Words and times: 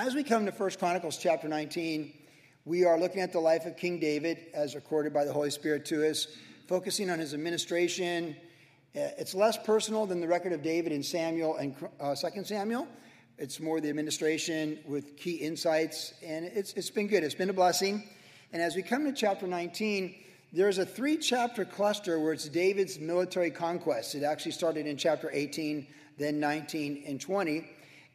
As 0.00 0.14
we 0.14 0.24
come 0.24 0.46
to 0.46 0.50
1 0.50 0.70
Chronicles 0.78 1.18
chapter 1.18 1.46
19, 1.46 2.10
we 2.64 2.86
are 2.86 2.98
looking 2.98 3.20
at 3.20 3.34
the 3.34 3.38
life 3.38 3.66
of 3.66 3.76
King 3.76 4.00
David 4.00 4.38
as 4.54 4.74
recorded 4.74 5.12
by 5.12 5.26
the 5.26 5.32
Holy 5.34 5.50
Spirit 5.50 5.84
to 5.84 6.08
us, 6.08 6.26
focusing 6.66 7.10
on 7.10 7.18
his 7.18 7.34
administration. 7.34 8.34
Uh, 8.96 9.12
it's 9.18 9.34
less 9.34 9.58
personal 9.58 10.06
than 10.06 10.22
the 10.22 10.26
record 10.26 10.54
of 10.54 10.62
David 10.62 10.92
in 10.92 11.02
Samuel 11.02 11.56
and 11.56 11.76
uh, 12.00 12.14
2 12.14 12.44
Samuel. 12.44 12.88
It's 13.36 13.60
more 13.60 13.78
the 13.78 13.90
administration 13.90 14.78
with 14.86 15.18
key 15.18 15.34
insights, 15.34 16.14
and 16.24 16.46
it's, 16.46 16.72
it's 16.72 16.88
been 16.88 17.06
good. 17.06 17.22
It's 17.22 17.34
been 17.34 17.50
a 17.50 17.52
blessing. 17.52 18.08
And 18.54 18.62
as 18.62 18.76
we 18.76 18.82
come 18.82 19.04
to 19.04 19.12
chapter 19.12 19.46
19, 19.46 20.14
there's 20.50 20.78
a 20.78 20.86
three 20.86 21.18
chapter 21.18 21.66
cluster 21.66 22.18
where 22.18 22.32
it's 22.32 22.48
David's 22.48 22.98
military 22.98 23.50
conquest. 23.50 24.14
It 24.14 24.22
actually 24.22 24.52
started 24.52 24.86
in 24.86 24.96
chapter 24.96 25.28
18, 25.30 25.86
then 26.16 26.40
19 26.40 27.04
and 27.06 27.20
20. 27.20 27.68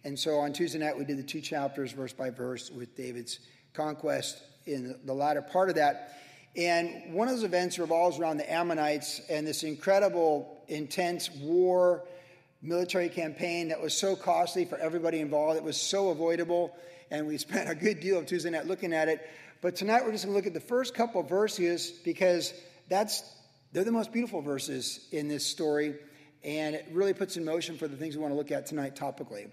And 0.05 0.19
so 0.19 0.37
on 0.37 0.53
Tuesday 0.53 0.77
night, 0.77 0.95
we 0.95 1.03
did 1.03 1.17
the 1.17 1.23
two 1.23 1.41
chapters, 1.41 1.91
verse 1.91 2.13
by 2.13 2.29
verse, 2.29 2.69
with 2.69 2.95
David's 2.95 3.39
conquest 3.73 4.39
in 4.67 4.99
the 5.03 5.13
latter 5.13 5.41
part 5.41 5.69
of 5.69 5.75
that. 5.75 6.19
And 6.55 7.11
one 7.11 7.27
of 7.27 7.33
those 7.33 7.43
events 7.43 7.79
revolves 7.79 8.19
around 8.19 8.37
the 8.37 8.49
Ammonites 8.49 9.19
and 9.31 9.47
this 9.47 9.63
incredible, 9.63 10.61
intense 10.67 11.31
war, 11.31 12.03
military 12.61 13.09
campaign 13.09 13.69
that 13.69 13.81
was 13.81 13.97
so 13.97 14.15
costly 14.15 14.63
for 14.63 14.77
everybody 14.77 15.21
involved. 15.21 15.57
It 15.57 15.63
was 15.63 15.75
so 15.75 16.09
avoidable. 16.09 16.77
And 17.09 17.25
we 17.25 17.37
spent 17.39 17.67
a 17.67 17.75
good 17.75 17.99
deal 17.99 18.19
of 18.19 18.27
Tuesday 18.27 18.51
night 18.51 18.67
looking 18.67 18.93
at 18.93 19.09
it. 19.09 19.27
But 19.63 19.75
tonight 19.75 20.05
we're 20.05 20.11
just 20.11 20.25
going 20.25 20.33
to 20.33 20.37
look 20.37 20.45
at 20.45 20.53
the 20.53 20.59
first 20.59 20.93
couple 20.93 21.23
verses 21.23 21.89
because 21.89 22.53
that's 22.89 23.23
they're 23.73 23.83
the 23.83 23.91
most 23.91 24.13
beautiful 24.13 24.41
verses 24.41 25.07
in 25.11 25.27
this 25.29 25.43
story. 25.43 25.95
And 26.43 26.75
it 26.75 26.85
really 26.91 27.15
puts 27.15 27.37
in 27.37 27.43
motion 27.43 27.75
for 27.75 27.87
the 27.87 27.97
things 27.97 28.15
we 28.15 28.21
want 28.21 28.33
to 28.33 28.37
look 28.37 28.51
at 28.51 28.67
tonight 28.67 28.95
topically. 28.95 29.49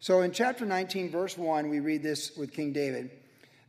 So 0.00 0.20
in 0.20 0.30
chapter 0.30 0.64
19, 0.64 1.10
verse 1.10 1.36
1, 1.36 1.68
we 1.68 1.80
read 1.80 2.02
this 2.02 2.36
with 2.36 2.52
King 2.52 2.72
David 2.72 3.10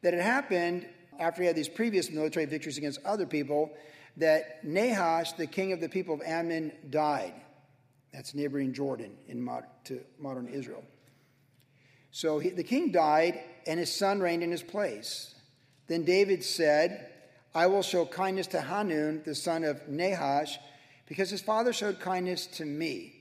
that 0.01 0.13
it 0.13 0.21
happened 0.21 0.87
after 1.19 1.41
he 1.41 1.47
had 1.47 1.55
these 1.55 1.69
previous 1.69 2.11
military 2.11 2.45
victories 2.45 2.77
against 2.77 3.03
other 3.03 3.25
people 3.25 3.71
that 4.17 4.63
Nahash, 4.63 5.33
the 5.33 5.47
king 5.47 5.73
of 5.73 5.81
the 5.81 5.89
people 5.89 6.13
of 6.13 6.21
Ammon, 6.21 6.71
died. 6.89 7.33
That's 8.13 8.33
neighboring 8.33 8.73
Jordan 8.73 9.17
in 9.27 9.41
mod- 9.41 9.65
to 9.85 10.01
modern 10.19 10.47
Israel. 10.47 10.83
So 12.11 12.39
he, 12.39 12.49
the 12.49 12.63
king 12.63 12.91
died, 12.91 13.39
and 13.67 13.79
his 13.79 13.93
son 13.93 14.19
reigned 14.19 14.43
in 14.43 14.51
his 14.51 14.63
place. 14.63 15.35
Then 15.87 16.03
David 16.03 16.43
said, 16.43 17.11
I 17.53 17.67
will 17.67 17.81
show 17.81 18.05
kindness 18.05 18.47
to 18.47 18.61
Hanun, 18.61 19.23
the 19.25 19.35
son 19.35 19.63
of 19.63 19.87
Nahash, 19.87 20.59
because 21.07 21.29
his 21.29 21.41
father 21.41 21.73
showed 21.73 21.99
kindness 21.99 22.45
to 22.47 22.65
me. 22.65 23.15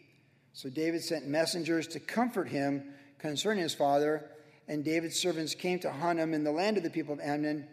So 0.52 0.68
David 0.68 1.02
sent 1.02 1.26
messengers 1.26 1.86
to 1.88 2.00
comfort 2.00 2.48
him 2.48 2.94
concerning 3.18 3.62
his 3.62 3.74
father, 3.74 4.24
and 4.66 4.84
David's 4.84 5.18
servants 5.18 5.54
came 5.54 5.78
to 5.80 5.90
Hanun 5.90 6.34
in 6.34 6.44
the 6.44 6.52
land 6.52 6.76
of 6.76 6.82
the 6.82 6.90
people 6.90 7.14
of 7.14 7.20
Ammon 7.20 7.66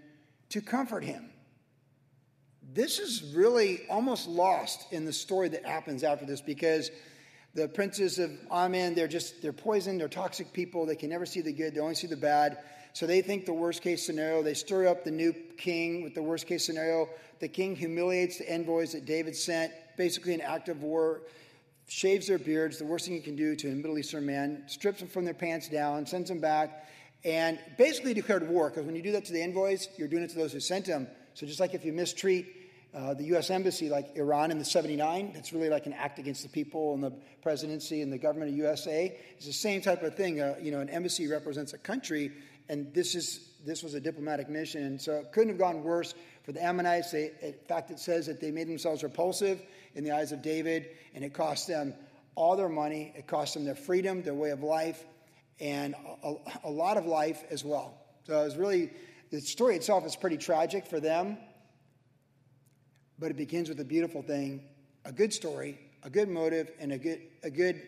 to 0.50 0.62
comfort 0.62 1.04
him. 1.04 1.30
This 2.74 3.00
is 3.00 3.34
really 3.36 3.82
almost 3.90 4.28
lost 4.28 4.92
in 4.92 5.06
the 5.06 5.14
story 5.14 5.50
that 5.50 5.66
happens 5.66 6.04
after 6.04 6.26
this 6.26 6.42
because 6.42 6.90
the 7.54 7.68
princes 7.68 8.20
of 8.20 8.32
Ammon, 8.52 8.96
they're 8.96 9.08
just, 9.08 9.42
they're 9.42 9.54
poisoned, 9.54 10.02
they're 10.02 10.08
toxic 10.08 10.52
people, 10.52 10.86
they 10.86 10.96
can 10.96 11.10
never 11.10 11.26
see 11.26 11.42
the 11.42 11.54
good, 11.54 11.76
they 11.76 11.80
only 11.80 11.96
see 11.96 12.08
the 12.08 12.18
bad. 12.18 12.58
So 12.94 13.06
they 13.06 13.22
think 13.22 13.46
the 13.46 13.54
worst 13.54 13.82
case 13.82 14.06
scenario. 14.06 14.42
They 14.42 14.54
stir 14.54 14.88
up 14.88 15.04
the 15.04 15.12
new 15.12 15.34
king 15.58 16.02
with 16.02 16.16
the 16.16 16.24
worst 16.24 16.48
case 16.48 16.66
scenario. 16.66 17.10
The 17.40 17.50
king 17.50 17.76
humiliates 17.76 18.38
the 18.38 18.50
envoys 18.50 18.94
that 18.94 19.04
David 19.04 19.36
sent, 19.36 19.74
basically 19.98 20.34
an 20.34 20.40
act 20.40 20.70
of 20.70 20.82
war 20.82 21.24
shaves 21.88 22.28
their 22.28 22.40
beards, 22.40 22.78
the 22.78 22.86
worst 22.86 23.06
thing 23.06 23.16
you 23.16 23.22
can 23.22 23.36
do 23.36 23.56
to 23.56 23.70
a 23.70 23.72
Middle 23.72 23.98
Eastern 23.98 24.26
man, 24.26 24.64
strips 24.68 25.00
them 25.00 25.08
from 25.08 25.26
their 25.26 25.34
pants 25.34 25.70
down, 25.70 26.06
sends 26.06 26.30
them 26.30 26.40
back, 26.40 26.88
and 27.24 27.60
basically 27.78 28.14
declared 28.14 28.48
war. 28.48 28.70
Because 28.70 28.86
when 28.86 28.96
you 28.96 29.02
do 29.02 29.12
that 29.12 29.26
to 29.26 29.34
the 29.34 29.42
envoys, 29.42 29.90
you're 29.98 30.08
doing 30.08 30.24
it 30.24 30.30
to 30.32 30.38
those 30.38 30.54
who 30.54 30.60
sent 30.60 30.86
them. 30.86 31.08
So 31.34 31.46
just 31.46 31.60
like 31.60 31.74
if 31.74 31.86
you 31.86 31.94
mistreat 31.94 32.48
uh, 32.94 33.14
the 33.14 33.26
U.S. 33.26 33.50
embassy, 33.50 33.90
like 33.90 34.16
Iran 34.16 34.52
in 34.52 34.58
the 34.58 34.66
79, 34.66 35.34
that's 35.34 35.52
really 35.52 35.70
like 35.70 35.86
an 35.86 35.94
act 35.94 36.18
against 36.18 36.44
the 36.44 36.50
people 36.50 36.94
and 36.94 37.04
the 37.04 37.12
presidency 37.42 38.02
and 38.02 38.12
the 38.12 38.18
government 38.18 38.52
of 38.52 38.58
USA. 38.58 39.18
It's 39.36 39.46
the 39.46 39.54
same 39.54 39.82
type 39.82 40.02
of 40.02 40.16
thing. 40.16 40.40
Uh, 40.40 40.56
you 40.62 40.72
know, 40.72 40.80
an 40.80 40.90
embassy 40.90 41.28
represents 41.28 41.74
a 41.74 41.78
country, 41.78 42.32
and 42.70 42.94
this 42.94 43.14
is 43.14 43.50
this 43.66 43.82
was 43.84 43.96
a 43.96 44.00
diplomatic 44.00 44.48
mission, 44.48 44.84
and 44.84 45.02
so 45.02 45.14
it 45.14 45.32
couldn't 45.32 45.50
have 45.50 45.58
gone 45.58 45.84
worse 45.84 46.14
for 46.44 46.52
the 46.52 46.64
Ammonites. 46.64 47.12
They, 47.12 47.32
in 47.42 47.56
fact, 47.68 47.90
it 47.90 48.00
says 48.00 48.28
that 48.28 48.40
they 48.40 48.52
made 48.52 48.68
themselves 48.68 49.04
repulsive 49.04 49.60
in 49.96 50.04
the 50.04 50.12
eyes 50.12 50.32
of 50.32 50.42
David, 50.42 50.90
and 51.14 51.24
it 51.24 51.34
cost 51.34 51.68
them 51.68 51.94
all 52.36 52.56
their 52.56 52.70
money. 52.70 53.14
It 53.16 53.28
cost 53.28 53.54
them 53.54 53.66
their 53.66 53.76
freedom, 53.76 54.22
their 54.22 54.34
way 54.34 54.52
of 54.52 54.62
life, 54.62 55.04
and 55.60 55.96
a, 56.24 56.34
a 56.66 56.70
lot 56.70 56.98
of 56.98 57.06
life 57.06 57.44
as 57.50 57.64
well. 57.64 57.98
So 58.28 58.40
it 58.42 58.44
was 58.44 58.58
really, 58.58 58.92
the 59.32 59.40
story 59.40 59.76
itself 59.76 60.06
is 60.06 60.16
pretty 60.16 60.38
tragic 60.38 60.86
for 60.86 61.00
them, 61.00 61.38
but 63.18 63.32
it 63.32 63.38
begins 63.38 63.70
with 63.70 63.80
a 63.80 63.86
beautiful 63.86 64.22
thing 64.22 64.64
a 65.06 65.12
good 65.12 65.32
story, 65.32 65.80
a 66.02 66.10
good 66.10 66.28
motive, 66.28 66.72
and 66.80 66.92
a 66.92 66.98
good, 66.98 67.22
a 67.44 67.50
good, 67.52 67.80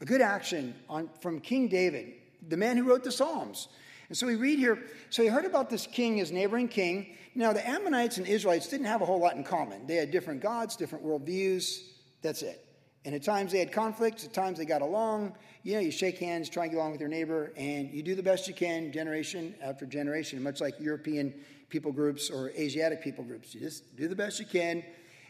a 0.00 0.04
good 0.04 0.20
action 0.20 0.72
on, 0.88 1.10
from 1.20 1.40
King 1.40 1.66
David, 1.66 2.12
the 2.48 2.56
man 2.56 2.76
who 2.76 2.84
wrote 2.84 3.02
the 3.02 3.10
Psalms. 3.10 3.66
And 4.10 4.18
so 4.18 4.26
we 4.26 4.34
read 4.34 4.58
here 4.58 4.76
so 5.08 5.22
he 5.22 5.28
heard 5.28 5.44
about 5.44 5.70
this 5.70 5.86
king, 5.86 6.16
his 6.16 6.32
neighboring 6.32 6.66
king. 6.66 7.16
Now, 7.36 7.52
the 7.52 7.66
Ammonites 7.66 8.18
and 8.18 8.26
Israelites 8.26 8.66
didn't 8.66 8.86
have 8.86 9.02
a 9.02 9.06
whole 9.06 9.20
lot 9.20 9.36
in 9.36 9.44
common. 9.44 9.86
They 9.86 9.94
had 9.94 10.10
different 10.10 10.42
gods, 10.42 10.74
different 10.74 11.04
worldviews. 11.06 11.78
That's 12.20 12.42
it. 12.42 12.66
And 13.04 13.14
at 13.14 13.22
times 13.22 13.52
they 13.52 13.60
had 13.60 13.70
conflicts, 13.70 14.24
at 14.24 14.34
times 14.34 14.58
they 14.58 14.64
got 14.64 14.82
along. 14.82 15.36
You 15.62 15.74
know, 15.74 15.80
you 15.80 15.92
shake 15.92 16.18
hands, 16.18 16.48
try 16.48 16.64
and 16.64 16.72
get 16.72 16.78
along 16.78 16.90
with 16.90 17.00
your 17.00 17.08
neighbor, 17.08 17.52
and 17.56 17.88
you 17.92 18.02
do 18.02 18.16
the 18.16 18.22
best 18.22 18.48
you 18.48 18.52
can 18.52 18.90
generation 18.92 19.54
after 19.62 19.86
generation, 19.86 20.42
much 20.42 20.60
like 20.60 20.74
European 20.80 21.32
people 21.68 21.92
groups 21.92 22.30
or 22.30 22.50
Asiatic 22.50 23.02
people 23.02 23.22
groups. 23.22 23.54
You 23.54 23.60
just 23.60 23.96
do 23.96 24.08
the 24.08 24.16
best 24.16 24.40
you 24.40 24.46
can. 24.46 24.82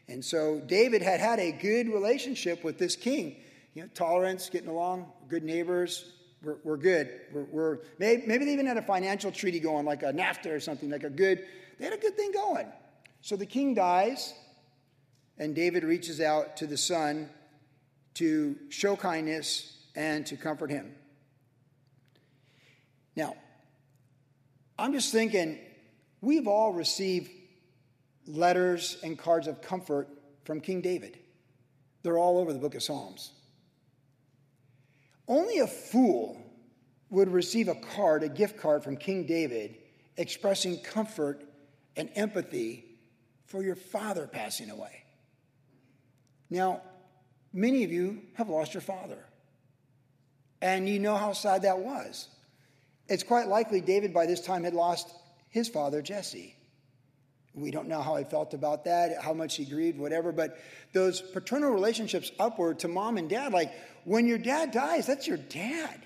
And 0.09 0.25
so 0.25 0.59
David 0.61 1.03
had 1.03 1.21
had 1.21 1.39
a 1.39 1.53
good 1.53 1.89
relationship 1.89 2.65
with 2.65 2.79
this 2.79 2.97
king. 2.97 3.37
You 3.75 3.83
know, 3.83 3.89
tolerance, 3.95 4.49
getting 4.49 4.71
along, 4.71 5.13
good 5.29 5.45
neighbors, 5.45 6.13
we're, 6.43 6.57
we're 6.65 6.77
good. 6.77 7.11
We're, 7.33 7.45
we're, 7.45 7.79
maybe, 7.99 8.23
maybe 8.27 8.45
they 8.45 8.53
even 8.53 8.67
had 8.67 8.77
a 8.77 8.83
financial 8.83 9.31
treaty 9.31 9.61
going, 9.61 9.85
like 9.85 10.03
a 10.03 10.13
NAFTA 10.13 10.51
or 10.51 10.61
something, 10.61 10.91
like 10.91 11.05
a 11.05 11.11
good, 11.11 11.45
they 11.79 11.85
had 11.85 11.95
a 11.95 11.99
good 11.99 12.17
thing 12.17 12.33
going. 12.33 12.67
So 13.23 13.37
the 13.37 13.47
king 13.47 13.75
dies, 13.75 14.35
and 15.39 15.55
David 15.55 15.85
reaches 15.85 16.21
out 16.21 16.57
to 16.59 16.67
the 16.67 16.77
son 16.77 17.29
to 18.15 18.57
show 18.71 18.97
kindness 18.97 19.79
and 19.95 20.27
to 20.27 20.37
comfort 20.37 20.71
him. 20.71 20.95
Now, 23.17 23.37
I'm 24.79 24.93
just 24.93 25.13
thinking, 25.13 25.59
we've 26.21 26.47
all 26.47 26.73
received 26.73 27.31
letters 28.27 28.97
and 29.03 29.19
cards 29.19 29.47
of 29.47 29.61
comfort 29.61 30.09
from 30.45 30.61
King 30.61 30.81
David. 30.81 31.19
They're 32.03 32.19
all 32.19 32.39
over 32.39 32.53
the 32.53 32.59
book 32.59 32.75
of 32.75 32.83
Psalms. 32.83 33.33
Only 35.31 35.61
a 35.61 35.67
fool 35.69 36.45
would 37.09 37.29
receive 37.29 37.69
a 37.69 37.77
card, 37.77 38.25
a 38.25 38.29
gift 38.29 38.59
card 38.59 38.83
from 38.83 38.97
King 38.97 39.27
David, 39.27 39.77
expressing 40.17 40.81
comfort 40.81 41.45
and 41.95 42.11
empathy 42.17 42.99
for 43.47 43.63
your 43.63 43.77
father 43.77 44.27
passing 44.27 44.71
away. 44.71 45.05
Now, 46.51 46.83
many 47.53 47.85
of 47.85 47.93
you 47.93 48.23
have 48.35 48.49
lost 48.49 48.75
your 48.75 48.81
father, 48.81 49.25
and 50.61 50.89
you 50.89 50.99
know 50.99 51.17
how 51.17 51.33
sad 51.33 51.63
that 51.63 51.79
was. 51.79 52.29
It's 53.07 53.23
quite 53.23 53.47
likely 53.47 53.81
David 53.81 54.13
by 54.13 54.27
this 54.27 54.41
time 54.41 54.65
had 54.65 54.75
lost 54.75 55.09
his 55.49 55.69
father, 55.69 56.03
Jesse. 56.03 56.57
We 57.55 57.71
don't 57.71 57.89
know 57.89 58.01
how 58.01 58.17
he 58.17 58.25
felt 58.25 58.55
about 58.55 58.85
that, 58.85 59.21
how 59.21 59.33
much 59.33 59.57
he 59.57 59.65
grieved, 59.65 59.99
whatever, 59.99 60.31
but 60.31 60.59
those 60.93 61.21
paternal 61.21 61.71
relationships 61.71 62.31
upward 62.39 62.79
to 62.81 62.89
mom 62.89 63.17
and 63.17 63.29
dad, 63.29 63.53
like 63.53 63.73
when 64.05 64.29
your 64.29 64.39
dad 64.39 64.71
dies, 64.71 65.07
that's 65.07 65.27
your 65.27 65.37
dad. 65.37 66.01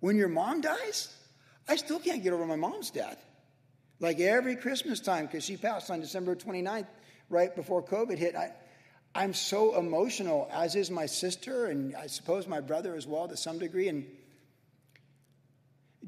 When 0.00 0.16
your 0.16 0.28
mom 0.28 0.60
dies, 0.60 1.14
I 1.68 1.76
still 1.76 1.98
can't 1.98 2.22
get 2.22 2.32
over 2.32 2.46
my 2.46 2.56
mom's 2.56 2.90
death. 2.90 3.18
Like 3.98 4.20
every 4.20 4.56
Christmas 4.56 5.00
time, 5.00 5.26
because 5.26 5.44
she 5.44 5.56
passed 5.56 5.90
on 5.90 6.00
December 6.00 6.34
29th, 6.36 6.86
right 7.32 7.54
before 7.56 7.82
COVID 7.82 8.18
hit. 8.18 8.36
I, 8.36 8.52
I'm 9.14 9.34
so 9.34 9.78
emotional, 9.78 10.48
as 10.52 10.76
is 10.76 10.90
my 10.90 11.06
sister, 11.06 11.66
and 11.66 11.96
I 11.96 12.06
suppose 12.06 12.46
my 12.46 12.60
brother 12.60 12.94
as 12.94 13.06
well 13.06 13.26
to 13.28 13.36
some 13.36 13.58
degree. 13.58 13.88
And 13.88 14.06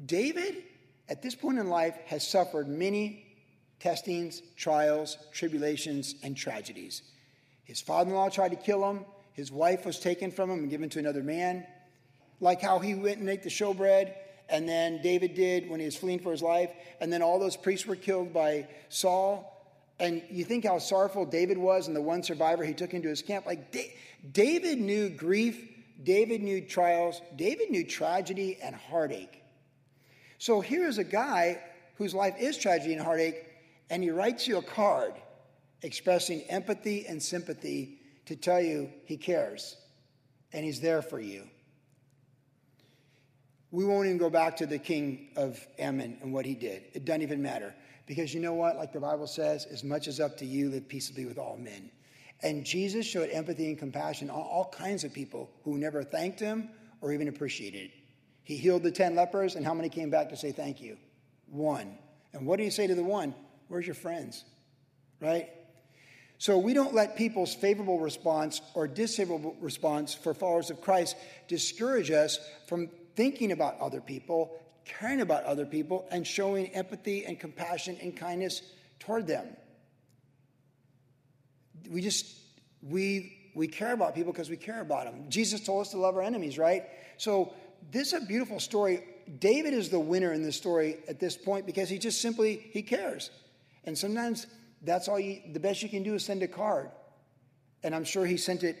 David, 0.05 0.63
at 1.09 1.21
this 1.21 1.35
point 1.35 1.59
in 1.59 1.69
life, 1.69 1.95
has 2.05 2.25
suffered 2.27 2.67
many 2.67 3.24
testings, 3.79 4.41
trials, 4.55 5.17
tribulations, 5.31 6.15
and 6.23 6.35
tragedies. 6.35 7.01
His 7.63 7.81
father 7.81 8.11
in 8.11 8.15
law 8.15 8.29
tried 8.29 8.49
to 8.49 8.55
kill 8.55 8.89
him. 8.89 9.05
His 9.33 9.51
wife 9.51 9.85
was 9.85 9.99
taken 9.99 10.31
from 10.31 10.49
him 10.49 10.59
and 10.59 10.69
given 10.69 10.89
to 10.89 10.99
another 10.99 11.23
man. 11.23 11.65
Like 12.39 12.61
how 12.61 12.79
he 12.79 12.95
went 12.95 13.19
and 13.19 13.29
ate 13.29 13.43
the 13.43 13.49
showbread, 13.49 14.13
and 14.49 14.67
then 14.67 15.01
David 15.01 15.33
did 15.33 15.69
when 15.69 15.79
he 15.79 15.85
was 15.85 15.95
fleeing 15.95 16.19
for 16.19 16.31
his 16.31 16.41
life, 16.41 16.69
and 17.01 17.11
then 17.11 17.21
all 17.21 17.39
those 17.39 17.57
priests 17.57 17.87
were 17.87 17.95
killed 17.95 18.33
by 18.33 18.67
Saul. 18.89 19.51
And 19.99 20.21
you 20.29 20.43
think 20.43 20.65
how 20.65 20.77
sorrowful 20.79 21.25
David 21.25 21.57
was 21.57 21.87
and 21.87 21.95
the 21.95 22.01
one 22.01 22.21
survivor 22.21 22.63
he 22.63 22.73
took 22.73 22.93
into 22.93 23.07
his 23.07 23.21
camp. 23.21 23.45
Like 23.45 23.75
David 24.31 24.79
knew 24.79 25.09
grief, 25.09 25.69
David 26.03 26.41
knew 26.41 26.61
trials, 26.61 27.21
David 27.35 27.71
knew 27.71 27.85
tragedy 27.85 28.57
and 28.61 28.75
heartache. 28.75 29.41
So 30.37 30.59
here 30.59 30.85
is 30.85 30.97
a 30.97 31.03
guy 31.03 31.61
whose 31.95 32.13
life 32.13 32.35
is 32.37 32.57
tragedy 32.57 32.93
and 32.93 33.01
heartache, 33.01 33.45
and 33.89 34.03
he 34.03 34.09
writes 34.09 34.47
you 34.47 34.57
a 34.57 34.61
card 34.61 35.13
expressing 35.81 36.41
empathy 36.43 37.05
and 37.07 37.21
sympathy 37.21 37.99
to 38.25 38.35
tell 38.35 38.61
you 38.61 38.89
he 39.05 39.17
cares 39.17 39.77
and 40.53 40.65
he's 40.65 40.79
there 40.79 41.01
for 41.01 41.19
you. 41.19 41.47
We 43.71 43.85
won't 43.85 44.05
even 44.05 44.17
go 44.17 44.29
back 44.29 44.57
to 44.57 44.65
the 44.65 44.79
king 44.79 45.29
of 45.35 45.59
Ammon 45.77 46.17
and 46.21 46.33
what 46.33 46.45
he 46.45 46.55
did. 46.55 46.83
It 46.93 47.05
doesn't 47.05 47.21
even 47.21 47.41
matter. 47.41 47.75
Because 48.07 48.33
you 48.33 48.39
know 48.39 48.53
what? 48.53 48.77
Like 48.77 48.93
the 48.93 48.99
Bible 48.99 49.27
says, 49.27 49.65
as 49.65 49.83
much 49.83 50.07
as 50.07 50.19
up 50.19 50.37
to 50.37 50.45
you, 50.45 50.69
live 50.69 50.87
peaceably 50.87 51.25
with 51.25 51.37
all 51.37 51.57
men. 51.57 51.91
And 52.41 52.63
Jesus 52.63 53.05
showed 53.05 53.29
empathy 53.31 53.67
and 53.67 53.77
compassion 53.77 54.29
on 54.29 54.39
all 54.39 54.69
kinds 54.71 55.03
of 55.03 55.13
people 55.13 55.49
who 55.63 55.77
never 55.77 56.03
thanked 56.03 56.39
him 56.39 56.69
or 57.01 57.11
even 57.11 57.27
appreciated 57.27 57.85
it. 57.85 57.91
He 58.43 58.57
healed 58.57 58.83
the 58.83 58.91
10 58.91 59.15
lepers, 59.15 59.55
and 59.55 59.65
how 59.65 59.73
many 59.73 59.89
came 59.89 60.11
back 60.11 60.29
to 60.29 60.37
say 60.37 60.51
thank 60.51 60.79
you? 60.79 60.97
One. 61.47 61.97
And 62.31 62.45
what 62.45 62.57
do 62.57 62.63
you 62.63 62.71
say 62.71 62.85
to 62.85 62.93
the 62.93 63.03
one? 63.03 63.33
Where's 63.67 63.85
your 63.85 63.95
friends? 63.95 64.43
Right? 65.19 65.49
So 66.37 66.57
we 66.57 66.73
don't 66.73 66.93
let 66.93 67.15
people's 67.15 67.55
favorable 67.55 67.99
response 67.99 68.61
or 68.73 68.87
disfavorable 68.87 69.55
response 69.61 70.13
for 70.13 70.33
followers 70.33 70.69
of 70.69 70.81
Christ 70.81 71.15
discourage 71.47 72.11
us 72.11 72.39
from 72.67 72.89
thinking 73.15 73.51
about 73.51 73.79
other 73.79 74.01
people, 74.01 74.59
caring 74.83 75.21
about 75.21 75.45
other 75.45 75.65
people, 75.65 76.05
and 76.11 76.27
showing 76.27 76.67
empathy 76.67 77.25
and 77.25 77.39
compassion 77.39 77.97
and 78.01 78.15
kindness 78.15 78.61
toward 78.99 79.27
them. 79.27 79.47
We 81.89 82.01
just, 82.01 82.25
we, 82.81 83.51
we 83.55 83.67
care 83.67 83.93
about 83.93 84.15
people 84.15 84.33
because 84.33 84.49
we 84.49 84.57
care 84.57 84.81
about 84.81 85.05
them. 85.05 85.29
Jesus 85.29 85.61
told 85.61 85.81
us 85.81 85.91
to 85.91 85.97
love 85.97 86.15
our 86.15 86.23
enemies, 86.23 86.57
right? 86.57 86.83
So 87.17 87.53
this 87.91 88.11
is 88.11 88.23
a 88.23 88.25
beautiful 88.25 88.59
story. 88.59 89.03
David 89.39 89.73
is 89.73 89.89
the 89.89 89.99
winner 89.99 90.33
in 90.33 90.43
this 90.43 90.57
story 90.57 90.97
at 91.07 91.19
this 91.19 91.37
point 91.37 91.65
because 91.65 91.87
he 91.89 91.97
just 91.97 92.21
simply, 92.21 92.69
he 92.71 92.81
cares. 92.81 93.29
And 93.85 93.97
sometimes 93.97 94.47
that's 94.81 95.07
all 95.07 95.19
you, 95.19 95.41
the 95.53 95.59
best 95.59 95.81
you 95.81 95.89
can 95.89 96.03
do 96.03 96.15
is 96.15 96.25
send 96.25 96.43
a 96.43 96.47
card. 96.47 96.89
And 97.83 97.95
I'm 97.95 98.03
sure 98.03 98.25
he 98.25 98.37
sent 98.37 98.63
it, 98.63 98.77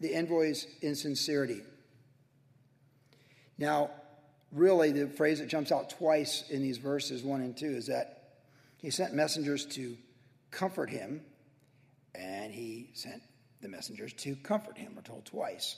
the 0.00 0.14
envoys, 0.14 0.66
in 0.82 0.94
sincerity. 0.94 1.62
Now, 3.56 3.90
really, 4.52 4.92
the 4.92 5.08
phrase 5.08 5.38
that 5.40 5.48
jumps 5.48 5.72
out 5.72 5.90
twice 5.90 6.44
in 6.50 6.62
these 6.62 6.78
verses, 6.78 7.22
one 7.22 7.40
and 7.40 7.56
two, 7.56 7.70
is 7.70 7.86
that 7.86 8.34
he 8.78 8.90
sent 8.90 9.14
messengers 9.14 9.66
to 9.66 9.96
comfort 10.50 10.90
him, 10.90 11.22
and 12.14 12.52
he 12.52 12.90
sent 12.94 13.22
the 13.60 13.68
messengers 13.68 14.12
to 14.12 14.36
comfort 14.36 14.78
him, 14.78 14.92
we're 14.94 15.02
told 15.02 15.24
twice. 15.24 15.76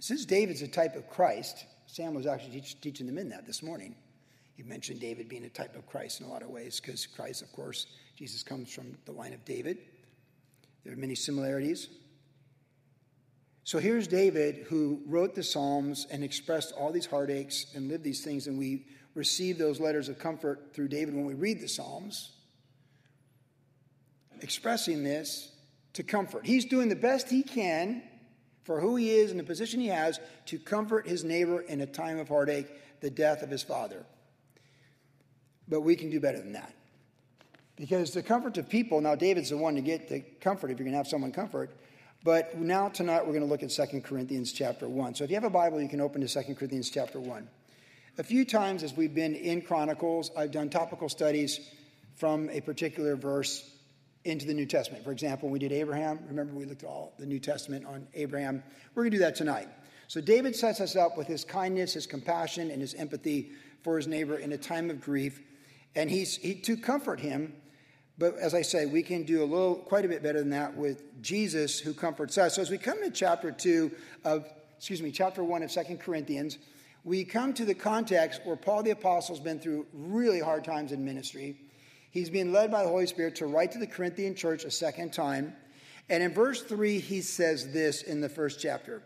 Since 0.00 0.24
David's 0.24 0.62
a 0.62 0.68
type 0.68 0.96
of 0.96 1.08
Christ, 1.10 1.64
Sam 1.86 2.14
was 2.14 2.26
actually 2.26 2.52
teach, 2.52 2.80
teaching 2.80 3.06
them 3.06 3.18
in 3.18 3.28
that 3.30 3.46
this 3.46 3.62
morning. 3.62 3.94
He 4.58 4.64
mentioned 4.64 4.98
David 4.98 5.28
being 5.28 5.44
a 5.44 5.48
type 5.48 5.76
of 5.76 5.86
Christ 5.86 6.18
in 6.18 6.26
a 6.26 6.28
lot 6.28 6.42
of 6.42 6.48
ways, 6.48 6.80
because 6.80 7.06
Christ, 7.06 7.42
of 7.42 7.52
course, 7.52 7.86
Jesus 8.16 8.42
comes 8.42 8.72
from 8.72 8.98
the 9.04 9.12
line 9.12 9.32
of 9.32 9.44
David. 9.44 9.78
There 10.82 10.92
are 10.92 10.96
many 10.96 11.14
similarities. 11.14 11.88
So 13.62 13.78
here's 13.78 14.08
David 14.08 14.66
who 14.68 15.00
wrote 15.06 15.36
the 15.36 15.44
Psalms 15.44 16.08
and 16.10 16.24
expressed 16.24 16.72
all 16.72 16.90
these 16.90 17.06
heartaches 17.06 17.66
and 17.76 17.86
lived 17.86 18.02
these 18.02 18.24
things, 18.24 18.48
and 18.48 18.58
we 18.58 18.86
receive 19.14 19.58
those 19.58 19.78
letters 19.78 20.08
of 20.08 20.18
comfort 20.18 20.74
through 20.74 20.88
David 20.88 21.14
when 21.14 21.24
we 21.24 21.34
read 21.34 21.60
the 21.60 21.68
Psalms, 21.68 22.32
expressing 24.40 25.04
this 25.04 25.52
to 25.92 26.02
comfort. 26.02 26.44
He's 26.44 26.64
doing 26.64 26.88
the 26.88 26.96
best 26.96 27.30
he 27.30 27.44
can 27.44 28.02
for 28.64 28.80
who 28.80 28.96
he 28.96 29.10
is 29.10 29.30
and 29.30 29.38
the 29.38 29.44
position 29.44 29.78
he 29.78 29.86
has 29.86 30.18
to 30.46 30.58
comfort 30.58 31.06
his 31.06 31.22
neighbor 31.22 31.60
in 31.60 31.80
a 31.80 31.86
time 31.86 32.18
of 32.18 32.26
heartache, 32.26 32.66
the 33.00 33.10
death 33.10 33.42
of 33.42 33.50
his 33.50 33.62
father. 33.62 34.04
But 35.68 35.82
we 35.82 35.96
can 35.96 36.10
do 36.10 36.20
better 36.20 36.38
than 36.38 36.52
that. 36.52 36.74
Because 37.76 38.12
the 38.12 38.22
comfort 38.22 38.58
of 38.58 38.68
people, 38.68 39.00
now 39.00 39.14
David's 39.14 39.50
the 39.50 39.56
one 39.56 39.74
to 39.76 39.80
get 39.80 40.08
the 40.08 40.20
comfort 40.40 40.70
if 40.70 40.78
you're 40.78 40.84
going 40.84 40.92
to 40.92 40.98
have 40.98 41.06
someone 41.06 41.30
comfort. 41.30 41.70
But 42.24 42.58
now 42.58 42.88
tonight 42.88 43.20
we're 43.20 43.32
going 43.32 43.42
to 43.42 43.48
look 43.48 43.62
at 43.62 43.70
2 43.70 44.00
Corinthians 44.00 44.52
chapter 44.52 44.88
1. 44.88 45.14
So 45.14 45.24
if 45.24 45.30
you 45.30 45.36
have 45.36 45.44
a 45.44 45.50
Bible, 45.50 45.80
you 45.80 45.88
can 45.88 46.00
open 46.00 46.26
to 46.26 46.28
2 46.28 46.54
Corinthians 46.54 46.90
chapter 46.90 47.20
1. 47.20 47.48
A 48.18 48.24
few 48.24 48.44
times 48.44 48.82
as 48.82 48.96
we've 48.96 49.14
been 49.14 49.36
in 49.36 49.62
Chronicles, 49.62 50.32
I've 50.36 50.50
done 50.50 50.70
topical 50.70 51.08
studies 51.08 51.70
from 52.16 52.50
a 52.50 52.60
particular 52.60 53.14
verse 53.14 53.70
into 54.24 54.44
the 54.44 54.54
New 54.54 54.66
Testament. 54.66 55.04
For 55.04 55.12
example, 55.12 55.48
we 55.48 55.60
did 55.60 55.70
Abraham. 55.70 56.18
Remember, 56.26 56.52
we 56.52 56.64
looked 56.64 56.82
at 56.82 56.88
all 56.88 57.14
the 57.20 57.26
New 57.26 57.38
Testament 57.38 57.86
on 57.86 58.08
Abraham. 58.14 58.64
We're 58.94 59.04
going 59.04 59.12
to 59.12 59.16
do 59.18 59.22
that 59.22 59.36
tonight. 59.36 59.68
So 60.08 60.20
David 60.20 60.56
sets 60.56 60.80
us 60.80 60.96
up 60.96 61.16
with 61.16 61.28
his 61.28 61.44
kindness, 61.44 61.94
his 61.94 62.06
compassion, 62.06 62.72
and 62.72 62.80
his 62.80 62.94
empathy 62.94 63.52
for 63.84 63.96
his 63.96 64.08
neighbor 64.08 64.36
in 64.36 64.50
a 64.50 64.58
time 64.58 64.90
of 64.90 65.00
grief. 65.00 65.40
And 65.98 66.08
he's 66.08 66.36
he, 66.36 66.54
to 66.54 66.76
comfort 66.76 67.18
him, 67.18 67.52
but 68.18 68.36
as 68.36 68.54
I 68.54 68.62
say, 68.62 68.86
we 68.86 69.02
can 69.02 69.24
do 69.24 69.42
a 69.42 69.44
little, 69.44 69.74
quite 69.74 70.04
a 70.04 70.08
bit 70.08 70.22
better 70.22 70.38
than 70.38 70.50
that 70.50 70.76
with 70.76 71.20
Jesus 71.20 71.80
who 71.80 71.92
comforts 71.92 72.38
us. 72.38 72.54
So 72.54 72.62
as 72.62 72.70
we 72.70 72.78
come 72.78 73.02
to 73.02 73.10
chapter 73.10 73.50
2 73.50 73.90
of, 74.24 74.48
excuse 74.76 75.02
me, 75.02 75.10
chapter 75.10 75.42
1 75.42 75.64
of 75.64 75.72
Second 75.72 75.98
Corinthians, 75.98 76.58
we 77.02 77.24
come 77.24 77.52
to 77.54 77.64
the 77.64 77.74
context 77.74 78.42
where 78.44 78.54
Paul 78.54 78.84
the 78.84 78.92
Apostle 78.92 79.34
has 79.34 79.42
been 79.42 79.58
through 79.58 79.88
really 79.92 80.38
hard 80.38 80.62
times 80.62 80.92
in 80.92 81.04
ministry. 81.04 81.58
He's 82.12 82.30
being 82.30 82.52
led 82.52 82.70
by 82.70 82.84
the 82.84 82.88
Holy 82.88 83.08
Spirit 83.08 83.34
to 83.36 83.46
write 83.46 83.72
to 83.72 83.80
the 83.80 83.86
Corinthian 83.88 84.36
church 84.36 84.62
a 84.62 84.70
second 84.70 85.12
time. 85.12 85.52
And 86.08 86.22
in 86.22 86.32
verse 86.32 86.62
3, 86.62 87.00
he 87.00 87.22
says 87.22 87.72
this 87.72 88.02
in 88.02 88.20
the 88.20 88.28
first 88.28 88.60
chapter 88.60 89.02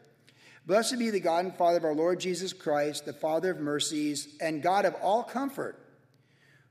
Blessed 0.66 0.98
be 0.98 1.08
the 1.08 1.20
God 1.20 1.46
and 1.46 1.56
Father 1.56 1.78
of 1.78 1.84
our 1.84 1.94
Lord 1.94 2.20
Jesus 2.20 2.52
Christ, 2.52 3.06
the 3.06 3.14
Father 3.14 3.50
of 3.50 3.60
mercies, 3.60 4.36
and 4.42 4.62
God 4.62 4.84
of 4.84 4.92
all 4.96 5.22
comfort 5.22 5.78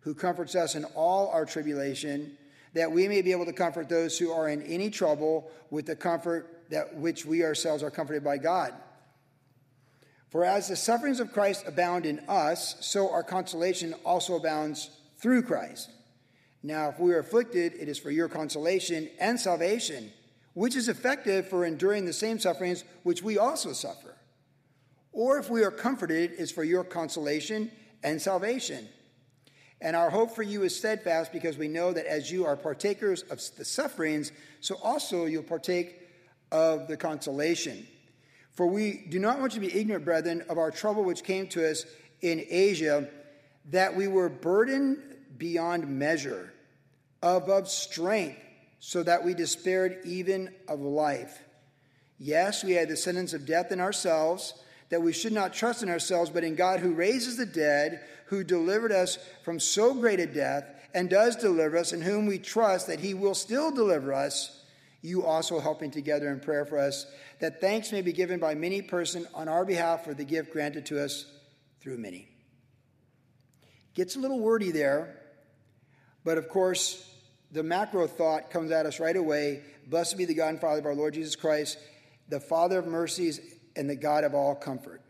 who 0.01 0.13
comforts 0.13 0.55
us 0.55 0.75
in 0.75 0.83
all 0.95 1.29
our 1.29 1.45
tribulation, 1.45 2.37
that 2.73 2.91
we 2.91 3.07
may 3.07 3.21
be 3.21 3.31
able 3.31 3.45
to 3.45 3.53
comfort 3.53 3.87
those 3.87 4.17
who 4.17 4.31
are 4.31 4.49
in 4.49 4.61
any 4.63 4.89
trouble 4.89 5.49
with 5.69 5.85
the 5.85 5.95
comfort 5.95 6.63
that 6.69 6.95
which 6.95 7.25
we 7.25 7.43
ourselves 7.43 7.83
are 7.83 7.91
comforted 7.91 8.23
by 8.23 8.37
God. 8.37 8.73
For 10.29 10.45
as 10.45 10.69
the 10.69 10.75
sufferings 10.75 11.19
of 11.19 11.33
Christ 11.33 11.65
abound 11.67 12.05
in 12.05 12.19
us, 12.27 12.77
so 12.79 13.11
our 13.11 13.23
consolation 13.23 13.93
also 14.05 14.35
abounds 14.35 14.89
through 15.17 15.43
Christ. 15.43 15.89
Now, 16.63 16.89
if 16.89 16.99
we 16.99 17.13
are 17.13 17.19
afflicted, 17.19 17.73
it 17.73 17.89
is 17.89 17.99
for 17.99 18.11
your 18.11 18.29
consolation 18.29 19.09
and 19.19 19.39
salvation, 19.39 20.11
which 20.53 20.75
is 20.75 20.87
effective 20.87 21.47
for 21.47 21.65
enduring 21.65 22.05
the 22.05 22.13
same 22.13 22.39
sufferings 22.39 22.85
which 23.03 23.21
we 23.21 23.37
also 23.37 23.73
suffer. 23.73 24.15
Or 25.11 25.37
if 25.37 25.49
we 25.49 25.63
are 25.63 25.71
comforted, 25.71 26.31
it 26.31 26.39
is 26.39 26.51
for 26.51 26.63
your 26.63 26.85
consolation 26.85 27.69
and 28.03 28.21
salvation 28.21 28.87
and 29.81 29.95
our 29.95 30.09
hope 30.09 30.35
for 30.35 30.43
you 30.43 30.63
is 30.63 30.75
steadfast 30.75 31.31
because 31.31 31.57
we 31.57 31.67
know 31.67 31.91
that 31.91 32.05
as 32.05 32.31
you 32.31 32.45
are 32.45 32.55
partakers 32.55 33.23
of 33.23 33.41
the 33.57 33.65
sufferings, 33.65 34.31
so 34.59 34.75
also 34.83 35.25
you'll 35.25 35.43
partake 35.43 35.95
of 36.51 36.87
the 36.87 36.95
consolation. 36.95 37.87
For 38.53 38.67
we 38.67 39.05
do 39.09 39.17
not 39.17 39.39
want 39.39 39.55
you 39.55 39.61
to 39.61 39.67
be 39.67 39.79
ignorant, 39.79 40.05
brethren, 40.05 40.43
of 40.49 40.57
our 40.57 40.71
trouble 40.71 41.03
which 41.03 41.23
came 41.23 41.47
to 41.47 41.69
us 41.69 41.85
in 42.21 42.45
Asia, 42.49 43.09
that 43.69 43.95
we 43.95 44.07
were 44.07 44.29
burdened 44.29 45.01
beyond 45.37 45.87
measure, 45.87 46.53
above 47.23 47.67
strength, 47.67 48.37
so 48.79 49.01
that 49.01 49.23
we 49.23 49.33
despaired 49.33 49.99
even 50.05 50.53
of 50.67 50.81
life. 50.81 51.39
Yes, 52.19 52.63
we 52.63 52.73
had 52.73 52.89
the 52.89 52.97
sentence 52.97 53.33
of 53.33 53.47
death 53.47 53.71
in 53.71 53.79
ourselves 53.79 54.53
that 54.89 55.01
we 55.01 55.13
should 55.13 55.33
not 55.33 55.53
trust 55.53 55.81
in 55.81 55.89
ourselves, 55.89 56.29
but 56.29 56.43
in 56.43 56.53
God 56.53 56.81
who 56.81 56.93
raises 56.93 57.37
the 57.37 57.45
dead, 57.45 58.03
who 58.31 58.45
delivered 58.45 58.93
us 58.93 59.17
from 59.43 59.59
so 59.59 59.93
great 59.93 60.21
a 60.21 60.25
death, 60.25 60.63
and 60.93 61.09
does 61.09 61.35
deliver 61.35 61.77
us, 61.77 61.91
in 61.91 62.01
whom 62.01 62.25
we 62.25 62.39
trust 62.39 62.87
that 62.87 63.01
he 63.01 63.13
will 63.13 63.35
still 63.35 63.71
deliver 63.71 64.13
us, 64.13 64.63
you 65.01 65.25
also 65.25 65.59
helping 65.59 65.91
together 65.91 66.29
in 66.29 66.39
prayer 66.39 66.63
for 66.63 66.79
us, 66.79 67.05
that 67.41 67.59
thanks 67.59 67.91
may 67.91 68.01
be 68.01 68.13
given 68.13 68.39
by 68.39 68.55
many 68.55 68.81
person 68.81 69.27
on 69.33 69.49
our 69.49 69.65
behalf 69.65 70.05
for 70.05 70.13
the 70.13 70.23
gift 70.23 70.53
granted 70.53 70.85
to 70.85 71.03
us 71.03 71.25
through 71.81 71.97
many. 71.97 72.29
Gets 73.95 74.15
a 74.15 74.19
little 74.19 74.39
wordy 74.39 74.71
there, 74.71 75.19
but 76.23 76.37
of 76.37 76.47
course, 76.47 77.05
the 77.51 77.63
macro 77.63 78.07
thought 78.07 78.49
comes 78.49 78.71
at 78.71 78.85
us 78.85 79.01
right 79.01 79.17
away. 79.17 79.61
Blessed 79.87 80.17
be 80.17 80.23
the 80.23 80.35
God 80.35 80.51
and 80.51 80.61
Father 80.61 80.79
of 80.79 80.85
our 80.85 80.95
Lord 80.95 81.15
Jesus 81.15 81.35
Christ, 81.35 81.77
the 82.29 82.39
Father 82.39 82.79
of 82.79 82.87
mercies 82.87 83.41
and 83.75 83.89
the 83.89 83.95
God 83.97 84.23
of 84.23 84.33
all 84.33 84.55
comfort. 84.55 85.01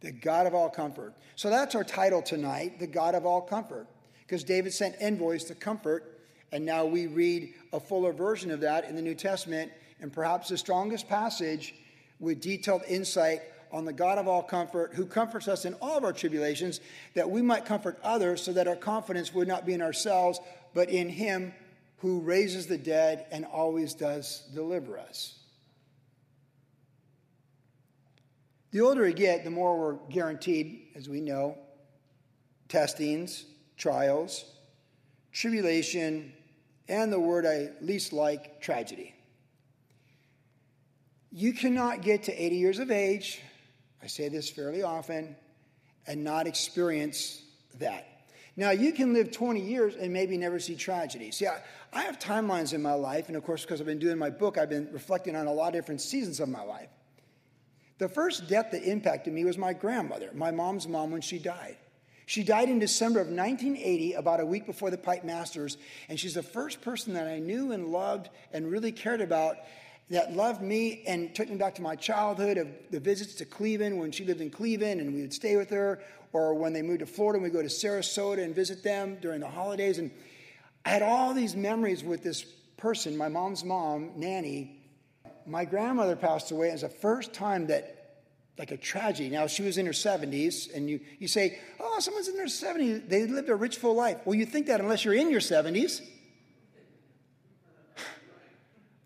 The 0.00 0.12
God 0.12 0.46
of 0.46 0.54
all 0.54 0.68
comfort. 0.68 1.14
So 1.36 1.50
that's 1.50 1.74
our 1.74 1.84
title 1.84 2.22
tonight, 2.22 2.78
the 2.78 2.86
God 2.86 3.14
of 3.14 3.26
all 3.26 3.40
comfort. 3.40 3.86
Because 4.20 4.44
David 4.44 4.72
sent 4.72 4.96
envoys 5.00 5.44
to 5.44 5.54
comfort, 5.54 6.20
and 6.52 6.64
now 6.64 6.84
we 6.84 7.06
read 7.06 7.54
a 7.72 7.80
fuller 7.80 8.12
version 8.12 8.50
of 8.50 8.60
that 8.60 8.84
in 8.88 8.96
the 8.96 9.02
New 9.02 9.14
Testament, 9.14 9.72
and 10.00 10.12
perhaps 10.12 10.48
the 10.48 10.58
strongest 10.58 11.08
passage 11.08 11.74
with 12.20 12.40
detailed 12.40 12.82
insight 12.88 13.42
on 13.72 13.84
the 13.84 13.92
God 13.92 14.18
of 14.18 14.28
all 14.28 14.42
comfort, 14.42 14.92
who 14.94 15.06
comforts 15.06 15.48
us 15.48 15.64
in 15.64 15.74
all 15.74 15.98
of 15.98 16.04
our 16.04 16.12
tribulations, 16.12 16.80
that 17.14 17.28
we 17.28 17.42
might 17.42 17.64
comfort 17.64 17.98
others 18.02 18.42
so 18.42 18.52
that 18.52 18.68
our 18.68 18.76
confidence 18.76 19.34
would 19.34 19.48
not 19.48 19.66
be 19.66 19.74
in 19.74 19.82
ourselves, 19.82 20.40
but 20.74 20.88
in 20.88 21.08
Him 21.08 21.52
who 21.98 22.20
raises 22.20 22.66
the 22.66 22.78
dead 22.78 23.26
and 23.30 23.44
always 23.44 23.94
does 23.94 24.42
deliver 24.54 24.98
us. 24.98 25.34
The 28.76 28.82
older 28.82 29.04
we 29.04 29.14
get, 29.14 29.42
the 29.42 29.50
more 29.50 29.78
we're 29.78 29.94
guaranteed, 30.10 30.88
as 30.94 31.08
we 31.08 31.22
know, 31.22 31.56
testings, 32.68 33.46
trials, 33.78 34.44
tribulation, 35.32 36.34
and 36.86 37.10
the 37.10 37.18
word 37.18 37.46
I 37.46 37.70
least 37.80 38.12
like, 38.12 38.60
tragedy. 38.60 39.14
You 41.32 41.54
cannot 41.54 42.02
get 42.02 42.24
to 42.24 42.34
80 42.34 42.56
years 42.56 42.78
of 42.78 42.90
age, 42.90 43.40
I 44.02 44.08
say 44.08 44.28
this 44.28 44.50
fairly 44.50 44.82
often, 44.82 45.36
and 46.06 46.22
not 46.22 46.46
experience 46.46 47.40
that. 47.78 48.06
Now, 48.56 48.72
you 48.72 48.92
can 48.92 49.14
live 49.14 49.32
20 49.32 49.58
years 49.58 49.96
and 49.96 50.12
maybe 50.12 50.36
never 50.36 50.58
see 50.58 50.76
tragedy. 50.76 51.30
See, 51.30 51.46
I, 51.46 51.62
I 51.94 52.02
have 52.02 52.18
timelines 52.18 52.74
in 52.74 52.82
my 52.82 52.92
life, 52.92 53.28
and 53.28 53.38
of 53.38 53.42
course, 53.42 53.62
because 53.62 53.80
I've 53.80 53.86
been 53.86 53.98
doing 53.98 54.18
my 54.18 54.28
book, 54.28 54.58
I've 54.58 54.68
been 54.68 54.90
reflecting 54.92 55.34
on 55.34 55.46
a 55.46 55.52
lot 55.54 55.68
of 55.68 55.72
different 55.72 56.02
seasons 56.02 56.40
of 56.40 56.50
my 56.50 56.62
life. 56.62 56.90
The 57.98 58.08
first 58.08 58.48
death 58.48 58.72
that 58.72 58.82
impacted 58.82 59.32
me 59.32 59.44
was 59.44 59.56
my 59.56 59.72
grandmother, 59.72 60.30
my 60.34 60.50
mom's 60.50 60.86
mom, 60.86 61.10
when 61.10 61.22
she 61.22 61.38
died. 61.38 61.76
She 62.26 62.42
died 62.42 62.68
in 62.68 62.78
December 62.78 63.20
of 63.20 63.28
1980, 63.28 64.14
about 64.14 64.40
a 64.40 64.46
week 64.46 64.66
before 64.66 64.90
the 64.90 64.98
Pipe 64.98 65.24
Masters, 65.24 65.78
and 66.08 66.18
she's 66.18 66.34
the 66.34 66.42
first 66.42 66.80
person 66.80 67.14
that 67.14 67.28
I 67.28 67.38
knew 67.38 67.72
and 67.72 67.88
loved 67.88 68.28
and 68.52 68.70
really 68.70 68.92
cared 68.92 69.20
about 69.20 69.56
that 70.10 70.34
loved 70.34 70.60
me 70.60 71.02
and 71.06 71.34
took 71.34 71.48
me 71.48 71.56
back 71.56 71.74
to 71.76 71.82
my 71.82 71.96
childhood 71.96 72.58
of 72.58 72.68
the 72.90 73.00
visits 73.00 73.34
to 73.34 73.44
Cleveland 73.44 73.98
when 73.98 74.12
she 74.12 74.24
lived 74.24 74.40
in 74.40 74.50
Cleveland 74.50 75.00
and 75.00 75.14
we 75.14 75.20
would 75.20 75.32
stay 75.32 75.56
with 75.56 75.70
her, 75.70 76.00
or 76.32 76.54
when 76.54 76.72
they 76.72 76.82
moved 76.82 77.00
to 77.00 77.06
Florida 77.06 77.36
and 77.36 77.44
we 77.44 77.50
go 77.50 77.62
to 77.62 77.68
Sarasota 77.68 78.42
and 78.42 78.54
visit 78.54 78.82
them 78.82 79.18
during 79.20 79.40
the 79.40 79.48
holidays. 79.48 79.98
And 79.98 80.10
I 80.84 80.90
had 80.90 81.02
all 81.02 81.32
these 81.32 81.56
memories 81.56 82.04
with 82.04 82.22
this 82.22 82.44
person, 82.76 83.16
my 83.16 83.28
mom's 83.28 83.64
mom, 83.64 84.12
Nanny. 84.16 84.80
My 85.46 85.64
grandmother 85.64 86.16
passed 86.16 86.50
away. 86.50 86.70
It 86.70 86.72
was 86.72 86.80
the 86.82 86.88
first 86.88 87.32
time 87.32 87.68
that 87.68 87.96
like 88.58 88.70
a 88.70 88.76
tragedy. 88.76 89.28
Now, 89.28 89.46
she 89.46 89.62
was 89.62 89.76
in 89.76 89.86
her 89.86 89.92
70s, 89.92 90.74
and 90.74 90.88
you, 90.88 91.00
you 91.18 91.28
say, 91.28 91.58
oh, 91.78 91.98
someone's 92.00 92.28
in 92.28 92.36
their 92.36 92.46
70s. 92.46 93.08
They 93.08 93.26
lived 93.26 93.48
a 93.48 93.54
rich, 93.54 93.76
full 93.76 93.94
life. 93.94 94.18
Well, 94.24 94.34
you 94.34 94.46
think 94.46 94.66
that 94.68 94.80
unless 94.80 95.04
you're 95.04 95.14
in 95.14 95.30
your 95.30 95.40
70s 95.40 96.00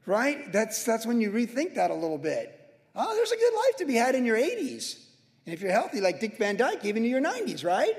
right? 0.06 0.52
That's, 0.52 0.85
that's 0.85 1.04
when 1.04 1.20
you 1.20 1.30
rethink 1.30 1.75
that 1.75 1.90
a 1.90 1.94
little 1.94 2.18
bit. 2.18 2.56
Oh, 2.94 3.14
there's 3.14 3.32
a 3.32 3.37
good 3.37 3.54
life 3.54 3.76
to 3.78 3.87
be 3.87 3.94
had 3.94 4.14
in 4.14 4.25
your 4.25 4.37
80s. 4.37 5.04
And 5.47 5.54
if 5.54 5.61
you're 5.62 5.73
healthy, 5.73 6.00
like 6.00 6.20
Dick 6.20 6.38
Van 6.38 6.56
Dyke, 6.56 6.85
even 6.85 7.04
in 7.04 7.11
your 7.11 7.23
90s, 7.23 7.64
right? 7.64 7.97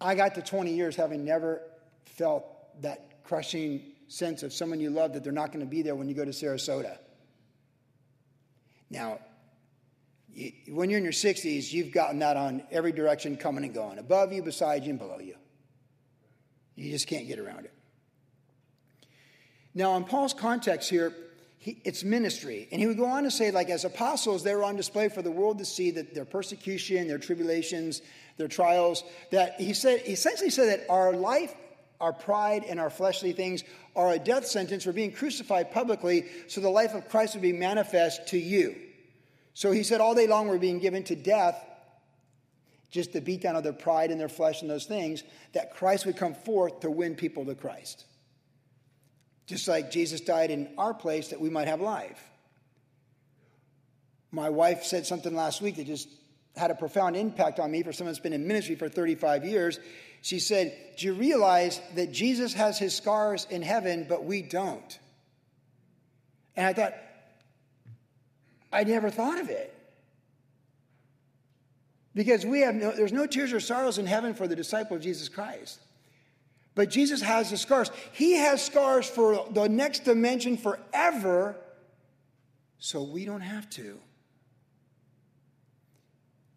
I 0.00 0.14
got 0.14 0.34
to 0.34 0.42
20 0.42 0.74
years 0.74 0.96
having 0.96 1.24
never 1.24 1.62
felt 2.04 2.44
that 2.82 3.24
crushing 3.24 3.82
sense 4.08 4.42
of 4.42 4.52
someone 4.52 4.80
you 4.80 4.90
love 4.90 5.12
that 5.14 5.24
they're 5.24 5.32
not 5.32 5.52
going 5.52 5.64
to 5.64 5.70
be 5.70 5.82
there 5.82 5.94
when 5.94 6.08
you 6.08 6.14
go 6.14 6.24
to 6.24 6.30
Sarasota. 6.30 6.98
Now, 8.90 9.18
you, 10.32 10.52
when 10.68 10.90
you're 10.90 10.98
in 10.98 11.04
your 11.04 11.12
60s, 11.12 11.72
you've 11.72 11.92
gotten 11.92 12.20
that 12.20 12.36
on 12.36 12.62
every 12.70 12.92
direction 12.92 13.36
coming 13.36 13.64
and 13.64 13.74
going 13.74 13.98
above 13.98 14.32
you, 14.32 14.42
beside 14.42 14.84
you, 14.84 14.90
and 14.90 14.98
below 14.98 15.18
you. 15.18 15.34
You 16.74 16.90
just 16.90 17.06
can't 17.06 17.26
get 17.26 17.38
around 17.38 17.64
it. 17.64 17.72
Now, 19.74 19.96
in 19.96 20.04
Paul's 20.04 20.34
context 20.34 20.88
here, 20.88 21.12
he, 21.58 21.80
it's 21.84 22.04
ministry. 22.04 22.68
And 22.70 22.80
he 22.80 22.86
would 22.86 22.96
go 22.96 23.06
on 23.06 23.24
to 23.24 23.30
say, 23.30 23.50
like, 23.50 23.70
as 23.70 23.84
apostles, 23.84 24.42
they 24.42 24.54
were 24.54 24.62
on 24.62 24.76
display 24.76 25.08
for 25.08 25.22
the 25.22 25.30
world 25.30 25.58
to 25.58 25.64
see 25.64 25.90
that 25.92 26.14
their 26.14 26.24
persecution, 26.24 27.08
their 27.08 27.18
tribulations, 27.18 28.02
their 28.36 28.48
trials, 28.48 29.04
that 29.32 29.60
he 29.60 29.74
said, 29.74 30.00
he 30.00 30.12
essentially 30.12 30.50
said 30.50 30.68
that 30.68 30.86
our 30.90 31.12
life, 31.12 31.54
our 32.00 32.12
pride, 32.12 32.64
and 32.68 32.78
our 32.78 32.90
fleshly 32.90 33.32
things 33.32 33.64
are 33.94 34.12
a 34.12 34.18
death 34.18 34.46
sentence 34.46 34.84
for 34.84 34.92
being 34.92 35.12
crucified 35.12 35.70
publicly 35.70 36.26
so 36.48 36.60
the 36.60 36.68
life 36.68 36.94
of 36.94 37.08
Christ 37.08 37.34
would 37.34 37.42
be 37.42 37.52
manifest 37.52 38.28
to 38.28 38.38
you. 38.38 38.76
So 39.54 39.70
he 39.72 39.82
said, 39.82 40.00
all 40.00 40.14
day 40.14 40.26
long 40.26 40.48
we're 40.48 40.58
being 40.58 40.78
given 40.78 41.02
to 41.04 41.16
death, 41.16 41.62
just 42.90 43.12
to 43.14 43.20
beat 43.20 43.42
down 43.42 43.56
of 43.56 43.64
their 43.64 43.72
pride 43.72 44.10
and 44.10 44.20
their 44.20 44.28
flesh 44.28 44.62
and 44.62 44.70
those 44.70 44.86
things, 44.86 45.22
that 45.52 45.74
Christ 45.74 46.06
would 46.06 46.16
come 46.16 46.34
forth 46.34 46.80
to 46.80 46.90
win 46.90 47.14
people 47.14 47.44
to 47.46 47.54
Christ 47.54 48.04
just 49.46 49.68
like 49.68 49.90
Jesus 49.90 50.20
died 50.20 50.50
in 50.50 50.68
our 50.76 50.92
place 50.92 51.28
that 51.28 51.40
we 51.40 51.50
might 51.50 51.68
have 51.68 51.80
life. 51.80 52.20
My 54.32 54.50
wife 54.50 54.82
said 54.82 55.06
something 55.06 55.34
last 55.34 55.62
week 55.62 55.76
that 55.76 55.86
just 55.86 56.08
had 56.56 56.70
a 56.70 56.74
profound 56.74 57.16
impact 57.16 57.60
on 57.60 57.70
me 57.70 57.82
for 57.82 57.92
someone 57.92 58.12
that's 58.12 58.22
been 58.22 58.32
in 58.32 58.46
ministry 58.46 58.74
for 58.74 58.88
35 58.88 59.44
years. 59.44 59.78
She 60.22 60.38
said, 60.38 60.76
Do 60.96 61.06
you 61.06 61.12
realize 61.12 61.80
that 61.94 62.12
Jesus 62.12 62.54
has 62.54 62.78
his 62.78 62.94
scars 62.94 63.46
in 63.50 63.62
heaven, 63.62 64.06
but 64.08 64.24
we 64.24 64.42
don't? 64.42 64.98
And 66.56 66.66
I 66.66 66.72
thought, 66.72 66.94
I 68.72 68.84
never 68.84 69.10
thought 69.10 69.38
of 69.40 69.50
it. 69.50 69.72
Because 72.14 72.46
we 72.46 72.60
have 72.60 72.74
no, 72.74 72.92
there's 72.92 73.12
no 73.12 73.26
tears 73.26 73.52
or 73.52 73.60
sorrows 73.60 73.98
in 73.98 74.06
heaven 74.06 74.32
for 74.32 74.48
the 74.48 74.56
disciple 74.56 74.96
of 74.96 75.02
Jesus 75.02 75.28
Christ. 75.28 75.78
But 76.74 76.88
Jesus 76.88 77.20
has 77.20 77.50
the 77.50 77.58
scars. 77.58 77.90
He 78.12 78.34
has 78.36 78.64
scars 78.64 79.08
for 79.08 79.46
the 79.50 79.68
next 79.68 80.04
dimension 80.04 80.56
forever, 80.56 81.56
so 82.78 83.02
we 83.02 83.26
don't 83.26 83.42
have 83.42 83.68
to. 83.70 83.98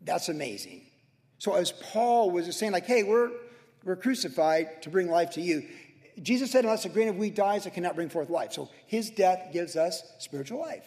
That's 0.02 0.30
amazing. 0.30 0.82
So, 1.38 1.56
as 1.56 1.72
Paul 1.72 2.32
was 2.32 2.54
saying, 2.56 2.72
like, 2.72 2.86
hey, 2.86 3.04
we're, 3.04 3.32
we're 3.84 3.96
crucified 3.96 4.82
to 4.84 4.90
bring 4.90 5.10
life 5.10 5.32
to 5.32 5.42
you. 5.42 5.68
Jesus 6.22 6.52
said, 6.52 6.66
unless 6.66 6.84
a 6.86 6.90
grain 6.90 7.08
of 7.08 7.16
wheat 7.16 7.36
dies, 7.36 7.66
it 7.66 7.74
cannot 7.74 7.96
bring 7.96 8.10
forth 8.10 8.30
life. 8.30 8.52
So, 8.54 8.70
his 8.88 9.10
death 9.10 9.54
gives 9.54 9.76
us 9.76 10.04
spiritual 10.20 10.60
life. 10.60 10.84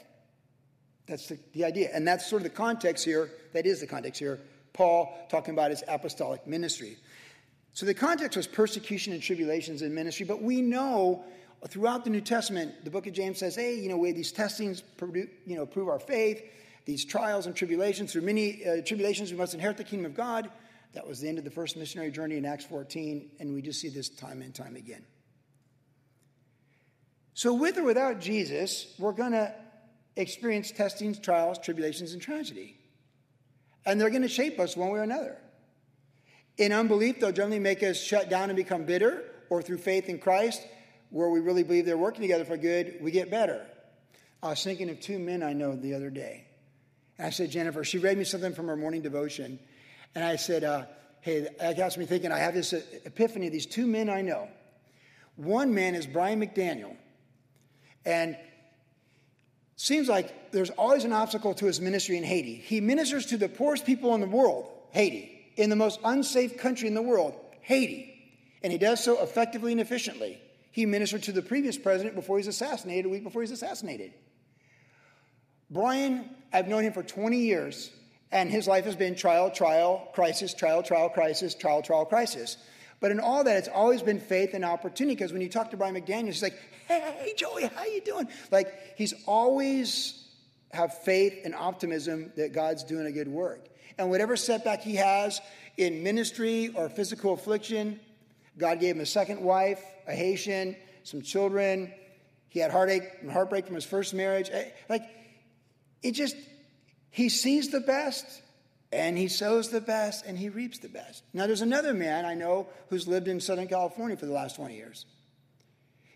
That's 1.06 1.26
the, 1.28 1.38
the 1.52 1.64
idea. 1.64 1.90
And 1.92 2.06
that's 2.06 2.26
sort 2.26 2.42
of 2.42 2.44
the 2.44 2.56
context 2.56 3.04
here. 3.04 3.30
That 3.52 3.66
is 3.66 3.80
the 3.80 3.86
context 3.86 4.20
here. 4.20 4.40
Paul 4.72 5.14
talking 5.28 5.54
about 5.54 5.70
his 5.70 5.82
apostolic 5.88 6.46
ministry. 6.46 6.96
So 7.74 7.86
the 7.86 7.94
context 7.94 8.36
was 8.36 8.46
persecution 8.46 9.12
and 9.12 9.22
tribulations 9.22 9.82
in 9.82 9.94
ministry, 9.94 10.26
but 10.26 10.42
we 10.42 10.60
know 10.60 11.24
throughout 11.68 12.04
the 12.04 12.10
New 12.10 12.20
Testament, 12.20 12.84
the 12.84 12.90
book 12.90 13.06
of 13.06 13.12
James 13.14 13.38
says, 13.38 13.54
hey, 13.56 13.74
you 13.78 13.88
know, 13.88 13.96
we 13.96 14.12
these 14.12 14.32
testings, 14.32 14.82
you 15.00 15.56
know, 15.56 15.64
prove 15.64 15.88
our 15.88 15.98
faith, 15.98 16.42
these 16.84 17.04
trials 17.04 17.46
and 17.46 17.54
tribulations. 17.54 18.12
Through 18.12 18.22
many 18.22 18.64
uh, 18.64 18.82
tribulations, 18.84 19.30
we 19.30 19.38
must 19.38 19.54
inherit 19.54 19.76
the 19.76 19.84
kingdom 19.84 20.10
of 20.10 20.16
God. 20.16 20.50
That 20.94 21.06
was 21.06 21.20
the 21.20 21.28
end 21.28 21.38
of 21.38 21.44
the 21.44 21.50
first 21.50 21.76
missionary 21.76 22.10
journey 22.10 22.36
in 22.36 22.44
Acts 22.44 22.64
14, 22.64 23.30
and 23.40 23.54
we 23.54 23.62
just 23.62 23.80
see 23.80 23.88
this 23.88 24.08
time 24.08 24.42
and 24.42 24.54
time 24.54 24.76
again. 24.76 25.04
So, 27.34 27.54
with 27.54 27.78
or 27.78 27.84
without 27.84 28.20
Jesus, 28.20 28.94
we're 28.98 29.12
going 29.12 29.32
to 29.32 29.54
experience 30.16 30.70
testings, 30.70 31.18
trials, 31.18 31.58
tribulations, 31.58 32.12
and 32.12 32.20
tragedy. 32.20 32.76
And 33.86 34.00
they're 34.00 34.10
going 34.10 34.22
to 34.22 34.28
shape 34.28 34.60
us 34.60 34.76
one 34.76 34.90
way 34.90 34.98
or 34.98 35.02
another. 35.02 35.38
In 36.58 36.72
unbelief, 36.72 37.20
they'll 37.20 37.32
generally 37.32 37.58
make 37.58 37.82
us 37.82 37.98
shut 37.98 38.28
down 38.28 38.50
and 38.50 38.56
become 38.56 38.84
bitter, 38.84 39.24
or 39.48 39.62
through 39.62 39.78
faith 39.78 40.08
in 40.08 40.18
Christ, 40.18 40.62
where 41.10 41.30
we 41.30 41.40
really 41.40 41.62
believe 41.62 41.86
they're 41.86 41.96
working 41.96 42.22
together 42.22 42.44
for 42.44 42.56
good, 42.56 42.98
we 43.00 43.10
get 43.10 43.30
better. 43.30 43.66
I 44.42 44.48
was 44.48 44.62
thinking 44.62 44.90
of 44.90 45.00
two 45.00 45.18
men 45.18 45.42
I 45.42 45.52
know 45.52 45.74
the 45.74 45.94
other 45.94 46.10
day. 46.10 46.46
I 47.24 47.30
said, 47.30 47.50
Jennifer, 47.50 47.84
she 47.84 47.98
read 47.98 48.18
me 48.18 48.24
something 48.24 48.54
from 48.54 48.66
her 48.68 48.76
morning 48.76 49.02
devotion. 49.02 49.58
And 50.14 50.24
I 50.24 50.36
said, 50.36 50.64
uh, 50.64 50.86
hey, 51.20 51.48
that 51.58 51.76
got 51.76 51.96
me 51.96 52.06
thinking, 52.06 52.32
I 52.32 52.38
have 52.38 52.54
this 52.54 52.72
epiphany 52.72 53.46
of 53.46 53.52
these 53.52 53.66
two 53.66 53.86
men 53.86 54.08
I 54.08 54.22
know. 54.22 54.48
One 55.36 55.74
man 55.74 55.94
is 55.94 56.06
Brian 56.06 56.40
McDaniel. 56.40 56.96
And 58.04 58.36
seems 59.76 60.08
like 60.08 60.52
there's 60.52 60.70
always 60.70 61.04
an 61.04 61.12
obstacle 61.12 61.54
to 61.54 61.66
his 61.66 61.80
ministry 61.80 62.16
in 62.16 62.24
Haiti. 62.24 62.54
He 62.54 62.80
ministers 62.80 63.26
to 63.26 63.36
the 63.36 63.48
poorest 63.48 63.86
people 63.86 64.14
in 64.14 64.20
the 64.20 64.26
world, 64.26 64.70
Haiti 64.90 65.32
in 65.56 65.70
the 65.70 65.76
most 65.76 66.00
unsafe 66.04 66.58
country 66.58 66.88
in 66.88 66.94
the 66.94 67.02
world, 67.02 67.34
Haiti. 67.60 68.08
And 68.62 68.72
he 68.72 68.78
does 68.78 69.02
so 69.02 69.22
effectively 69.22 69.72
and 69.72 69.80
efficiently. 69.80 70.40
He 70.70 70.86
ministered 70.86 71.24
to 71.24 71.32
the 71.32 71.42
previous 71.42 71.76
president 71.76 72.14
before 72.14 72.38
he 72.38 72.40
was 72.40 72.48
assassinated, 72.48 73.06
a 73.06 73.08
week 73.08 73.24
before 73.24 73.42
he 73.42 73.44
was 73.44 73.50
assassinated. 73.50 74.14
Brian, 75.70 76.30
I've 76.52 76.68
known 76.68 76.84
him 76.84 76.92
for 76.92 77.02
20 77.02 77.38
years, 77.38 77.90
and 78.30 78.50
his 78.50 78.66
life 78.66 78.84
has 78.84 78.96
been 78.96 79.14
trial, 79.14 79.50
trial, 79.50 80.08
crisis, 80.12 80.54
trial, 80.54 80.82
trial, 80.82 81.08
crisis, 81.08 81.54
trial, 81.54 81.82
trial, 81.82 82.04
crisis. 82.04 82.56
But 83.00 83.10
in 83.10 83.20
all 83.20 83.42
that, 83.44 83.56
it's 83.56 83.68
always 83.68 84.02
been 84.02 84.20
faith 84.20 84.54
and 84.54 84.64
opportunity. 84.64 85.14
Because 85.14 85.32
when 85.32 85.42
you 85.42 85.48
talk 85.48 85.70
to 85.72 85.76
Brian 85.76 85.94
McDaniel, 85.94 86.26
he's 86.26 86.42
like, 86.42 86.58
"Hey, 86.86 87.34
Joey, 87.36 87.66
how 87.66 87.84
you 87.84 88.00
doing?" 88.00 88.28
Like 88.50 88.96
he's 88.96 89.14
always 89.26 90.22
have 90.72 90.96
faith 90.98 91.40
and 91.44 91.54
optimism 91.54 92.32
that 92.36 92.52
God's 92.52 92.84
doing 92.84 93.06
a 93.06 93.12
good 93.12 93.28
work. 93.28 93.68
And 93.98 94.08
whatever 94.08 94.36
setback 94.36 94.82
he 94.82 94.96
has 94.96 95.40
in 95.76 96.02
ministry 96.02 96.70
or 96.74 96.88
physical 96.88 97.34
affliction, 97.34 98.00
God 98.56 98.80
gave 98.80 98.96
him 98.96 99.02
a 99.02 99.06
second 99.06 99.40
wife, 99.40 99.82
a 100.06 100.12
Haitian, 100.12 100.76
some 101.02 101.22
children. 101.22 101.92
He 102.48 102.60
had 102.60 102.70
heartache 102.70 103.04
and 103.20 103.30
heartbreak 103.30 103.66
from 103.66 103.74
his 103.74 103.84
first 103.84 104.14
marriage. 104.14 104.48
Eh, 104.50 104.70
like, 104.88 105.02
it 106.02 106.12
just, 106.12 106.36
he 107.10 107.28
sees 107.28 107.70
the 107.70 107.80
best 107.80 108.42
and 108.92 109.16
he 109.16 109.28
sows 109.28 109.70
the 109.70 109.80
best 109.80 110.26
and 110.26 110.38
he 110.38 110.48
reaps 110.48 110.78
the 110.78 110.88
best. 110.88 111.22
Now, 111.32 111.46
there's 111.46 111.62
another 111.62 111.94
man 111.94 112.24
I 112.24 112.34
know 112.34 112.68
who's 112.88 113.08
lived 113.08 113.28
in 113.28 113.40
Southern 113.40 113.68
California 113.68 114.16
for 114.16 114.26
the 114.26 114.32
last 114.32 114.56
20 114.56 114.74
years. 114.74 115.06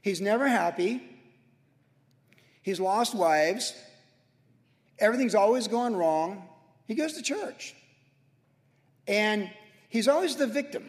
He's 0.03 0.21
never 0.21 0.47
happy. 0.47 1.03
He's 2.63 2.81
lost 2.81 3.15
wives. 3.15 3.75
Everything's 4.99 5.35
always 5.35 5.69
gone 5.69 5.97
wrong. 5.97 6.49
He 6.87 6.95
goes 6.95 7.15
to 7.15 7.23
church. 7.23 7.75
And 9.09 9.51
he's 9.89 10.09
always 10.09 10.37
the 10.37 10.47
victim. 10.47 10.85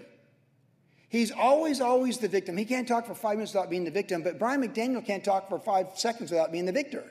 He's 1.09 1.31
always, 1.31 1.79
always 1.79 2.17
the 2.17 2.27
victim. 2.27 2.57
He 2.57 2.65
can't 2.65 2.87
talk 2.87 3.05
for 3.05 3.15
five 3.15 3.35
minutes 3.35 3.53
without 3.53 3.69
being 3.69 3.85
the 3.85 3.91
victim, 3.91 4.23
but 4.23 4.37
Brian 4.37 4.61
McDaniel 4.61 5.05
can't 5.05 5.23
talk 5.23 5.47
for 5.47 5.57
five 5.57 5.87
seconds 5.95 6.31
without 6.31 6.51
being 6.51 6.65
the 6.65 6.73
victor. 6.73 7.03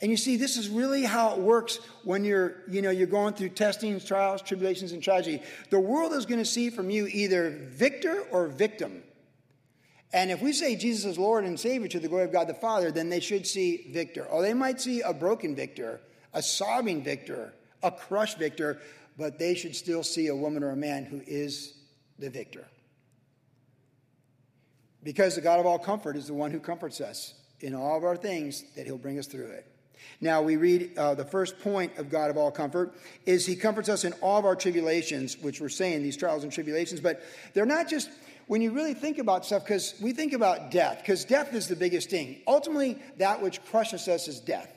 And 0.00 0.10
you 0.10 0.16
see, 0.16 0.36
this 0.36 0.58
is 0.58 0.68
really 0.68 1.04
how 1.04 1.32
it 1.32 1.38
works 1.38 1.78
when 2.04 2.22
you're, 2.22 2.56
you 2.68 2.82
know, 2.82 2.90
you're 2.90 3.06
going 3.06 3.32
through 3.32 3.50
testings, 3.50 4.04
trials, 4.04 4.42
tribulations, 4.42 4.92
and 4.92 5.02
tragedy. 5.02 5.42
The 5.70 5.80
world 5.80 6.12
is 6.12 6.26
going 6.26 6.38
to 6.38 6.44
see 6.44 6.68
from 6.68 6.90
you 6.90 7.06
either 7.06 7.50
victor 7.50 8.22
or 8.30 8.46
victim. 8.48 9.02
And 10.12 10.30
if 10.30 10.42
we 10.42 10.52
say 10.52 10.76
Jesus 10.76 11.04
is 11.06 11.18
Lord 11.18 11.44
and 11.44 11.58
Savior 11.58 11.88
to 11.88 11.98
the 11.98 12.08
glory 12.08 12.24
of 12.24 12.32
God 12.32 12.46
the 12.46 12.54
Father, 12.54 12.90
then 12.90 13.08
they 13.08 13.20
should 13.20 13.46
see 13.46 13.88
victor. 13.90 14.24
Or 14.24 14.42
they 14.42 14.52
might 14.52 14.80
see 14.80 15.00
a 15.00 15.14
broken 15.14 15.56
victor, 15.56 16.00
a 16.34 16.42
sobbing 16.42 17.02
victor, 17.02 17.54
a 17.82 17.90
crushed 17.90 18.38
victor, 18.38 18.80
but 19.16 19.38
they 19.38 19.54
should 19.54 19.74
still 19.74 20.02
see 20.02 20.26
a 20.26 20.36
woman 20.36 20.62
or 20.62 20.70
a 20.70 20.76
man 20.76 21.04
who 21.04 21.22
is 21.26 21.74
the 22.18 22.28
victor. 22.28 22.66
Because 25.02 25.36
the 25.36 25.40
God 25.40 25.58
of 25.58 25.66
all 25.66 25.78
comfort 25.78 26.16
is 26.16 26.26
the 26.26 26.34
one 26.34 26.50
who 26.50 26.60
comforts 26.60 27.00
us 27.00 27.32
in 27.60 27.74
all 27.74 27.96
of 27.96 28.04
our 28.04 28.16
things, 28.16 28.64
that 28.74 28.84
he'll 28.84 28.98
bring 28.98 29.18
us 29.18 29.26
through 29.26 29.46
it. 29.46 29.66
Now, 30.20 30.42
we 30.42 30.56
read 30.56 30.96
uh, 30.96 31.14
the 31.14 31.24
first 31.24 31.58
point 31.60 31.98
of 31.98 32.10
God 32.10 32.30
of 32.30 32.36
all 32.36 32.50
comfort 32.50 32.94
is 33.26 33.44
he 33.44 33.56
comforts 33.56 33.88
us 33.88 34.04
in 34.04 34.12
all 34.14 34.38
of 34.38 34.44
our 34.44 34.56
tribulations, 34.56 35.36
which 35.38 35.60
we're 35.60 35.68
saying, 35.68 36.02
these 36.02 36.16
trials 36.16 36.42
and 36.42 36.52
tribulations, 36.52 37.00
but 37.00 37.22
they're 37.54 37.66
not 37.66 37.88
just 37.88 38.10
when 38.46 38.62
you 38.62 38.70
really 38.70 38.94
think 38.94 39.18
about 39.18 39.44
stuff, 39.44 39.64
because 39.64 39.94
we 40.00 40.12
think 40.12 40.32
about 40.32 40.70
death, 40.70 40.98
because 40.98 41.24
death 41.24 41.52
is 41.52 41.66
the 41.66 41.76
biggest 41.76 42.10
thing. 42.10 42.40
Ultimately, 42.46 42.98
that 43.18 43.42
which 43.42 43.64
crushes 43.64 44.06
us 44.06 44.28
is 44.28 44.40
death. 44.40 44.72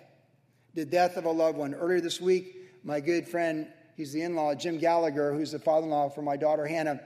The 0.74 0.86
death 0.86 1.18
of 1.18 1.26
a 1.26 1.32
loved 1.32 1.58
one. 1.58 1.76
Earlier 1.76 2.02
this 2.02 2.20
week, 2.20 2.56
my 2.84 3.00
good 3.00 3.28
friend, 3.28 3.68
he's 3.96 4.12
the 4.12 4.24
in 4.24 4.36
law, 4.36 4.56
Jim 4.56 4.80
Gallagher, 4.80 5.34
who's 5.34 5.52
the 5.52 5.60
father 5.60 5.86
in 5.86 5.92
law 5.92 6.10
for 6.10 6.22
my 6.24 6.36
daughter 6.36 6.66
Hannah, 6.66 7.00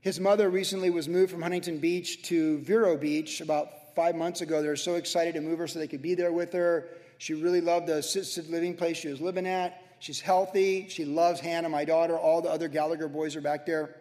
his 0.00 0.20
mother 0.20 0.48
recently 0.48 0.90
was 0.90 1.08
moved 1.08 1.32
from 1.32 1.42
Huntington 1.42 1.78
Beach 1.78 2.22
to 2.24 2.58
Vero 2.58 2.96
Beach 2.96 3.40
about 3.40 3.96
five 3.96 4.14
months 4.14 4.42
ago. 4.42 4.62
They 4.62 4.68
were 4.68 4.76
so 4.76 4.94
excited 4.94 5.34
to 5.34 5.40
move 5.40 5.58
her 5.58 5.66
so 5.66 5.80
they 5.80 5.88
could 5.88 6.02
be 6.02 6.14
there 6.14 6.32
with 6.32 6.52
her. 6.52 6.88
She 7.18 7.34
really 7.34 7.60
loved 7.60 7.88
the 7.88 7.96
assisted 7.96 8.48
living 8.48 8.76
place 8.76 8.96
she 8.96 9.08
was 9.08 9.20
living 9.20 9.46
at. 9.46 9.82
She's 9.98 10.20
healthy. 10.20 10.88
She 10.88 11.04
loves 11.04 11.40
Hannah, 11.40 11.68
my 11.68 11.84
daughter. 11.84 12.16
All 12.16 12.40
the 12.40 12.50
other 12.50 12.68
Gallagher 12.68 13.08
boys 13.08 13.34
are 13.34 13.40
back 13.40 13.66
there. 13.66 13.96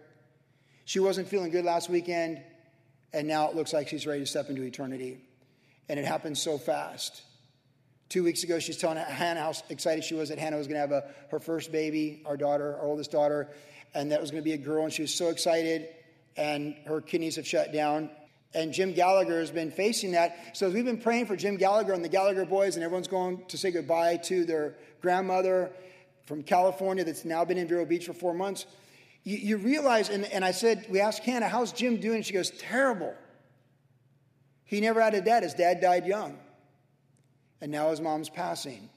She 0.85 0.99
wasn't 0.99 1.27
feeling 1.27 1.51
good 1.51 1.65
last 1.65 1.89
weekend, 1.89 2.41
and 3.11 3.27
now 3.27 3.49
it 3.49 3.55
looks 3.55 3.73
like 3.73 3.87
she's 3.87 4.05
ready 4.05 4.21
to 4.21 4.25
step 4.25 4.49
into 4.49 4.61
eternity. 4.61 5.19
And 5.89 5.99
it 5.99 6.05
happened 6.05 6.37
so 6.37 6.57
fast. 6.57 7.23
Two 8.09 8.23
weeks 8.23 8.43
ago, 8.43 8.59
she's 8.59 8.77
telling 8.77 8.97
Hannah 8.97 9.41
how 9.41 9.53
excited 9.69 10.03
she 10.03 10.15
was 10.15 10.29
that 10.29 10.37
Hannah 10.37 10.57
was 10.57 10.67
going 10.67 10.75
to 10.75 10.81
have 10.81 10.91
a, 10.91 11.09
her 11.29 11.39
first 11.39 11.71
baby, 11.71 12.21
our 12.25 12.37
daughter, 12.37 12.75
our 12.77 12.85
oldest 12.85 13.11
daughter, 13.11 13.49
and 13.93 14.11
that 14.11 14.21
was 14.21 14.31
going 14.31 14.41
to 14.41 14.45
be 14.45 14.53
a 14.53 14.57
girl. 14.57 14.85
And 14.85 14.93
she 14.93 15.01
was 15.01 15.13
so 15.13 15.27
excited, 15.29 15.89
and 16.37 16.75
her 16.85 17.01
kidneys 17.01 17.35
have 17.35 17.47
shut 17.47 17.73
down. 17.73 18.09
And 18.53 18.73
Jim 18.73 18.93
Gallagher 18.93 19.39
has 19.39 19.51
been 19.51 19.71
facing 19.71 20.11
that. 20.11 20.57
So 20.57 20.69
we've 20.69 20.85
been 20.85 21.01
praying 21.01 21.25
for 21.25 21.35
Jim 21.35 21.57
Gallagher 21.57 21.93
and 21.93 22.03
the 22.03 22.09
Gallagher 22.09 22.45
boys, 22.45 22.75
and 22.75 22.83
everyone's 22.83 23.07
going 23.07 23.43
to 23.47 23.57
say 23.57 23.71
goodbye 23.71 24.17
to 24.25 24.45
their 24.45 24.75
grandmother 25.01 25.71
from 26.25 26.43
California 26.43 27.03
that's 27.03 27.25
now 27.25 27.45
been 27.45 27.57
in 27.57 27.67
Vero 27.67 27.85
Beach 27.85 28.05
for 28.05 28.13
four 28.13 28.33
months. 28.33 28.65
You, 29.23 29.37
you 29.37 29.57
realize, 29.57 30.09
and, 30.09 30.25
and 30.25 30.43
I 30.45 30.51
said, 30.51 30.85
we 30.89 31.01
asked 31.01 31.23
Hannah, 31.23 31.49
how's 31.49 31.71
Jim 31.71 31.97
doing? 31.97 32.21
She 32.21 32.33
goes, 32.33 32.51
terrible. 32.51 33.13
He 34.63 34.81
never 34.81 35.01
had 35.01 35.13
a 35.13 35.21
dad. 35.21 35.43
His 35.43 35.53
dad 35.53 35.81
died 35.81 36.05
young. 36.05 36.37
And 37.61 37.71
now 37.71 37.89
his 37.89 38.01
mom's 38.01 38.29
passing. 38.29 38.89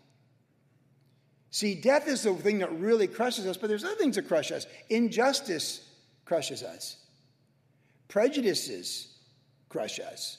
See, 1.50 1.74
death 1.74 2.06
is 2.06 2.22
the 2.22 2.34
thing 2.34 2.60
that 2.60 2.72
really 2.78 3.08
crushes 3.08 3.46
us, 3.46 3.56
but 3.56 3.68
there's 3.68 3.84
other 3.84 3.96
things 3.96 4.16
that 4.16 4.28
crush 4.28 4.52
us. 4.52 4.66
Injustice 4.88 5.84
crushes 6.24 6.62
us. 6.62 6.96
Prejudices 8.06 9.09
crush 9.70 9.98
us. 9.98 10.36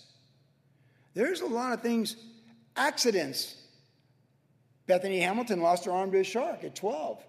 There's 1.15 1.41
a 1.41 1.47
lot 1.47 1.73
of 1.73 1.81
things, 1.81 2.15
accidents. 2.75 3.55
Bethany 4.85 5.19
Hamilton 5.19 5.61
lost 5.61 5.85
her 5.85 5.91
arm 5.91 6.11
to 6.11 6.19
a 6.19 6.23
shark 6.23 6.63
at 6.63 6.75
12. 6.75 7.23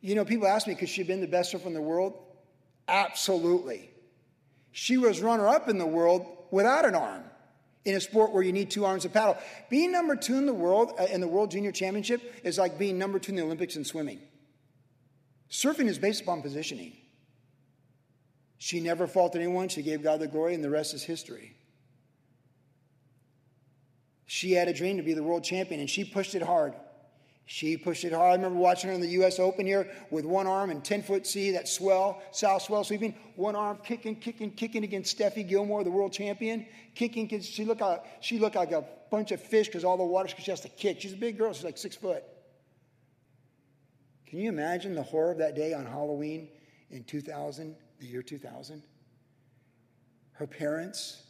You 0.00 0.14
know, 0.16 0.24
people 0.24 0.48
ask 0.48 0.66
me, 0.66 0.74
could 0.74 0.88
she 0.88 1.02
have 1.02 1.08
been 1.08 1.20
the 1.20 1.28
best 1.28 1.52
surfer 1.52 1.68
in 1.68 1.74
the 1.74 1.80
world? 1.80 2.18
Absolutely. 2.88 3.90
She 4.72 4.96
was 4.96 5.20
runner 5.20 5.46
up 5.46 5.68
in 5.68 5.78
the 5.78 5.86
world 5.86 6.26
without 6.50 6.84
an 6.84 6.94
arm 6.94 7.22
in 7.84 7.94
a 7.94 8.00
sport 8.00 8.32
where 8.32 8.42
you 8.42 8.52
need 8.52 8.70
two 8.70 8.84
arms 8.84 9.02
to 9.02 9.08
paddle. 9.08 9.36
Being 9.68 9.92
number 9.92 10.16
two 10.16 10.36
in 10.36 10.46
the 10.46 10.54
world, 10.54 10.92
uh, 10.98 11.04
in 11.04 11.20
the 11.20 11.28
World 11.28 11.50
Junior 11.50 11.72
Championship, 11.72 12.40
is 12.44 12.58
like 12.58 12.78
being 12.78 12.98
number 12.98 13.18
two 13.18 13.32
in 13.32 13.36
the 13.36 13.42
Olympics 13.42 13.76
in 13.76 13.84
swimming. 13.84 14.20
Surfing 15.50 15.86
is 15.86 15.98
based 15.98 16.22
upon 16.22 16.42
positioning. 16.42 16.92
She 18.62 18.78
never 18.78 19.06
faulted 19.06 19.40
anyone. 19.40 19.70
She 19.70 19.80
gave 19.80 20.02
God 20.02 20.20
the 20.20 20.28
glory, 20.28 20.54
and 20.54 20.62
the 20.62 20.68
rest 20.68 20.92
is 20.92 21.02
history. 21.02 21.56
She 24.26 24.52
had 24.52 24.68
a 24.68 24.74
dream 24.74 24.98
to 24.98 25.02
be 25.02 25.14
the 25.14 25.22
world 25.22 25.42
champion, 25.42 25.80
and 25.80 25.88
she 25.88 26.04
pushed 26.04 26.34
it 26.34 26.42
hard. 26.42 26.74
She 27.46 27.78
pushed 27.78 28.04
it 28.04 28.12
hard. 28.12 28.32
I 28.32 28.34
remember 28.34 28.58
watching 28.58 28.90
her 28.90 28.94
in 28.94 29.00
the 29.00 29.08
U.S. 29.08 29.38
Open 29.38 29.64
here 29.64 29.90
with 30.10 30.26
one 30.26 30.46
arm 30.46 30.68
and 30.68 30.84
10 30.84 31.02
foot 31.02 31.26
sea, 31.26 31.52
that 31.52 31.68
swell, 31.68 32.20
south 32.32 32.60
swell 32.60 32.84
sweeping, 32.84 33.14
one 33.34 33.56
arm 33.56 33.78
kicking, 33.82 34.14
kicking, 34.14 34.50
kicking 34.50 34.84
against 34.84 35.18
Steffi 35.18 35.48
Gilmore, 35.48 35.82
the 35.82 35.90
world 35.90 36.12
champion. 36.12 36.66
Kicking, 36.94 37.40
she 37.40 37.64
looked 37.64 37.80
like, 37.80 38.04
she 38.20 38.38
looked 38.38 38.56
like 38.56 38.72
a 38.72 38.84
bunch 39.10 39.32
of 39.32 39.40
fish 39.40 39.68
because 39.68 39.84
all 39.84 39.96
the 39.96 40.04
water, 40.04 40.28
she 40.28 40.50
has 40.50 40.60
to 40.60 40.68
kick. 40.68 41.00
She's 41.00 41.14
a 41.14 41.16
big 41.16 41.38
girl, 41.38 41.54
she's 41.54 41.64
like 41.64 41.78
six 41.78 41.96
foot. 41.96 42.24
Can 44.26 44.38
you 44.38 44.50
imagine 44.50 44.94
the 44.94 45.02
horror 45.02 45.32
of 45.32 45.38
that 45.38 45.56
day 45.56 45.72
on 45.72 45.86
Halloween 45.86 46.50
in 46.90 47.04
2000? 47.04 47.74
The 48.00 48.06
year 48.06 48.22
2000. 48.22 48.82
Her 50.32 50.46
parents, 50.46 51.22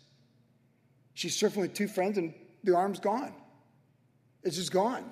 she's 1.14 1.36
surfing 1.36 1.58
with 1.58 1.74
two 1.74 1.88
friends 1.88 2.16
and 2.16 2.32
the 2.64 2.76
arm's 2.76 3.00
gone. 3.00 3.34
It's 4.42 4.56
just 4.56 4.72
gone. 4.72 5.04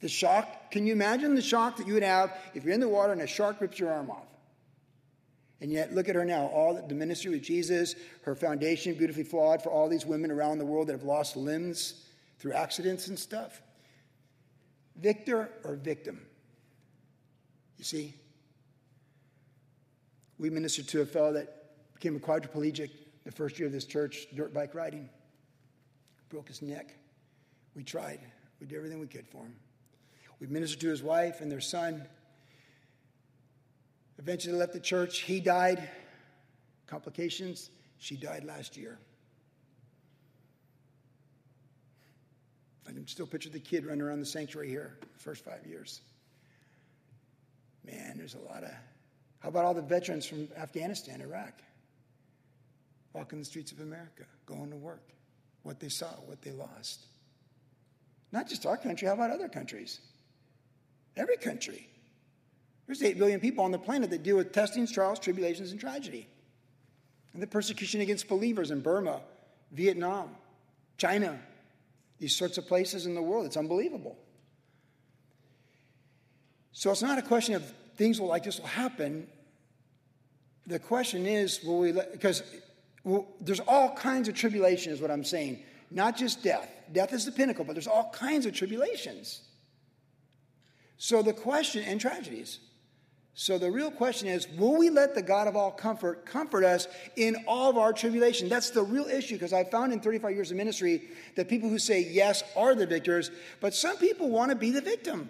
The 0.00 0.08
shock, 0.08 0.70
can 0.70 0.86
you 0.86 0.92
imagine 0.92 1.34
the 1.34 1.42
shock 1.42 1.76
that 1.78 1.86
you 1.86 1.94
would 1.94 2.02
have 2.02 2.36
if 2.52 2.64
you're 2.64 2.74
in 2.74 2.80
the 2.80 2.88
water 2.88 3.12
and 3.12 3.22
a 3.22 3.26
shark 3.26 3.60
rips 3.60 3.78
your 3.78 3.90
arm 3.90 4.10
off? 4.10 4.26
And 5.60 5.72
yet, 5.72 5.94
look 5.94 6.10
at 6.10 6.14
her 6.14 6.24
now. 6.24 6.46
All 6.46 6.74
the 6.86 6.94
ministry 6.94 7.30
with 7.30 7.42
Jesus, 7.42 7.94
her 8.22 8.34
foundation 8.34 8.94
beautifully 8.94 9.24
flawed 9.24 9.62
for 9.62 9.70
all 9.70 9.88
these 9.88 10.04
women 10.04 10.30
around 10.30 10.58
the 10.58 10.66
world 10.66 10.88
that 10.88 10.92
have 10.92 11.04
lost 11.04 11.36
limbs 11.36 12.04
through 12.38 12.52
accidents 12.52 13.08
and 13.08 13.18
stuff. 13.18 13.62
Victor 14.96 15.48
or 15.64 15.76
victim? 15.76 16.20
You 17.78 17.84
see? 17.84 18.14
We 20.44 20.50
ministered 20.50 20.88
to 20.88 21.00
a 21.00 21.06
fellow 21.06 21.32
that 21.32 21.70
became 21.94 22.16
a 22.16 22.18
quadriplegic 22.18 22.90
the 23.24 23.32
first 23.32 23.58
year 23.58 23.66
of 23.66 23.72
this 23.72 23.86
church, 23.86 24.26
dirt 24.36 24.52
bike 24.52 24.74
riding. 24.74 25.08
Broke 26.28 26.48
his 26.48 26.60
neck. 26.60 26.94
We 27.74 27.82
tried. 27.82 28.20
We 28.60 28.66
did 28.66 28.76
everything 28.76 29.00
we 29.00 29.06
could 29.06 29.26
for 29.26 29.38
him. 29.38 29.54
We 30.40 30.46
ministered 30.48 30.80
to 30.82 30.88
his 30.90 31.02
wife 31.02 31.40
and 31.40 31.50
their 31.50 31.62
son. 31.62 32.06
Eventually 34.18 34.54
left 34.54 34.74
the 34.74 34.80
church. 34.80 35.20
He 35.20 35.40
died. 35.40 35.88
Complications. 36.86 37.70
She 37.96 38.14
died 38.14 38.44
last 38.44 38.76
year. 38.76 38.98
I 42.86 42.92
can 42.92 43.06
still 43.06 43.26
picture 43.26 43.48
the 43.48 43.60
kid 43.60 43.86
running 43.86 44.02
around 44.02 44.20
the 44.20 44.26
sanctuary 44.26 44.68
here 44.68 44.98
the 45.00 45.20
first 45.20 45.42
five 45.42 45.64
years. 45.66 46.02
Man, 47.82 48.18
there's 48.18 48.34
a 48.34 48.40
lot 48.40 48.62
of 48.62 48.72
how 49.44 49.50
about 49.50 49.66
all 49.66 49.74
the 49.74 49.82
veterans 49.82 50.24
from 50.24 50.48
Afghanistan, 50.56 51.20
Iraq, 51.20 51.52
walking 53.12 53.38
the 53.38 53.44
streets 53.44 53.72
of 53.72 53.80
America, 53.80 54.24
going 54.46 54.70
to 54.70 54.76
work, 54.76 55.10
what 55.64 55.78
they 55.78 55.90
saw, 55.90 56.06
what 56.24 56.40
they 56.40 56.50
lost? 56.50 57.04
Not 58.32 58.48
just 58.48 58.64
our 58.64 58.78
country, 58.78 59.06
how 59.06 59.12
about 59.12 59.30
other 59.30 59.50
countries? 59.50 60.00
Every 61.14 61.36
country. 61.36 61.86
There's 62.86 63.02
8 63.02 63.18
billion 63.18 63.38
people 63.38 63.62
on 63.62 63.70
the 63.70 63.78
planet 63.78 64.08
that 64.10 64.22
deal 64.22 64.38
with 64.38 64.50
testings, 64.50 64.90
trials, 64.90 65.18
tribulations, 65.18 65.72
and 65.72 65.78
tragedy. 65.78 66.26
And 67.34 67.42
the 67.42 67.46
persecution 67.46 68.00
against 68.00 68.26
believers 68.28 68.70
in 68.70 68.80
Burma, 68.80 69.20
Vietnam, 69.72 70.30
China, 70.96 71.38
these 72.18 72.34
sorts 72.34 72.56
of 72.56 72.66
places 72.66 73.04
in 73.04 73.14
the 73.14 73.20
world. 73.20 73.44
It's 73.44 73.58
unbelievable. 73.58 74.16
So 76.72 76.90
it's 76.90 77.02
not 77.02 77.18
a 77.18 77.22
question 77.22 77.54
of 77.54 77.74
things 77.96 78.20
will 78.20 78.28
like 78.28 78.44
this 78.44 78.58
will 78.58 78.66
happen. 78.66 79.26
The 80.66 80.78
question 80.78 81.26
is, 81.26 81.62
will 81.62 81.78
we 81.78 81.92
let, 81.92 82.12
because 82.12 82.42
well, 83.04 83.26
there's 83.40 83.60
all 83.60 83.94
kinds 83.94 84.28
of 84.28 84.34
tribulation, 84.34 84.92
is 84.92 85.00
what 85.00 85.10
I'm 85.10 85.24
saying. 85.24 85.62
Not 85.90 86.16
just 86.16 86.42
death. 86.42 86.68
Death 86.92 87.12
is 87.12 87.24
the 87.24 87.32
pinnacle, 87.32 87.64
but 87.64 87.74
there's 87.74 87.86
all 87.86 88.10
kinds 88.10 88.46
of 88.46 88.54
tribulations. 88.54 89.42
So 90.96 91.22
the 91.22 91.32
question, 91.32 91.84
and 91.84 92.00
tragedies. 92.00 92.60
So 93.34 93.58
the 93.58 93.70
real 93.70 93.90
question 93.90 94.28
is, 94.28 94.48
will 94.48 94.76
we 94.76 94.90
let 94.90 95.14
the 95.14 95.22
God 95.22 95.48
of 95.48 95.56
all 95.56 95.72
comfort 95.72 96.24
comfort 96.24 96.64
us 96.64 96.86
in 97.16 97.36
all 97.48 97.68
of 97.68 97.76
our 97.76 97.92
tribulation? 97.92 98.48
That's 98.48 98.70
the 98.70 98.82
real 98.82 99.06
issue 99.06 99.34
because 99.34 99.52
I 99.52 99.64
found 99.64 99.92
in 99.92 100.00
35 100.00 100.30
years 100.32 100.50
of 100.52 100.56
ministry 100.56 101.02
that 101.34 101.48
people 101.48 101.68
who 101.68 101.80
say 101.80 102.00
yes 102.00 102.44
are 102.56 102.76
the 102.76 102.86
victors, 102.86 103.32
but 103.60 103.74
some 103.74 103.96
people 103.96 104.30
want 104.30 104.50
to 104.50 104.56
be 104.56 104.70
the 104.70 104.80
victim. 104.80 105.28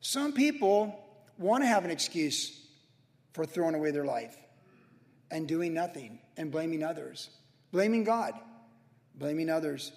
Some 0.00 0.32
people 0.32 0.98
want 1.38 1.62
to 1.62 1.66
have 1.68 1.84
an 1.84 1.90
excuse 1.90 2.66
for 3.32 3.44
throwing 3.44 3.74
away 3.74 3.90
their 3.90 4.04
life 4.04 4.36
and 5.30 5.46
doing 5.46 5.74
nothing 5.74 6.18
and 6.36 6.50
blaming 6.50 6.82
others, 6.82 7.30
blaming 7.72 8.04
God, 8.04 8.32
blaming 9.14 9.50
others. 9.50 9.92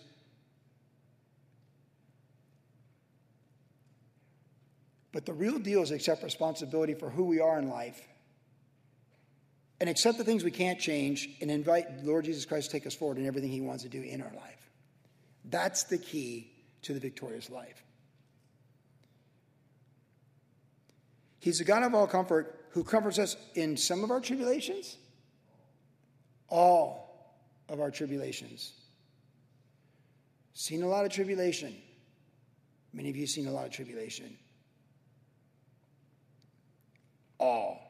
But 5.11 5.25
the 5.25 5.33
real 5.33 5.59
deal 5.59 5.81
is 5.81 5.91
accept 5.91 6.23
responsibility 6.23 6.93
for 6.93 7.09
who 7.09 7.25
we 7.25 7.39
are 7.39 7.59
in 7.59 7.69
life 7.69 8.01
and 9.79 9.89
accept 9.89 10.17
the 10.17 10.23
things 10.23 10.43
we 10.43 10.51
can't 10.51 10.79
change 10.79 11.27
and 11.41 11.49
invite 11.49 12.03
Lord 12.03 12.25
Jesus 12.25 12.45
Christ 12.45 12.69
to 12.69 12.77
take 12.77 12.87
us 12.87 12.93
forward 12.93 13.17
in 13.17 13.25
everything 13.25 13.49
He 13.49 13.61
wants 13.61 13.83
to 13.83 13.89
do 13.89 14.01
in 14.01 14.21
our 14.21 14.31
life. 14.35 14.69
That's 15.45 15.83
the 15.83 15.97
key 15.97 16.51
to 16.83 16.93
the 16.93 16.99
victorious 16.99 17.49
life. 17.49 17.83
He's 21.41 21.57
the 21.57 21.65
God 21.65 21.81
of 21.81 21.95
all 21.95 22.05
comfort 22.05 22.67
who 22.69 22.83
comforts 22.83 23.17
us 23.17 23.35
in 23.55 23.75
some 23.75 24.03
of 24.03 24.11
our 24.11 24.21
tribulations, 24.21 24.95
all 26.47 27.35
of 27.67 27.81
our 27.81 27.89
tribulations. 27.89 28.73
Seen 30.53 30.83
a 30.83 30.87
lot 30.87 31.03
of 31.03 31.11
tribulation. 31.11 31.75
Many 32.93 33.09
of 33.09 33.17
you 33.17 33.25
seen 33.25 33.47
a 33.47 33.51
lot 33.51 33.65
of 33.65 33.71
tribulation. 33.71 34.37
All. 37.39 37.81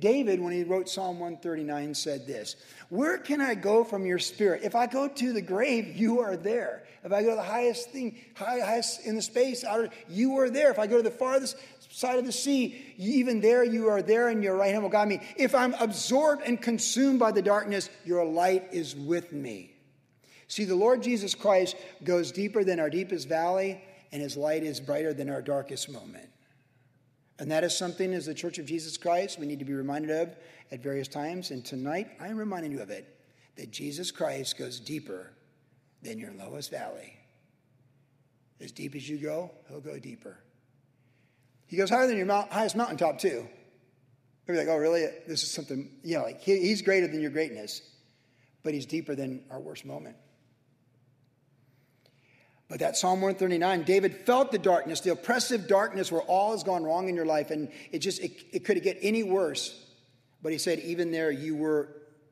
David, 0.00 0.40
when 0.40 0.52
he 0.52 0.64
wrote 0.64 0.88
Psalm 0.88 1.20
139, 1.20 1.94
said 1.94 2.26
this 2.26 2.56
Where 2.88 3.18
can 3.18 3.40
I 3.40 3.54
go 3.54 3.84
from 3.84 4.04
your 4.04 4.18
spirit? 4.18 4.62
If 4.64 4.74
I 4.74 4.86
go 4.86 5.06
to 5.06 5.32
the 5.32 5.42
grave, 5.42 5.96
you 5.96 6.18
are 6.20 6.36
there. 6.36 6.82
If 7.04 7.12
I 7.12 7.22
go 7.22 7.30
to 7.30 7.36
the 7.36 7.42
highest 7.42 7.90
thing, 7.90 8.18
highest 8.34 9.06
in 9.06 9.14
the 9.14 9.22
space, 9.22 9.62
outer, 9.62 9.90
you 10.08 10.38
are 10.38 10.50
there. 10.50 10.70
If 10.70 10.78
I 10.78 10.88
go 10.88 10.96
to 10.96 11.02
the 11.02 11.10
farthest 11.10 11.56
side 11.90 12.18
of 12.18 12.24
the 12.24 12.32
sea, 12.32 12.94
even 12.96 13.40
there 13.40 13.64
you 13.64 13.88
are 13.88 14.02
there, 14.02 14.28
and 14.28 14.42
your 14.42 14.56
right 14.56 14.70
hand 14.70 14.82
will 14.82 14.90
guide 14.90 15.08
me. 15.08 15.20
If 15.36 15.54
I'm 15.54 15.74
absorbed 15.74 16.42
and 16.46 16.60
consumed 16.60 17.18
by 17.18 17.32
the 17.32 17.42
darkness, 17.42 17.90
your 18.04 18.24
light 18.24 18.68
is 18.72 18.96
with 18.96 19.32
me. 19.32 19.74
See, 20.48 20.64
the 20.64 20.74
Lord 20.74 21.02
Jesus 21.02 21.34
Christ 21.34 21.76
goes 22.02 22.32
deeper 22.32 22.64
than 22.64 22.80
our 22.80 22.90
deepest 22.90 23.28
valley, 23.28 23.82
and 24.12 24.22
his 24.22 24.36
light 24.36 24.62
is 24.62 24.80
brighter 24.80 25.12
than 25.12 25.28
our 25.28 25.42
darkest 25.42 25.90
moment. 25.90 26.28
And 27.38 27.50
that 27.50 27.64
is 27.64 27.76
something 27.76 28.12
as 28.12 28.26
the 28.26 28.34
Church 28.34 28.58
of 28.58 28.66
Jesus 28.66 28.96
Christ 28.96 29.38
we 29.38 29.46
need 29.46 29.60
to 29.60 29.64
be 29.64 29.72
reminded 29.72 30.10
of 30.10 30.36
at 30.70 30.82
various 30.82 31.08
times. 31.08 31.50
And 31.50 31.64
tonight, 31.64 32.08
I'm 32.20 32.36
reminding 32.36 32.72
you 32.72 32.82
of 32.82 32.90
it 32.90 33.16
that 33.56 33.70
Jesus 33.70 34.10
Christ 34.10 34.58
goes 34.58 34.78
deeper 34.78 35.30
than 36.02 36.18
your 36.18 36.32
lowest 36.32 36.70
valley. 36.70 37.14
As 38.60 38.72
deep 38.72 38.94
as 38.94 39.08
you 39.08 39.18
go, 39.18 39.50
he'll 39.68 39.80
go 39.80 39.98
deeper. 39.98 40.36
He 41.70 41.76
goes 41.76 41.88
higher 41.88 42.08
than 42.08 42.16
your 42.16 42.26
mount, 42.26 42.52
highest 42.52 42.74
mountaintop, 42.74 43.20
too. 43.20 43.46
You're 44.48 44.56
like, 44.56 44.66
oh, 44.66 44.76
really? 44.76 45.06
This 45.28 45.44
is 45.44 45.52
something, 45.52 45.88
you 46.02 46.18
know, 46.18 46.24
like 46.24 46.40
he, 46.40 46.58
he's 46.58 46.82
greater 46.82 47.06
than 47.06 47.20
your 47.20 47.30
greatness, 47.30 47.80
but 48.64 48.74
he's 48.74 48.86
deeper 48.86 49.14
than 49.14 49.44
our 49.52 49.60
worst 49.60 49.84
moment. 49.84 50.16
But 52.68 52.80
that 52.80 52.96
Psalm 52.96 53.20
139, 53.20 53.84
David 53.84 54.26
felt 54.26 54.50
the 54.50 54.58
darkness, 54.58 55.00
the 55.00 55.12
oppressive 55.12 55.68
darkness 55.68 56.10
where 56.10 56.22
all 56.22 56.50
has 56.50 56.64
gone 56.64 56.82
wrong 56.82 57.08
in 57.08 57.14
your 57.14 57.24
life, 57.24 57.52
and 57.52 57.70
it 57.92 58.00
just, 58.00 58.20
it, 58.20 58.32
it 58.50 58.64
could 58.64 58.82
get 58.82 58.98
any 59.00 59.22
worse. 59.22 59.80
But 60.42 60.50
he 60.50 60.58
said, 60.58 60.80
even 60.80 61.12
there, 61.12 61.30
you 61.30 61.54
were, 61.54 61.88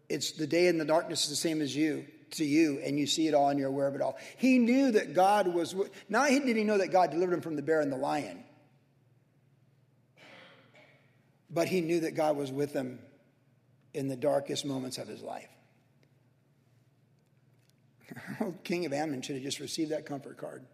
it's 0.09 0.33
the 0.33 0.49
day 0.49 0.67
in 0.67 0.79
the 0.79 0.85
darkness 0.85 1.23
is 1.23 1.31
the 1.31 1.37
same 1.37 1.63
as 1.63 1.77
you, 1.77 2.07
to 2.33 2.45
you, 2.45 2.81
and 2.85 2.99
you 2.99 3.07
see 3.07 3.29
it 3.29 3.35
all 3.35 3.51
and 3.51 3.61
you're 3.61 3.69
aware 3.69 3.87
of 3.87 3.95
it 3.95 4.01
all. 4.01 4.19
He 4.37 4.59
knew 4.59 4.91
that 4.91 5.15
God 5.15 5.47
was, 5.47 5.77
not 6.09 6.29
did 6.29 6.57
he 6.57 6.65
know 6.65 6.79
that 6.79 6.91
God 6.91 7.13
delivered 7.13 7.35
him 7.35 7.41
from 7.41 7.55
the 7.55 7.63
bear 7.63 7.81
and 7.81 7.93
the 7.93 7.97
lion, 7.97 8.43
but 11.51 11.69
he 11.69 11.81
knew 11.81 12.01
that 12.01 12.15
God 12.15 12.37
was 12.37 12.53
with 12.53 12.73
him 12.73 12.99
in 13.95 14.09
the 14.09 14.17
darkest 14.17 14.65
moments 14.65 14.99
of 14.99 15.09
his 15.09 15.23
life. 15.23 15.49
King 18.65 18.87
of 18.87 18.93
Ammon 18.93 19.23
should 19.23 19.37
have 19.37 19.45
just 19.45 19.61
received 19.61 19.93
that 19.93 20.07
comfort 20.07 20.37
card. 20.39 20.65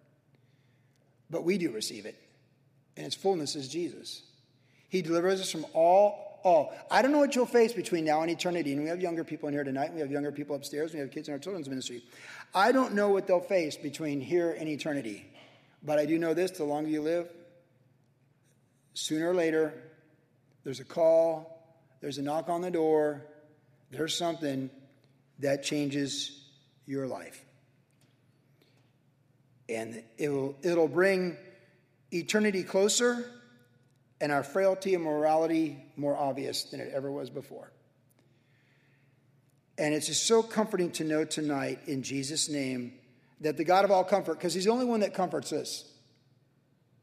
But 1.30 1.44
we 1.44 1.58
do 1.58 1.70
receive 1.70 2.06
it, 2.06 2.20
and 2.96 3.06
its 3.06 3.14
fullness 3.14 3.56
is 3.56 3.68
Jesus. 3.68 4.22
He 4.88 5.02
delivers 5.02 5.40
us 5.40 5.50
from 5.50 5.66
all, 5.72 6.40
all. 6.44 6.72
I 6.90 7.02
don't 7.02 7.10
know 7.10 7.18
what 7.18 7.34
you'll 7.34 7.46
face 7.46 7.72
between 7.72 8.04
now 8.04 8.20
and 8.22 8.30
eternity. 8.30 8.72
And 8.72 8.82
we 8.82 8.88
have 8.88 9.00
younger 9.00 9.24
people 9.24 9.48
in 9.48 9.54
here 9.54 9.64
tonight. 9.64 9.92
We 9.92 10.00
have 10.00 10.10
younger 10.10 10.30
people 10.30 10.54
upstairs. 10.54 10.92
We 10.92 11.00
have 11.00 11.10
kids 11.10 11.26
in 11.26 11.34
our 11.34 11.40
children's 11.40 11.68
ministry. 11.68 12.04
I 12.54 12.70
don't 12.70 12.94
know 12.94 13.08
what 13.08 13.26
they'll 13.26 13.40
face 13.40 13.76
between 13.76 14.20
here 14.20 14.52
and 14.52 14.68
eternity. 14.68 15.26
But 15.82 15.98
I 15.98 16.06
do 16.06 16.18
know 16.18 16.34
this 16.34 16.52
the 16.52 16.64
longer 16.64 16.88
you 16.88 17.02
live, 17.02 17.28
sooner 18.94 19.30
or 19.30 19.34
later, 19.34 19.74
there's 20.64 20.80
a 20.80 20.84
call, 20.84 21.62
there's 22.00 22.18
a 22.18 22.22
knock 22.22 22.48
on 22.48 22.62
the 22.62 22.70
door, 22.70 23.22
there's 23.90 24.16
something 24.16 24.70
that 25.38 25.62
changes 25.62 26.44
your 26.86 27.06
life. 27.06 27.44
And 29.68 30.02
it'll, 30.18 30.56
it'll 30.62 30.88
bring 30.88 31.36
eternity 32.10 32.62
closer 32.62 33.24
and 34.20 34.30
our 34.32 34.42
frailty 34.42 34.94
and 34.94 35.04
morality 35.04 35.82
more 35.96 36.16
obvious 36.16 36.64
than 36.64 36.80
it 36.80 36.92
ever 36.94 37.10
was 37.10 37.30
before. 37.30 37.72
And 39.76 39.94
it's 39.94 40.06
just 40.06 40.26
so 40.26 40.42
comforting 40.42 40.92
to 40.92 41.04
know 41.04 41.24
tonight, 41.24 41.80
in 41.86 42.02
Jesus' 42.02 42.48
name, 42.48 42.92
that 43.40 43.56
the 43.56 43.64
God 43.64 43.84
of 43.84 43.90
all 43.90 44.04
comfort, 44.04 44.34
because 44.34 44.54
He's 44.54 44.64
the 44.64 44.70
only 44.70 44.84
one 44.84 45.00
that 45.00 45.14
comforts 45.14 45.52
us 45.52 45.84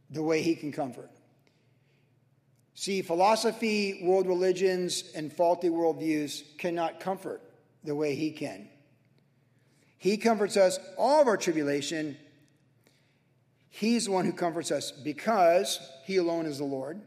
the 0.09 0.23
way 0.23 0.41
He 0.41 0.55
can 0.55 0.71
comfort. 0.71 1.09
See, 2.81 3.03
philosophy, 3.03 3.99
world 4.01 4.25
religions, 4.25 5.03
and 5.13 5.31
faulty 5.31 5.69
worldviews 5.69 6.57
cannot 6.57 6.99
comfort 6.99 7.39
the 7.83 7.93
way 7.93 8.15
He 8.15 8.31
can. 8.31 8.67
He 9.99 10.17
comforts 10.17 10.57
us 10.57 10.79
all 10.97 11.21
of 11.21 11.27
our 11.27 11.37
tribulation. 11.37 12.17
He's 13.69 14.05
the 14.05 14.11
one 14.11 14.25
who 14.25 14.33
comforts 14.33 14.71
us 14.71 14.89
because 14.89 15.79
He 16.05 16.17
alone 16.17 16.47
is 16.47 16.57
the 16.57 16.63
Lord. 16.63 16.99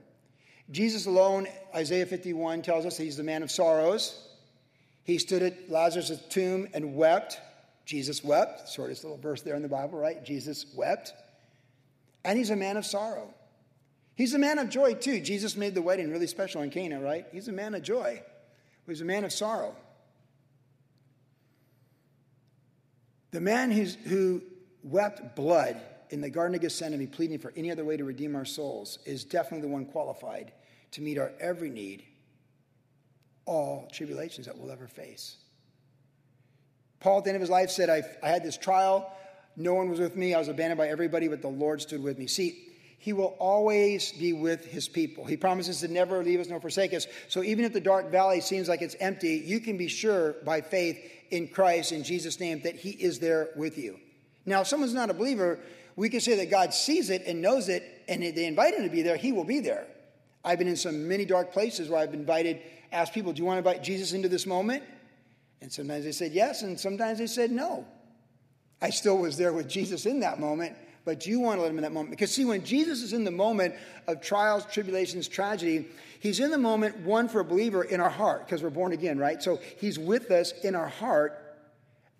Jesus 0.70 1.06
alone, 1.06 1.48
Isaiah 1.74 2.06
51 2.06 2.62
tells 2.62 2.86
us 2.86 2.96
he's 2.96 3.16
the 3.16 3.24
man 3.24 3.42
of 3.42 3.50
sorrows. 3.50 4.28
He 5.02 5.18
stood 5.18 5.42
at 5.42 5.68
Lazarus' 5.68 6.22
tomb 6.30 6.68
and 6.72 6.94
wept. 6.94 7.40
Jesus 7.84 8.22
wept. 8.22 8.70
Shortest 8.70 9.02
little 9.02 9.18
verse 9.18 9.42
there 9.42 9.56
in 9.56 9.62
the 9.62 9.68
Bible, 9.68 9.98
right? 9.98 10.24
Jesus 10.24 10.66
wept. 10.76 11.12
And 12.24 12.38
he's 12.38 12.50
a 12.50 12.56
man 12.56 12.76
of 12.76 12.86
sorrow. 12.86 13.34
He's 14.16 14.34
a 14.34 14.38
man 14.38 14.58
of 14.58 14.68
joy, 14.70 14.94
too. 14.94 15.20
Jesus 15.20 15.56
made 15.56 15.74
the 15.74 15.82
wedding 15.82 16.10
really 16.10 16.26
special 16.26 16.62
in 16.62 16.70
Cana, 16.70 17.00
right? 17.00 17.26
He's 17.32 17.48
a 17.48 17.52
man 17.52 17.74
of 17.74 17.82
joy. 17.82 18.22
He's 18.86 19.00
a 19.00 19.04
man 19.04 19.24
of 19.24 19.32
sorrow. 19.32 19.74
The 23.32 23.40
man 23.40 23.72
who 23.72 24.42
wept 24.84 25.34
blood 25.34 25.80
in 26.10 26.20
the 26.20 26.30
Garden 26.30 26.54
of 26.54 26.60
Gethsemane, 26.60 27.08
pleading 27.08 27.38
for 27.40 27.52
any 27.56 27.72
other 27.72 27.84
way 27.84 27.96
to 27.96 28.04
redeem 28.04 28.36
our 28.36 28.44
souls, 28.44 29.00
is 29.04 29.24
definitely 29.24 29.66
the 29.66 29.72
one 29.72 29.86
qualified 29.86 30.52
to 30.92 31.00
meet 31.00 31.18
our 31.18 31.32
every 31.40 31.70
need, 31.70 32.04
all 33.46 33.88
tribulations 33.92 34.46
that 34.46 34.56
we'll 34.56 34.70
ever 34.70 34.86
face. 34.86 35.38
Paul, 37.00 37.18
at 37.18 37.24
the 37.24 37.30
end 37.30 37.36
of 37.36 37.40
his 37.40 37.50
life, 37.50 37.70
said, 37.70 37.90
I, 37.90 38.02
I 38.22 38.28
had 38.28 38.44
this 38.44 38.56
trial. 38.56 39.12
No 39.56 39.74
one 39.74 39.90
was 39.90 39.98
with 39.98 40.16
me. 40.16 40.34
I 40.34 40.38
was 40.38 40.48
abandoned 40.48 40.78
by 40.78 40.88
everybody, 40.88 41.26
but 41.26 41.42
the 41.42 41.48
Lord 41.48 41.82
stood 41.82 42.02
with 42.02 42.18
me. 42.18 42.28
See, 42.28 42.68
he 43.04 43.12
will 43.12 43.36
always 43.38 44.12
be 44.12 44.32
with 44.32 44.64
his 44.64 44.88
people. 44.88 45.26
He 45.26 45.36
promises 45.36 45.80
to 45.80 45.88
never 45.88 46.24
leave 46.24 46.40
us 46.40 46.48
nor 46.48 46.58
forsake 46.58 46.94
us. 46.94 47.06
So 47.28 47.42
even 47.42 47.66
if 47.66 47.74
the 47.74 47.80
dark 47.80 48.10
valley 48.10 48.40
seems 48.40 48.66
like 48.66 48.80
it's 48.80 48.96
empty, 48.98 49.42
you 49.44 49.60
can 49.60 49.76
be 49.76 49.88
sure 49.88 50.36
by 50.42 50.62
faith 50.62 50.98
in 51.30 51.48
Christ, 51.48 51.92
in 51.92 52.02
Jesus' 52.02 52.40
name, 52.40 52.62
that 52.62 52.76
he 52.76 52.92
is 52.92 53.18
there 53.18 53.50
with 53.56 53.76
you. 53.76 54.00
Now, 54.46 54.62
if 54.62 54.68
someone's 54.68 54.94
not 54.94 55.10
a 55.10 55.12
believer, 55.12 55.58
we 55.96 56.08
can 56.08 56.20
say 56.20 56.36
that 56.36 56.50
God 56.50 56.72
sees 56.72 57.10
it 57.10 57.24
and 57.26 57.42
knows 57.42 57.68
it, 57.68 57.82
and 58.08 58.22
they 58.22 58.46
invite 58.46 58.72
him 58.72 58.84
to 58.84 58.88
be 58.88 59.02
there, 59.02 59.18
he 59.18 59.32
will 59.32 59.44
be 59.44 59.60
there. 59.60 59.86
I've 60.42 60.58
been 60.58 60.66
in 60.66 60.74
some 60.74 61.06
many 61.06 61.26
dark 61.26 61.52
places 61.52 61.90
where 61.90 62.00
I've 62.00 62.14
invited, 62.14 62.62
asked 62.90 63.12
people, 63.12 63.34
Do 63.34 63.42
you 63.42 63.44
want 63.44 63.62
to 63.62 63.68
invite 63.68 63.84
Jesus 63.84 64.14
into 64.14 64.30
this 64.30 64.46
moment? 64.46 64.82
And 65.60 65.70
sometimes 65.70 66.06
they 66.06 66.12
said 66.12 66.32
yes, 66.32 66.62
and 66.62 66.80
sometimes 66.80 67.18
they 67.18 67.26
said 67.26 67.50
no. 67.50 67.86
I 68.80 68.88
still 68.88 69.18
was 69.18 69.36
there 69.36 69.52
with 69.52 69.68
Jesus 69.68 70.06
in 70.06 70.20
that 70.20 70.40
moment, 70.40 70.74
but 71.04 71.26
you 71.26 71.40
want 71.40 71.58
to 71.58 71.62
let 71.62 71.70
him 71.70 71.78
in 71.78 71.82
that 71.82 71.92
moment. 71.92 72.10
Because, 72.10 72.32
see, 72.32 72.44
when 72.44 72.64
Jesus 72.64 73.02
is 73.02 73.12
in 73.12 73.24
the 73.24 73.30
moment 73.30 73.74
of 74.06 74.20
trials, 74.20 74.64
tribulations, 74.66 75.28
tragedy, 75.28 75.86
he's 76.20 76.40
in 76.40 76.50
the 76.50 76.58
moment, 76.58 76.98
one, 77.00 77.28
for 77.28 77.40
a 77.40 77.44
believer 77.44 77.82
in 77.82 78.00
our 78.00 78.10
heart, 78.10 78.46
because 78.46 78.62
we're 78.62 78.70
born 78.70 78.92
again, 78.92 79.18
right? 79.18 79.42
So 79.42 79.60
he's 79.78 79.98
with 79.98 80.30
us 80.30 80.52
in 80.62 80.74
our 80.74 80.88
heart, 80.88 81.40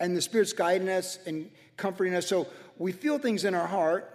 and 0.01 0.17
the 0.17 0.21
Spirit's 0.21 0.53
guiding 0.53 0.89
us 0.89 1.19
and 1.27 1.51
comforting 1.77 2.15
us. 2.15 2.27
So 2.27 2.47
we 2.77 2.93
feel 2.93 3.19
things 3.19 3.45
in 3.45 3.55
our 3.55 3.67
heart. 3.67 4.11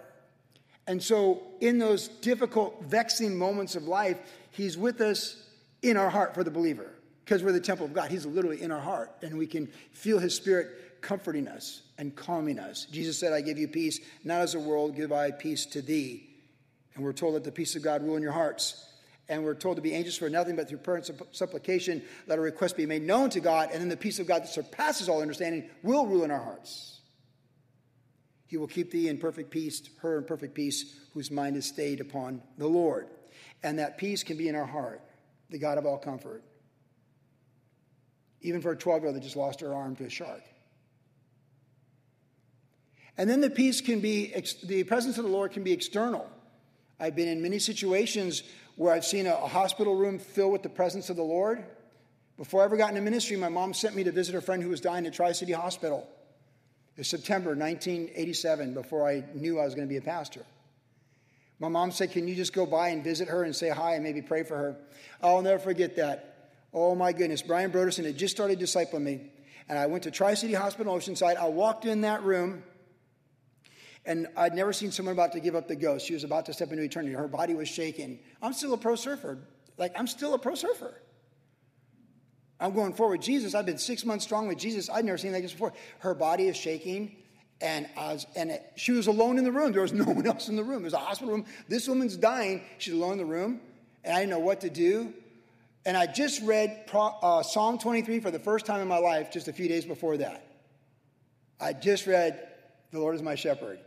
And 0.86 1.02
so, 1.02 1.42
in 1.60 1.78
those 1.78 2.08
difficult, 2.08 2.82
vexing 2.82 3.36
moments 3.36 3.76
of 3.76 3.86
life, 3.86 4.18
he's 4.50 4.76
with 4.76 5.00
us 5.00 5.46
in 5.82 5.96
our 5.96 6.10
heart 6.10 6.34
for 6.34 6.42
the 6.42 6.50
believer, 6.50 6.90
because 7.24 7.44
we're 7.44 7.52
the 7.52 7.60
temple 7.60 7.86
of 7.86 7.92
God. 7.92 8.10
He's 8.10 8.26
literally 8.26 8.60
in 8.60 8.72
our 8.72 8.80
heart, 8.80 9.12
and 9.22 9.38
we 9.38 9.46
can 9.46 9.68
feel 9.92 10.18
his 10.18 10.34
Spirit 10.34 10.70
comforting 11.00 11.48
us 11.48 11.82
and 11.98 12.14
calming 12.14 12.58
us. 12.58 12.86
Jesus 12.86 13.18
said, 13.18 13.32
I 13.32 13.40
give 13.40 13.58
you 13.58 13.68
peace, 13.68 14.00
not 14.24 14.40
as 14.40 14.52
the 14.52 14.60
world 14.60 14.96
give 14.96 15.12
I 15.12 15.30
peace 15.30 15.66
to 15.66 15.82
thee. 15.82 16.28
And 16.94 17.04
we're 17.04 17.12
told 17.12 17.34
that 17.34 17.44
the 17.44 17.52
peace 17.52 17.76
of 17.76 17.82
God 17.82 18.02
rule 18.02 18.16
in 18.16 18.22
your 18.22 18.32
hearts. 18.32 18.86
And 19.28 19.44
we're 19.44 19.54
told 19.54 19.76
to 19.76 19.82
be 19.82 19.94
anxious 19.94 20.18
for 20.18 20.28
nothing 20.28 20.56
but 20.56 20.68
through 20.68 20.78
prayer 20.78 20.96
and 20.96 21.22
supplication, 21.30 22.02
let 22.26 22.38
our 22.38 22.44
request 22.44 22.76
be 22.76 22.84
made 22.84 23.02
known 23.02 23.30
to 23.30 23.40
God. 23.40 23.70
And 23.72 23.80
then 23.80 23.88
the 23.88 23.96
peace 23.96 24.18
of 24.18 24.26
God 24.26 24.42
that 24.42 24.48
surpasses 24.48 25.08
all 25.08 25.22
understanding 25.22 25.70
will 25.82 26.06
rule 26.06 26.24
in 26.24 26.32
our 26.32 26.42
hearts. 26.42 27.00
He 28.46 28.56
will 28.56 28.66
keep 28.66 28.90
thee 28.90 29.06
in 29.06 29.18
perfect 29.18 29.52
peace, 29.52 29.88
her 30.00 30.18
in 30.18 30.24
perfect 30.24 30.54
peace, 30.54 30.96
whose 31.14 31.30
mind 31.30 31.56
is 31.56 31.64
stayed 31.64 32.00
upon 32.00 32.42
the 32.58 32.66
Lord. 32.66 33.06
And 33.62 33.78
that 33.78 33.98
peace 33.98 34.24
can 34.24 34.36
be 34.36 34.48
in 34.48 34.56
our 34.56 34.66
heart, 34.66 35.00
the 35.50 35.58
God 35.58 35.78
of 35.78 35.86
all 35.86 35.98
comfort. 35.98 36.42
Even 38.40 38.60
for 38.60 38.72
a 38.72 38.76
12 38.76 39.02
year 39.02 39.06
old 39.08 39.16
that 39.16 39.22
just 39.22 39.36
lost 39.36 39.60
her 39.60 39.72
arm 39.72 39.94
to 39.96 40.04
a 40.04 40.10
shark. 40.10 40.42
And 43.20 43.28
then 43.28 43.42
the 43.42 43.50
peace 43.50 43.82
can 43.82 44.00
be, 44.00 44.32
the 44.64 44.82
presence 44.84 45.18
of 45.18 45.24
the 45.24 45.30
Lord 45.30 45.52
can 45.52 45.62
be 45.62 45.72
external. 45.72 46.26
I've 46.98 47.14
been 47.14 47.28
in 47.28 47.42
many 47.42 47.58
situations 47.58 48.42
where 48.76 48.94
I've 48.94 49.04
seen 49.04 49.26
a, 49.26 49.36
hospital 49.36 49.94
room 49.94 50.18
filled 50.18 50.52
with 50.52 50.62
the 50.62 50.70
presence 50.70 51.10
of 51.10 51.16
the 51.16 51.22
Lord. 51.22 51.62
Before 52.38 52.62
I 52.62 52.64
ever 52.64 52.78
got 52.78 52.88
into 52.88 53.02
ministry, 53.02 53.36
my 53.36 53.50
mom 53.50 53.74
sent 53.74 53.94
me 53.94 54.04
to 54.04 54.10
visit 54.10 54.34
a 54.36 54.40
friend 54.40 54.62
who 54.62 54.70
was 54.70 54.80
dying 54.80 55.06
at 55.06 55.12
Tri 55.12 55.32
City 55.32 55.52
Hospital. 55.52 56.08
It 56.96 57.00
was 57.00 57.08
September 57.08 57.50
1987 57.50 58.72
before 58.72 59.06
I 59.06 59.22
knew 59.34 59.60
I 59.60 59.66
was 59.66 59.74
going 59.74 59.86
to 59.86 59.92
be 59.92 59.98
a 59.98 60.00
pastor. 60.00 60.46
My 61.58 61.68
mom 61.68 61.92
said, 61.92 62.12
Can 62.12 62.26
you 62.26 62.34
just 62.34 62.54
go 62.54 62.64
by 62.64 62.88
and 62.88 63.04
visit 63.04 63.28
her 63.28 63.44
and 63.44 63.54
say 63.54 63.68
hi 63.68 63.96
and 63.96 64.02
maybe 64.02 64.22
pray 64.22 64.44
for 64.44 64.56
her? 64.56 64.76
I'll 65.22 65.42
never 65.42 65.58
forget 65.58 65.96
that. 65.96 66.52
Oh 66.72 66.94
my 66.94 67.12
goodness. 67.12 67.42
Brian 67.42 67.70
Brodersen 67.70 68.06
had 68.06 68.16
just 68.16 68.34
started 68.34 68.58
discipling 68.58 69.02
me. 69.02 69.20
And 69.68 69.78
I 69.78 69.88
went 69.88 70.04
to 70.04 70.10
Tri 70.10 70.32
City 70.32 70.54
Hospital 70.54 70.96
Oceanside. 70.96 71.36
I 71.36 71.48
walked 71.48 71.84
in 71.84 72.00
that 72.00 72.22
room, 72.22 72.62
and 74.06 74.26
I'd 74.36 74.54
never 74.54 74.72
seen 74.72 74.92
someone 74.92 75.12
about 75.12 75.32
to 75.32 75.40
give 75.40 75.54
up 75.54 75.68
the 75.68 75.76
ghost. 75.76 76.06
She 76.06 76.14
was 76.14 76.24
about 76.24 76.46
to 76.46 76.52
step 76.52 76.70
into 76.70 76.82
eternity. 76.82 77.14
Her 77.14 77.28
body 77.28 77.54
was 77.54 77.68
shaking. 77.68 78.18
I'm 78.40 78.52
still 78.52 78.72
a 78.72 78.78
pro 78.78 78.96
surfer. 78.96 79.38
Like, 79.76 79.92
I'm 79.98 80.06
still 80.06 80.34
a 80.34 80.38
pro 80.38 80.54
surfer. 80.54 80.94
I'm 82.58 82.74
going 82.74 82.92
forward. 82.92 83.22
Jesus, 83.22 83.54
I've 83.54 83.66
been 83.66 83.78
six 83.78 84.04
months 84.04 84.24
strong 84.24 84.46
with 84.46 84.58
Jesus. 84.58 84.90
I'd 84.90 85.04
never 85.04 85.18
seen 85.18 85.32
like 85.32 85.42
this 85.42 85.52
before. 85.52 85.72
Her 86.00 86.14
body 86.14 86.46
is 86.46 86.56
shaking, 86.56 87.16
and 87.60 87.88
was, 87.96 88.26
and 88.36 88.50
it, 88.50 88.72
she 88.76 88.92
was 88.92 89.06
alone 89.06 89.38
in 89.38 89.44
the 89.44 89.52
room. 89.52 89.72
There 89.72 89.82
was 89.82 89.92
no 89.94 90.04
one 90.04 90.26
else 90.26 90.48
in 90.48 90.56
the 90.56 90.64
room. 90.64 90.82
There's 90.82 90.92
a 90.92 90.98
hospital 90.98 91.32
room. 91.32 91.46
This 91.68 91.88
woman's 91.88 92.16
dying. 92.16 92.62
She's 92.78 92.94
alone 92.94 93.12
in 93.12 93.18
the 93.18 93.24
room, 93.24 93.60
and 94.04 94.14
I 94.14 94.20
didn't 94.20 94.30
know 94.30 94.38
what 94.40 94.60
to 94.62 94.70
do. 94.70 95.14
And 95.86 95.96
I 95.96 96.06
just 96.06 96.42
read 96.42 96.84
uh, 96.92 97.42
Psalm 97.42 97.78
23 97.78 98.20
for 98.20 98.30
the 98.30 98.38
first 98.38 98.66
time 98.66 98.80
in 98.80 98.88
my 98.88 98.98
life 98.98 99.32
just 99.32 99.48
a 99.48 99.52
few 99.52 99.66
days 99.66 99.86
before 99.86 100.18
that. 100.18 100.46
I 101.58 101.72
just 101.72 102.06
read, 102.06 102.46
The 102.92 103.00
Lord 103.00 103.14
is 103.14 103.22
my 103.22 103.34
shepherd. 103.34 103.78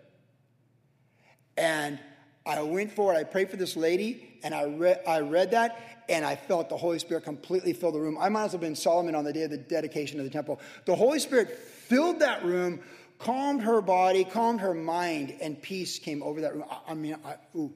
And 1.58 2.00
I 2.46 2.62
went 2.62 2.92
forward, 2.92 3.16
I 3.16 3.24
prayed 3.24 3.50
for 3.50 3.58
this 3.58 3.78
lady, 3.78 4.38
and 4.44 4.54
I, 4.54 4.66
read, 4.66 5.02
I 5.08 5.20
read 5.22 5.52
that, 5.52 6.04
and 6.10 6.26
I 6.26 6.36
felt 6.36 6.68
the 6.68 6.78
Holy 6.78 7.00
Spirit 7.00 7.24
completely 7.24 7.72
fill 7.72 7.92
the 7.92 8.00
room. 8.00 8.18
I 8.20 8.28
might 8.30 8.46
as 8.46 8.52
well 8.52 8.52
have 8.54 8.62
been 8.62 8.76
Solomon 8.76 9.16
on 9.16 9.24
the 9.24 9.32
day 9.32 9.44
of 9.44 9.52
the 9.52 9.58
dedication 9.58 10.20
of 10.20 10.26
the 10.26 10.32
temple. 10.32 10.60
The 10.86 10.96
Holy 10.96 11.20
Spirit 11.20 11.50
filled 11.50 12.20
that 12.20 12.44
room, 12.44 12.82
calmed 13.18 13.62
her 13.62 13.82
body, 13.82 14.26
calmed 14.26 14.60
her 14.60 14.74
mind, 14.74 15.36
and 15.42 15.62
peace 15.62 16.00
came 16.00 16.22
over 16.22 16.42
that 16.42 16.54
room. 16.54 16.66
I, 16.70 16.92
I 16.92 16.94
mean, 16.96 17.16
I, 17.24 17.36
ooh. 17.56 17.74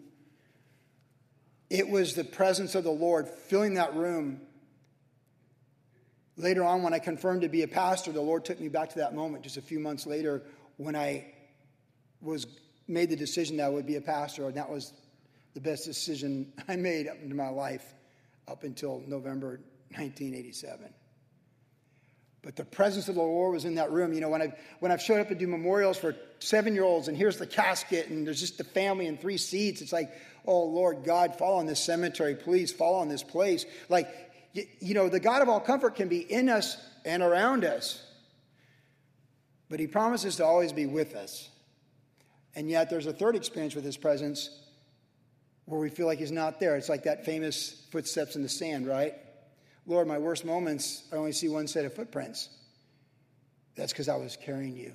It 1.70 1.88
was 1.88 2.14
the 2.14 2.24
presence 2.24 2.76
of 2.76 2.84
the 2.84 2.92
Lord 2.92 3.28
filling 3.28 3.76
that 3.76 3.96
room. 3.96 4.42
Later 6.36 6.64
on, 6.64 6.84
when 6.84 6.94
I 6.94 7.00
confirmed 7.00 7.42
to 7.42 7.50
be 7.50 7.64
a 7.64 7.68
pastor, 7.68 8.12
the 8.12 8.22
Lord 8.22 8.46
took 8.46 8.60
me 8.60 8.68
back 8.68 8.90
to 8.90 9.00
that 9.00 9.16
moment 9.16 9.44
just 9.44 9.58
a 9.58 9.62
few 9.62 9.80
months 9.80 10.06
later 10.06 10.44
when 10.78 10.96
I 10.96 11.34
was 12.22 12.46
made 12.88 13.10
the 13.10 13.16
decision 13.16 13.58
that 13.58 13.66
I 13.66 13.70
would 13.70 13.86
be 13.86 13.96
a 13.96 14.02
pastor, 14.02 14.46
and 14.48 14.56
that 14.56 14.70
was 14.70 14.94
the 15.54 15.62
best 15.62 15.86
decision 15.86 16.52
I 16.68 16.76
made 16.76 17.08
up 17.08 17.18
into 17.22 17.36
my 17.36 17.50
life 17.50 17.94
up 18.48 18.64
until 18.64 19.04
November 19.08 19.60
1987. 19.96 20.94
But 22.44 22.56
the 22.56 22.64
presence 22.64 23.10
of 23.10 23.16
the 23.16 23.22
Lord 23.22 23.54
was 23.54 23.66
in 23.66 23.76
that 23.76 23.92
room. 23.92 24.14
You 24.14 24.22
know, 24.22 24.30
when 24.30 24.42
I've, 24.42 24.54
when 24.80 24.92
I've 24.92 25.02
showed 25.02 25.20
up 25.20 25.28
to 25.30 25.36
do 25.36 25.48
memorials 25.48 25.98
for 25.98 26.16
seven 26.40 26.76
year 26.76 26.84
olds, 26.84 27.08
and 27.10 27.18
here's 27.18 27.38
the 27.38 27.48
casket, 27.48 28.08
and 28.08 28.26
there's 28.26 28.40
just 28.40 28.58
the 28.58 28.64
family 28.64 29.08
and 29.08 29.20
three 29.20 29.38
seats, 29.38 29.82
it's 29.82 29.92
like, 29.92 30.12
oh, 30.46 30.64
Lord 30.64 31.04
God, 31.04 31.38
fall 31.38 31.58
on 31.58 31.66
this 31.66 31.80
cemetery, 31.80 32.36
please 32.36 32.72
fall 32.72 33.02
on 33.02 33.10
this 33.10 33.22
place. 33.22 33.66
Like, 33.90 34.08
you, 34.54 34.66
you 34.80 34.94
know, 34.94 35.10
the 35.10 35.20
God 35.20 35.42
of 35.42 35.50
all 35.50 35.60
comfort 35.60 35.96
can 35.96 36.08
be 36.08 36.20
in 36.20 36.48
us 36.48 36.78
and 37.04 37.22
around 37.22 37.66
us, 37.66 38.02
but 39.70 39.80
He 39.80 39.88
promises 39.88 40.38
to 40.38 40.46
always 40.46 40.72
be 40.72 40.86
with 40.86 41.16
us. 41.16 41.50
And 42.58 42.72
yet, 42.72 42.90
there's 42.90 43.06
a 43.06 43.14
third 43.14 43.36
experience 43.36 43.76
with 43.76 43.86
His 43.86 43.98
presence 43.98 44.50
where 45.66 45.80
we 45.80 45.90
feel 45.90 46.08
like 46.08 46.18
He's 46.18 46.32
not 46.32 46.60
there. 46.60 46.76
It's 46.76 46.90
like 46.90 47.04
that 47.04 47.24
famous 47.24 47.86
footsteps 47.92 48.36
in 48.36 48.42
the 48.42 48.50
sand, 48.50 48.88
right? 48.88 49.14
Lord, 49.86 50.08
my 50.08 50.18
worst 50.18 50.44
moments, 50.44 51.04
I 51.14 51.18
only 51.18 51.34
see 51.34 51.50
one 51.50 51.68
set 51.68 51.86
of 51.86 51.94
footprints. 51.94 52.50
That's 53.76 53.94
because 53.94 54.10
I 54.10 54.16
was 54.16 54.36
carrying 54.36 54.76
you. 54.76 54.94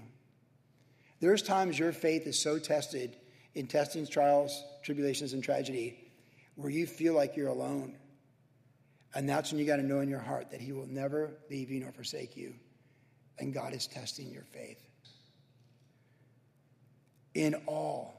There's 1.20 1.40
times 1.40 1.78
your 1.78 1.92
faith 1.92 2.26
is 2.26 2.36
so 2.36 2.58
tested 2.58 3.16
in 3.54 3.68
testings, 3.68 4.08
trials, 4.08 4.64
tribulations, 4.82 5.32
and 5.32 5.44
tragedy 5.44 6.12
where 6.56 6.68
you 6.70 6.84
feel 6.84 7.14
like 7.14 7.36
you're 7.36 7.46
alone. 7.46 7.96
And 9.14 9.28
that's 9.28 9.52
when 9.52 9.60
you 9.60 9.66
got 9.68 9.76
to 9.76 9.84
know 9.84 10.00
in 10.00 10.08
your 10.08 10.18
heart 10.18 10.50
that 10.50 10.60
He 10.60 10.72
will 10.72 10.88
never 10.88 11.30
leave 11.48 11.70
you 11.70 11.78
nor 11.78 11.92
forsake 11.92 12.36
you. 12.36 12.54
And 13.38 13.54
God 13.54 13.72
is 13.72 13.86
testing 13.86 14.32
your 14.32 14.46
faith. 14.52 14.80
In 17.34 17.54
all 17.66 18.12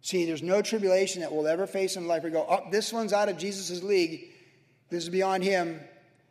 See, 0.00 0.24
there's 0.24 0.42
no 0.42 0.62
tribulation 0.62 1.20
that 1.20 1.32
we'll 1.32 1.46
ever 1.46 1.66
face 1.66 1.96
in 1.96 2.06
life 2.06 2.22
we 2.22 2.30
go, 2.30 2.46
oh, 2.48 2.70
this 2.70 2.92
one's 2.92 3.12
out 3.12 3.28
of 3.28 3.36
Jesus' 3.36 3.82
league. 3.82 4.30
This 4.90 5.04
is 5.04 5.10
beyond 5.10 5.42
him. 5.42 5.80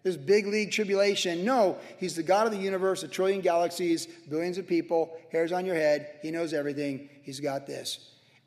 This 0.03 0.15
big 0.15 0.47
league 0.47 0.71
tribulation. 0.71 1.43
No, 1.43 1.77
he's 1.97 2.15
the 2.15 2.23
God 2.23 2.47
of 2.47 2.53
the 2.53 2.59
universe, 2.59 3.03
a 3.03 3.07
trillion 3.07 3.41
galaxies, 3.41 4.07
billions 4.29 4.57
of 4.57 4.65
people, 4.65 5.19
hairs 5.31 5.51
on 5.51 5.65
your 5.65 5.75
head. 5.75 6.09
He 6.21 6.31
knows 6.31 6.53
everything. 6.53 7.09
He's 7.23 7.39
got 7.39 7.67
this. 7.67 7.99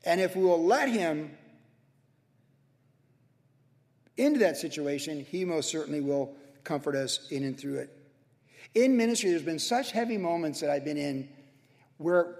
And 0.04 0.20
if 0.20 0.34
we 0.34 0.42
will 0.42 0.64
let 0.64 0.88
him 0.88 1.30
into 4.16 4.40
that 4.40 4.56
situation, 4.56 5.20
he 5.20 5.44
most 5.44 5.70
certainly 5.70 6.00
will 6.00 6.34
comfort 6.64 6.96
us 6.96 7.30
in 7.30 7.44
and 7.44 7.56
through 7.56 7.78
it. 7.78 7.96
In 8.74 8.96
ministry, 8.96 9.30
there's 9.30 9.42
been 9.42 9.58
such 9.58 9.92
heavy 9.92 10.16
moments 10.16 10.60
that 10.60 10.70
I've 10.70 10.84
been 10.84 10.96
in 10.96 11.28
where 11.98 12.36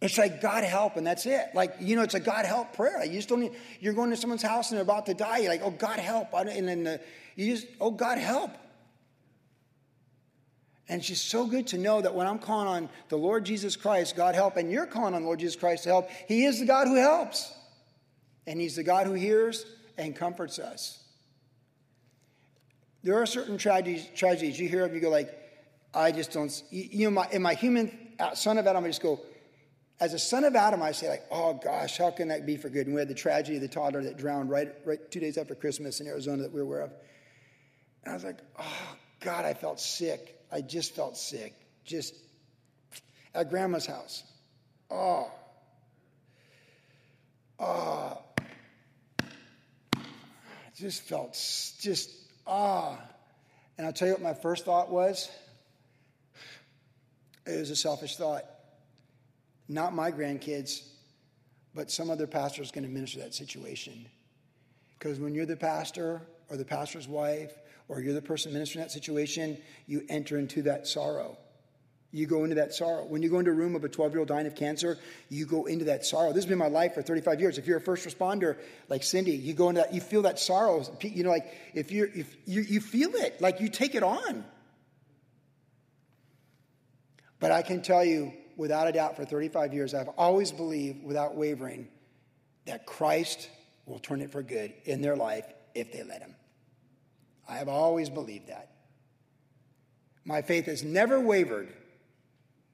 it's 0.00 0.18
like 0.18 0.40
God 0.42 0.62
help, 0.64 0.96
and 0.96 1.06
that's 1.06 1.24
it. 1.26 1.46
Like 1.54 1.76
you 1.80 1.96
know, 1.96 2.02
it's 2.02 2.14
a 2.14 2.20
God 2.20 2.44
help 2.44 2.74
prayer. 2.74 3.04
You 3.04 3.12
just 3.12 3.28
don't. 3.28 3.40
Need, 3.40 3.52
you're 3.80 3.94
going 3.94 4.10
to 4.10 4.16
someone's 4.16 4.42
house 4.42 4.70
and 4.70 4.76
they're 4.76 4.84
about 4.84 5.06
to 5.06 5.14
die. 5.14 5.38
You're 5.38 5.50
like, 5.50 5.62
oh 5.62 5.70
God 5.70 5.98
help, 5.98 6.28
and 6.34 6.68
then 6.68 6.84
the, 6.84 7.00
you 7.34 7.54
just, 7.54 7.66
oh 7.80 7.90
God 7.90 8.18
help. 8.18 8.50
And 10.88 11.00
it's 11.00 11.08
just 11.08 11.28
so 11.28 11.46
good 11.46 11.66
to 11.68 11.78
know 11.78 12.00
that 12.00 12.14
when 12.14 12.26
I'm 12.26 12.38
calling 12.38 12.68
on 12.68 12.88
the 13.08 13.16
Lord 13.16 13.44
Jesus 13.44 13.74
Christ, 13.74 14.14
God 14.14 14.34
help, 14.36 14.56
and 14.56 14.70
you're 14.70 14.86
calling 14.86 15.14
on 15.14 15.22
the 15.22 15.26
Lord 15.26 15.40
Jesus 15.40 15.56
Christ 15.56 15.84
to 15.84 15.88
help, 15.88 16.10
He 16.28 16.44
is 16.44 16.60
the 16.60 16.66
God 16.66 16.86
who 16.86 16.94
helps, 16.96 17.52
and 18.46 18.60
He's 18.60 18.76
the 18.76 18.84
God 18.84 19.06
who 19.06 19.14
hears 19.14 19.66
and 19.98 20.14
comforts 20.14 20.58
us. 20.58 21.02
There 23.02 23.20
are 23.20 23.26
certain 23.26 23.56
tragedies, 23.56 24.06
tragedies 24.14 24.60
you 24.60 24.68
hear 24.68 24.84
of, 24.84 24.94
you 24.94 25.00
go 25.00 25.10
like, 25.10 25.36
I 25.94 26.12
just 26.12 26.32
don't. 26.32 26.62
You 26.70 27.06
know, 27.06 27.12
my, 27.12 27.28
in 27.30 27.40
my 27.40 27.54
human 27.54 27.96
uh, 28.18 28.34
son 28.34 28.58
of 28.58 28.66
Adam, 28.66 28.84
I 28.84 28.88
just 28.88 29.02
go 29.02 29.20
as 29.98 30.12
a 30.12 30.18
son 30.18 30.44
of 30.44 30.54
Adam, 30.54 30.82
I 30.82 30.92
say, 30.92 31.08
like, 31.08 31.24
oh 31.30 31.54
gosh, 31.54 31.96
how 31.96 32.10
can 32.10 32.28
that 32.28 32.44
be 32.44 32.56
for 32.56 32.68
good? 32.68 32.86
And 32.86 32.94
we 32.94 33.00
had 33.00 33.08
the 33.08 33.14
tragedy 33.14 33.56
of 33.56 33.62
the 33.62 33.68
toddler 33.68 34.02
that 34.02 34.18
drowned 34.18 34.50
right, 34.50 34.74
right 34.84 35.10
two 35.10 35.20
days 35.20 35.38
after 35.38 35.54
Christmas 35.54 36.00
in 36.00 36.06
Arizona 36.06 36.42
that 36.42 36.52
we 36.52 36.60
were 36.60 36.66
aware 36.66 36.80
of. 36.82 36.92
And 38.04 38.12
I 38.12 38.14
was 38.14 38.24
like, 38.24 38.38
oh 38.58 38.96
God, 39.20 39.44
I 39.44 39.54
felt 39.54 39.80
sick. 39.80 40.38
I 40.52 40.60
just 40.60 40.94
felt 40.94 41.16
sick. 41.16 41.54
Just 41.84 42.14
at 43.34 43.48
grandma's 43.48 43.86
house. 43.86 44.22
Oh. 44.90 45.30
Oh. 47.58 48.18
I 49.18 49.24
just 50.76 51.02
felt 51.04 51.32
just 51.80 52.10
ah. 52.46 52.98
And 53.78 53.86
I'll 53.86 53.94
tell 53.94 54.08
you 54.08 54.14
what 54.14 54.22
my 54.22 54.34
first 54.34 54.66
thought 54.66 54.90
was. 54.90 55.30
It 57.46 57.60
was 57.60 57.70
a 57.70 57.76
selfish 57.76 58.16
thought 58.16 58.44
not 59.68 59.94
my 59.94 60.10
grandkids, 60.10 60.82
but 61.74 61.90
some 61.90 62.10
other 62.10 62.26
pastor 62.26 62.62
is 62.62 62.70
going 62.70 62.84
to 62.84 62.90
minister 62.90 63.18
that 63.20 63.34
situation. 63.34 64.06
Because 64.98 65.20
when 65.20 65.34
you're 65.34 65.46
the 65.46 65.56
pastor 65.56 66.22
or 66.48 66.56
the 66.56 66.64
pastor's 66.64 67.06
wife 67.06 67.52
or 67.88 68.00
you're 68.00 68.14
the 68.14 68.22
person 68.22 68.52
ministering 68.52 68.82
that 68.82 68.90
situation, 68.90 69.58
you 69.86 70.02
enter 70.08 70.38
into 70.38 70.62
that 70.62 70.86
sorrow. 70.86 71.36
You 72.12 72.26
go 72.26 72.44
into 72.44 72.56
that 72.56 72.72
sorrow. 72.72 73.04
When 73.04 73.22
you 73.22 73.28
go 73.28 73.40
into 73.40 73.50
a 73.50 73.54
room 73.54 73.74
of 73.74 73.84
a 73.84 73.88
12 73.88 74.12
year 74.12 74.20
old 74.20 74.28
dying 74.28 74.46
of 74.46 74.54
cancer, 74.54 74.96
you 75.28 75.44
go 75.44 75.66
into 75.66 75.84
that 75.86 76.06
sorrow. 76.06 76.28
This 76.28 76.44
has 76.44 76.46
been 76.46 76.58
my 76.58 76.68
life 76.68 76.94
for 76.94 77.02
35 77.02 77.40
years. 77.40 77.58
If 77.58 77.66
you're 77.66 77.76
a 77.76 77.80
first 77.80 78.08
responder 78.08 78.56
like 78.88 79.02
Cindy, 79.02 79.32
you 79.32 79.52
go 79.52 79.68
into 79.68 79.82
that, 79.82 79.92
you 79.92 80.00
feel 80.00 80.22
that 80.22 80.38
sorrow. 80.38 80.82
You 81.02 81.24
know, 81.24 81.30
like 81.30 81.52
if 81.74 81.90
you're, 81.90 82.06
if 82.06 82.34
you, 82.46 82.62
you 82.62 82.80
feel 82.80 83.14
it, 83.16 83.40
like 83.40 83.60
you 83.60 83.68
take 83.68 83.94
it 83.94 84.02
on. 84.02 84.44
But 87.38 87.52
I 87.52 87.60
can 87.62 87.82
tell 87.82 88.04
you, 88.04 88.32
without 88.56 88.88
a 88.88 88.92
doubt, 88.92 89.16
for 89.16 89.24
35 89.24 89.72
years, 89.74 89.94
I've 89.94 90.08
always 90.08 90.50
believed 90.50 91.04
without 91.04 91.36
wavering 91.36 91.88
that 92.64 92.86
Christ 92.86 93.48
will 93.84 93.98
turn 93.98 94.20
it 94.20 94.30
for 94.30 94.42
good 94.42 94.72
in 94.84 95.00
their 95.00 95.16
life 95.16 95.46
if 95.74 95.92
they 95.92 96.02
let 96.02 96.22
Him. 96.22 96.34
I 97.48 97.56
have 97.56 97.68
always 97.68 98.10
believed 98.10 98.48
that. 98.48 98.70
My 100.24 100.42
faith 100.42 100.66
has 100.66 100.82
never 100.82 101.20
wavered 101.20 101.72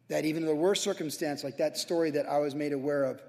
that 0.09 0.25
even 0.25 0.43
in 0.43 0.49
the 0.49 0.55
worst 0.55 0.83
circumstance, 0.83 1.45
like 1.45 1.59
that 1.59 1.77
story 1.77 2.11
that 2.13 2.27
I 2.27 2.39
was 2.39 2.55
made 2.55 2.73
aware 2.73 3.05
of, 3.05 3.21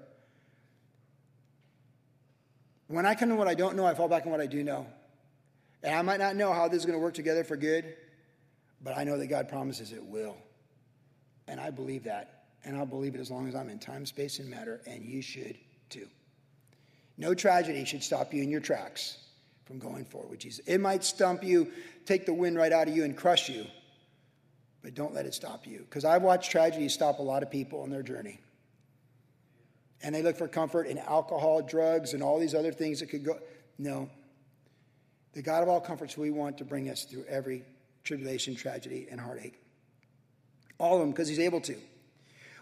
when 2.88 3.04
I 3.06 3.14
come 3.14 3.28
to 3.30 3.34
what 3.34 3.48
I 3.48 3.54
don't 3.54 3.76
know, 3.76 3.86
I 3.86 3.94
fall 3.94 4.08
back 4.08 4.24
on 4.24 4.32
what 4.32 4.40
I 4.40 4.46
do 4.46 4.62
know. 4.62 4.86
And 5.82 5.94
I 5.94 6.00
might 6.02 6.20
not 6.20 6.36
know 6.36 6.52
how 6.52 6.68
this 6.68 6.78
is 6.78 6.86
going 6.86 6.98
to 6.98 7.02
work 7.02 7.14
together 7.14 7.44
for 7.44 7.56
good, 7.56 7.94
but 8.80 8.96
I 8.96 9.04
know 9.04 9.18
that 9.18 9.26
God 9.26 9.48
promises 9.48 9.92
it 9.92 10.04
will. 10.04 10.36
And 11.46 11.60
I 11.60 11.70
believe 11.70 12.04
that. 12.04 12.43
And 12.64 12.76
I'll 12.76 12.86
believe 12.86 13.14
it 13.14 13.20
as 13.20 13.30
long 13.30 13.46
as 13.46 13.54
I'm 13.54 13.68
in 13.68 13.78
time, 13.78 14.06
space, 14.06 14.38
and 14.38 14.48
matter, 14.48 14.80
and 14.86 15.04
you 15.04 15.20
should 15.20 15.58
too. 15.90 16.08
No 17.16 17.34
tragedy 17.34 17.84
should 17.84 18.02
stop 18.02 18.32
you 18.32 18.42
in 18.42 18.50
your 18.50 18.60
tracks 18.60 19.18
from 19.64 19.78
going 19.78 20.04
forward 20.04 20.30
with 20.30 20.40
Jesus. 20.40 20.66
It 20.66 20.78
might 20.80 21.04
stump 21.04 21.44
you, 21.44 21.70
take 22.06 22.26
the 22.26 22.34
wind 22.34 22.56
right 22.56 22.72
out 22.72 22.88
of 22.88 22.96
you, 22.96 23.04
and 23.04 23.16
crush 23.16 23.48
you, 23.48 23.66
but 24.82 24.94
don't 24.94 25.14
let 25.14 25.26
it 25.26 25.34
stop 25.34 25.66
you. 25.66 25.78
Because 25.78 26.04
I've 26.04 26.22
watched 26.22 26.50
tragedy 26.50 26.88
stop 26.88 27.18
a 27.18 27.22
lot 27.22 27.42
of 27.42 27.50
people 27.50 27.82
on 27.82 27.90
their 27.90 28.02
journey. 28.02 28.40
And 30.02 30.14
they 30.14 30.22
look 30.22 30.36
for 30.36 30.48
comfort 30.48 30.86
in 30.86 30.98
alcohol, 30.98 31.62
drugs, 31.62 32.12
and 32.12 32.22
all 32.22 32.38
these 32.38 32.54
other 32.54 32.72
things 32.72 33.00
that 33.00 33.08
could 33.08 33.24
go. 33.24 33.38
No. 33.78 34.10
The 35.32 35.42
God 35.42 35.62
of 35.62 35.68
all 35.68 35.80
comforts 35.80 36.16
we 36.18 36.30
want 36.30 36.58
to 36.58 36.64
bring 36.64 36.90
us 36.90 37.04
through 37.04 37.24
every 37.28 37.64
tribulation, 38.04 38.54
tragedy, 38.54 39.06
and 39.10 39.18
heartache. 39.18 39.58
All 40.78 40.94
of 40.94 41.00
them, 41.00 41.10
because 41.10 41.28
He's 41.28 41.38
able 41.38 41.60
to. 41.62 41.76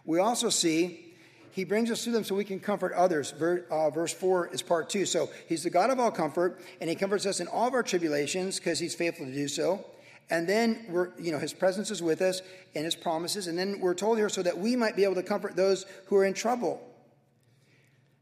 We 0.05 0.19
also 0.19 0.49
see 0.49 1.12
he 1.53 1.65
brings 1.65 1.91
us 1.91 2.03
through 2.03 2.15
them 2.15 2.25
so 2.25 2.35
we 2.35 2.45
can 2.45 2.61
comfort 2.61 2.93
others. 2.95 3.33
Uh, 3.33 3.91
verse 3.91 4.12
4 4.12 4.49
is 4.49 4.62
part 4.62 4.88
2. 4.88 5.05
So 5.05 5.29
he's 5.49 5.62
the 5.62 5.71
God 5.71 5.91
of 5.91 6.01
all 6.01 6.11
comfort, 6.11 6.61
and 6.81 6.88
he 6.88 6.97
comforts 6.97 7.27
us 7.27 7.41
in 7.41 7.47
all 7.47 7.69
of 7.69 7.75
our 7.75 7.83
tribulations 7.83 8.59
because 8.59 8.79
he's 8.79 8.95
faithful 8.95 9.27
to 9.27 9.33
do 9.33 9.49
so. 9.49 9.85
And 10.31 10.49
then 10.49 10.87
we're, 10.88 11.11
you 11.19 11.31
know, 11.31 11.38
his 11.38 11.53
presence 11.53 11.91
is 11.91 12.03
with 12.03 12.23
us 12.23 12.41
and 12.75 12.87
his 12.87 12.95
promises. 12.95 13.49
And 13.49 13.59
then 13.59 13.81
we're 13.81 13.95
told 13.95 14.17
here 14.17 14.31
so 14.31 14.43
that 14.43 14.57
we 14.57 14.77
might 14.77 14.97
be 14.97 15.05
able 15.05 15.17
to 15.17 15.23
comfort 15.23 15.57
those 15.57 15.85
who 16.07 16.17
are 16.17 16.25
in 16.25 16.33
trouble. 16.33 16.81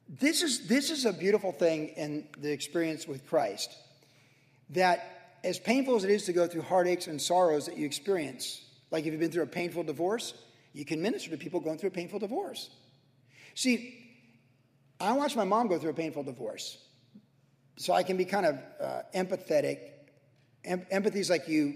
This 0.08 0.42
is, 0.42 0.66
this 0.66 0.90
is 0.90 1.04
a 1.04 1.12
beautiful 1.12 1.52
thing 1.52 1.88
in 1.90 2.26
the 2.36 2.50
experience 2.50 3.06
with 3.06 3.24
Christ. 3.28 3.76
That 4.70 5.36
as 5.44 5.60
painful 5.60 5.94
as 5.94 6.02
it 6.02 6.10
is 6.10 6.24
to 6.24 6.32
go 6.32 6.48
through 6.48 6.62
heartaches 6.62 7.06
and 7.06 7.22
sorrows 7.22 7.66
that 7.66 7.78
you 7.78 7.86
experience, 7.86 8.60
like 8.90 9.06
if 9.06 9.12
you've 9.12 9.20
been 9.20 9.30
through 9.30 9.44
a 9.44 9.46
painful 9.46 9.84
divorce, 9.84 10.34
you 10.72 10.84
can 10.84 11.02
minister 11.02 11.30
to 11.30 11.36
people 11.36 11.60
going 11.60 11.78
through 11.78 11.88
a 11.88 11.92
painful 11.92 12.18
divorce. 12.18 12.70
See, 13.54 13.96
I 15.00 15.12
watched 15.12 15.36
my 15.36 15.44
mom 15.44 15.68
go 15.68 15.78
through 15.78 15.90
a 15.90 15.94
painful 15.94 16.22
divorce. 16.22 16.78
So 17.76 17.94
I 17.94 18.02
can 18.02 18.16
be 18.16 18.24
kind 18.24 18.46
of 18.46 18.58
uh, 18.80 19.02
empathetic. 19.14 19.78
Em- 20.64 20.86
empathy 20.90 21.20
is 21.20 21.30
like 21.30 21.48
you, 21.48 21.74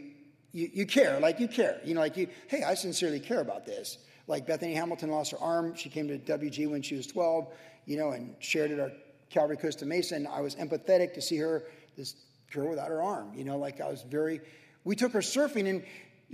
you, 0.52 0.70
you 0.72 0.86
care, 0.86 1.18
like 1.18 1.40
you 1.40 1.48
care. 1.48 1.80
You 1.84 1.94
know, 1.94 2.00
like 2.00 2.16
you, 2.16 2.28
hey, 2.48 2.62
I 2.62 2.74
sincerely 2.74 3.20
care 3.20 3.40
about 3.40 3.64
this. 3.64 3.98
Like 4.26 4.46
Bethany 4.46 4.74
Hamilton 4.74 5.10
lost 5.10 5.32
her 5.32 5.38
arm. 5.38 5.74
She 5.74 5.88
came 5.88 6.08
to 6.08 6.18
WG 6.18 6.70
when 6.70 6.82
she 6.82 6.94
was 6.94 7.06
12, 7.06 7.48
you 7.86 7.96
know, 7.96 8.10
and 8.10 8.34
shared 8.38 8.70
at 8.70 8.80
our 8.80 8.92
Calvary 9.30 9.56
Costa 9.56 9.86
Mesa. 9.86 10.14
And 10.14 10.28
I 10.28 10.42
was 10.42 10.54
empathetic 10.56 11.14
to 11.14 11.22
see 11.22 11.38
her, 11.38 11.64
this 11.96 12.16
girl 12.52 12.68
without 12.68 12.88
her 12.88 13.02
arm. 13.02 13.32
You 13.34 13.44
know, 13.44 13.56
like 13.56 13.80
I 13.80 13.88
was 13.88 14.02
very, 14.02 14.40
we 14.84 14.96
took 14.96 15.12
her 15.12 15.20
surfing 15.20 15.68
and 15.68 15.82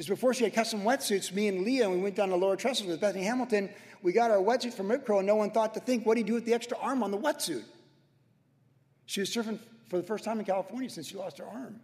is 0.00 0.08
before 0.08 0.32
she 0.32 0.44
had 0.44 0.54
custom 0.54 0.80
wetsuits, 0.80 1.30
me 1.30 1.46
and 1.46 1.62
Leah, 1.62 1.84
and 1.84 1.92
we 1.92 2.00
went 2.00 2.16
down 2.16 2.30
to 2.30 2.36
Lower 2.36 2.56
Trestles 2.56 2.88
with 2.88 3.02
Bethany 3.02 3.22
Hamilton. 3.22 3.68
We 4.02 4.12
got 4.12 4.30
our 4.30 4.38
wetsuit 4.38 4.72
from 4.72 4.90
Rip 4.90 5.04
Curl, 5.04 5.18
and 5.18 5.26
no 5.26 5.36
one 5.36 5.50
thought 5.50 5.74
to 5.74 5.80
think, 5.80 6.06
what 6.06 6.14
do 6.14 6.20
you 6.20 6.26
do 6.26 6.32
with 6.32 6.46
the 6.46 6.54
extra 6.54 6.78
arm 6.78 7.02
on 7.02 7.10
the 7.10 7.18
wetsuit? 7.18 7.64
She 9.04 9.20
was 9.20 9.28
surfing 9.28 9.58
for 9.88 9.98
the 9.98 10.02
first 10.02 10.24
time 10.24 10.38
in 10.38 10.46
California 10.46 10.88
since 10.88 11.06
she 11.06 11.16
lost 11.16 11.36
her 11.36 11.44
arm. 11.44 11.80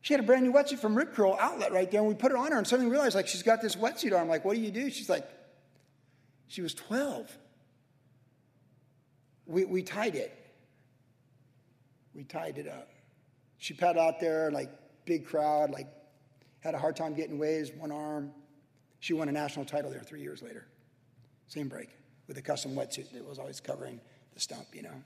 She 0.00 0.14
had 0.14 0.20
a 0.20 0.22
brand 0.22 0.44
new 0.44 0.52
wetsuit 0.52 0.78
from 0.78 0.94
Rip 0.94 1.14
Curl 1.14 1.36
outlet 1.40 1.72
right 1.72 1.90
there, 1.90 1.98
and 1.98 2.08
we 2.08 2.14
put 2.14 2.30
it 2.30 2.38
on 2.38 2.52
her, 2.52 2.58
and 2.58 2.66
suddenly 2.66 2.92
realized, 2.92 3.16
like, 3.16 3.26
she's 3.26 3.42
got 3.42 3.60
this 3.60 3.74
wetsuit 3.74 4.16
arm. 4.16 4.28
Like, 4.28 4.44
what 4.44 4.54
do 4.54 4.60
you 4.60 4.70
do? 4.70 4.90
She's 4.90 5.08
like, 5.08 5.28
she 6.46 6.62
was 6.62 6.74
12. 6.74 7.28
We, 9.46 9.64
we 9.64 9.82
tied 9.82 10.14
it. 10.14 10.32
We 12.14 12.22
tied 12.22 12.56
it 12.56 12.68
up. 12.68 12.88
She 13.56 13.74
paddled 13.74 14.06
out 14.06 14.20
there, 14.20 14.52
like, 14.52 14.70
big 15.08 15.26
crowd, 15.26 15.70
like 15.70 15.88
had 16.60 16.74
a 16.74 16.78
hard 16.78 16.94
time 16.94 17.14
getting 17.14 17.38
waves, 17.38 17.72
one 17.72 17.90
arm. 17.90 18.30
She 19.00 19.14
won 19.14 19.28
a 19.28 19.32
national 19.32 19.64
title 19.64 19.90
there 19.90 20.02
three 20.02 20.20
years 20.20 20.42
later. 20.42 20.68
Same 21.48 21.68
break 21.68 21.88
with 22.28 22.36
a 22.36 22.42
custom 22.42 22.76
wetsuit 22.76 23.10
that 23.12 23.26
was 23.26 23.38
always 23.38 23.58
covering 23.58 24.00
the 24.34 24.40
stump, 24.40 24.66
you 24.72 24.82
know. 24.82 25.02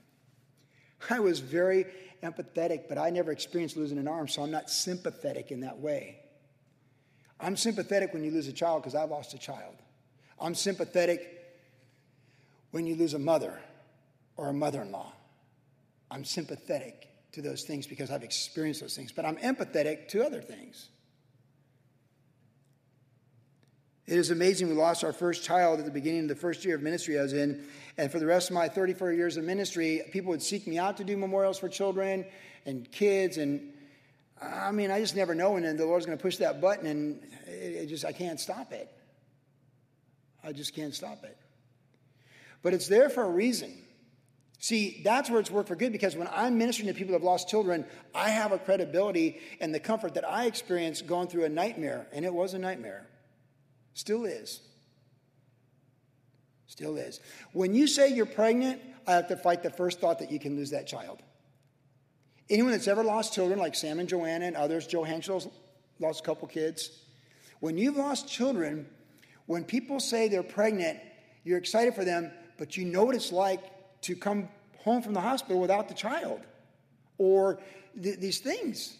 I 1.09 1.19
was 1.19 1.39
very 1.39 1.85
empathetic, 2.21 2.87
but 2.87 2.97
I 2.97 3.09
never 3.09 3.31
experienced 3.31 3.77
losing 3.77 3.97
an 3.97 4.07
arm, 4.07 4.27
so 4.27 4.43
I'm 4.43 4.51
not 4.51 4.69
sympathetic 4.69 5.51
in 5.51 5.61
that 5.61 5.79
way. 5.79 6.19
I'm 7.39 7.57
sympathetic 7.57 8.13
when 8.13 8.23
you 8.23 8.31
lose 8.31 8.47
a 8.47 8.53
child 8.53 8.83
because 8.83 8.95
I 8.95 9.03
lost 9.03 9.33
a 9.33 9.37
child. 9.37 9.75
I'm 10.39 10.55
sympathetic 10.55 11.29
when 12.71 12.85
you 12.85 12.95
lose 12.95 13.13
a 13.13 13.19
mother 13.19 13.57
or 14.37 14.49
a 14.49 14.53
mother 14.53 14.81
in 14.81 14.91
law. 14.91 15.13
I'm 16.11 16.25
sympathetic 16.25 17.12
to 17.33 17.41
those 17.41 17.63
things 17.63 17.85
because 17.85 18.11
I've 18.11 18.23
experienced 18.23 18.81
those 18.81 18.95
things, 18.95 19.11
but 19.11 19.25
I'm 19.25 19.37
empathetic 19.37 20.07
to 20.09 20.25
other 20.25 20.41
things. 20.41 20.89
It 24.05 24.17
is 24.17 24.31
amazing. 24.31 24.67
We 24.67 24.75
lost 24.75 25.03
our 25.03 25.13
first 25.13 25.43
child 25.43 25.79
at 25.79 25.85
the 25.85 25.91
beginning 25.91 26.23
of 26.23 26.27
the 26.27 26.35
first 26.35 26.65
year 26.65 26.75
of 26.75 26.81
ministry 26.81 27.17
I 27.17 27.23
was 27.23 27.33
in. 27.33 27.63
And 27.97 28.11
for 28.11 28.19
the 28.19 28.25
rest 28.25 28.49
of 28.49 28.53
my 28.53 28.67
34 28.67 29.13
years 29.13 29.37
of 29.37 29.45
ministry, 29.45 30.01
people 30.11 30.29
would 30.31 30.41
seek 30.41 30.67
me 30.67 30.77
out 30.77 30.97
to 30.97 31.03
do 31.03 31.15
memorials 31.15 31.57
for 31.57 31.69
children 31.69 32.25
and 32.65 32.91
kids. 32.91 33.37
And 33.37 33.73
I 34.41 34.71
mean, 34.71 34.91
I 34.91 34.99
just 34.99 35.15
never 35.15 35.33
know 35.33 35.51
when 35.51 35.77
the 35.77 35.85
Lord's 35.85 36.05
going 36.05 36.17
to 36.17 36.21
push 36.21 36.37
that 36.37 36.59
button, 36.59 36.85
and 36.85 37.19
it, 37.47 37.85
just, 37.85 38.03
I 38.03 38.11
can't 38.11 38.39
stop 38.39 38.73
it. 38.73 38.91
I 40.43 40.51
just 40.51 40.75
can't 40.75 40.93
stop 40.93 41.23
it. 41.23 41.37
But 42.61 42.73
it's 42.73 42.87
there 42.87 43.09
for 43.09 43.23
a 43.23 43.29
reason. 43.29 43.73
See, 44.63 45.01
that's 45.03 45.29
where 45.29 45.41
it's 45.41 45.51
worked 45.51 45.67
for 45.67 45.75
good 45.75 45.91
because 45.91 46.15
when 46.15 46.29
I'm 46.31 46.57
ministering 46.57 46.87
to 46.87 46.93
people 46.93 47.11
that 47.11 47.19
have 47.19 47.25
lost 47.25 47.49
children, 47.49 47.83
I 48.15 48.29
have 48.29 48.53
a 48.53 48.57
credibility 48.57 49.41
and 49.59 49.75
the 49.75 49.79
comfort 49.81 50.13
that 50.13 50.23
I 50.23 50.45
experienced 50.45 51.05
going 51.05 51.27
through 51.27 51.43
a 51.43 51.49
nightmare, 51.49 52.07
and 52.13 52.23
it 52.23 52.33
was 52.33 52.53
a 52.53 52.59
nightmare. 52.59 53.05
Still 53.93 54.23
is. 54.23 54.61
Still 56.67 56.95
is. 56.95 57.19
When 57.51 57.75
you 57.75 57.87
say 57.87 58.13
you're 58.13 58.25
pregnant, 58.25 58.79
I 59.05 59.15
have 59.15 59.27
to 59.27 59.35
fight 59.35 59.63
the 59.63 59.69
first 59.69 59.99
thought 59.99 60.19
that 60.19 60.31
you 60.31 60.39
can 60.39 60.55
lose 60.55 60.69
that 60.69 60.87
child. 60.87 61.19
Anyone 62.49 62.71
that's 62.71 62.87
ever 62.87 63.03
lost 63.03 63.33
children, 63.33 63.59
like 63.59 63.75
Sam 63.75 63.99
and 63.99 64.07
Joanna 64.07 64.45
and 64.45 64.55
others, 64.55 64.87
Joe 64.87 65.03
Henschel's 65.03 65.49
lost 65.99 66.21
a 66.21 66.23
couple 66.23 66.47
kids. 66.47 66.89
When 67.59 67.77
you've 67.77 67.97
lost 67.97 68.29
children, 68.29 68.87
when 69.45 69.65
people 69.65 69.99
say 69.99 70.29
they're 70.29 70.41
pregnant, 70.41 71.01
you're 71.43 71.57
excited 71.57 71.95
for 71.95 72.05
them, 72.05 72.31
but 72.57 72.77
you 72.77 72.85
know 72.85 73.03
what 73.03 73.15
it's 73.15 73.33
like 73.33 73.61
to 74.03 74.15
come 74.15 74.49
home 74.79 75.01
from 75.01 75.13
the 75.13 75.21
hospital 75.21 75.59
without 75.59 75.87
the 75.87 75.93
child 75.93 76.41
or 77.17 77.59
th- 78.01 78.19
these 78.19 78.39
things. 78.39 78.97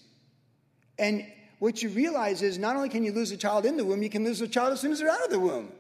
And 0.97 1.25
what 1.59 1.81
you 1.83 1.89
realize 1.89 2.41
is 2.41 2.57
not 2.57 2.75
only 2.75 2.89
can 2.89 3.03
you 3.03 3.11
lose 3.11 3.31
a 3.31 3.37
child 3.37 3.65
in 3.65 3.77
the 3.77 3.85
womb, 3.85 4.01
you 4.01 4.09
can 4.09 4.23
lose 4.23 4.41
a 4.41 4.47
child 4.47 4.73
as 4.73 4.79
soon 4.79 4.91
as 4.91 4.99
they're 4.99 5.09
out 5.09 5.23
of 5.23 5.29
the 5.29 5.39
womb. 5.39 5.71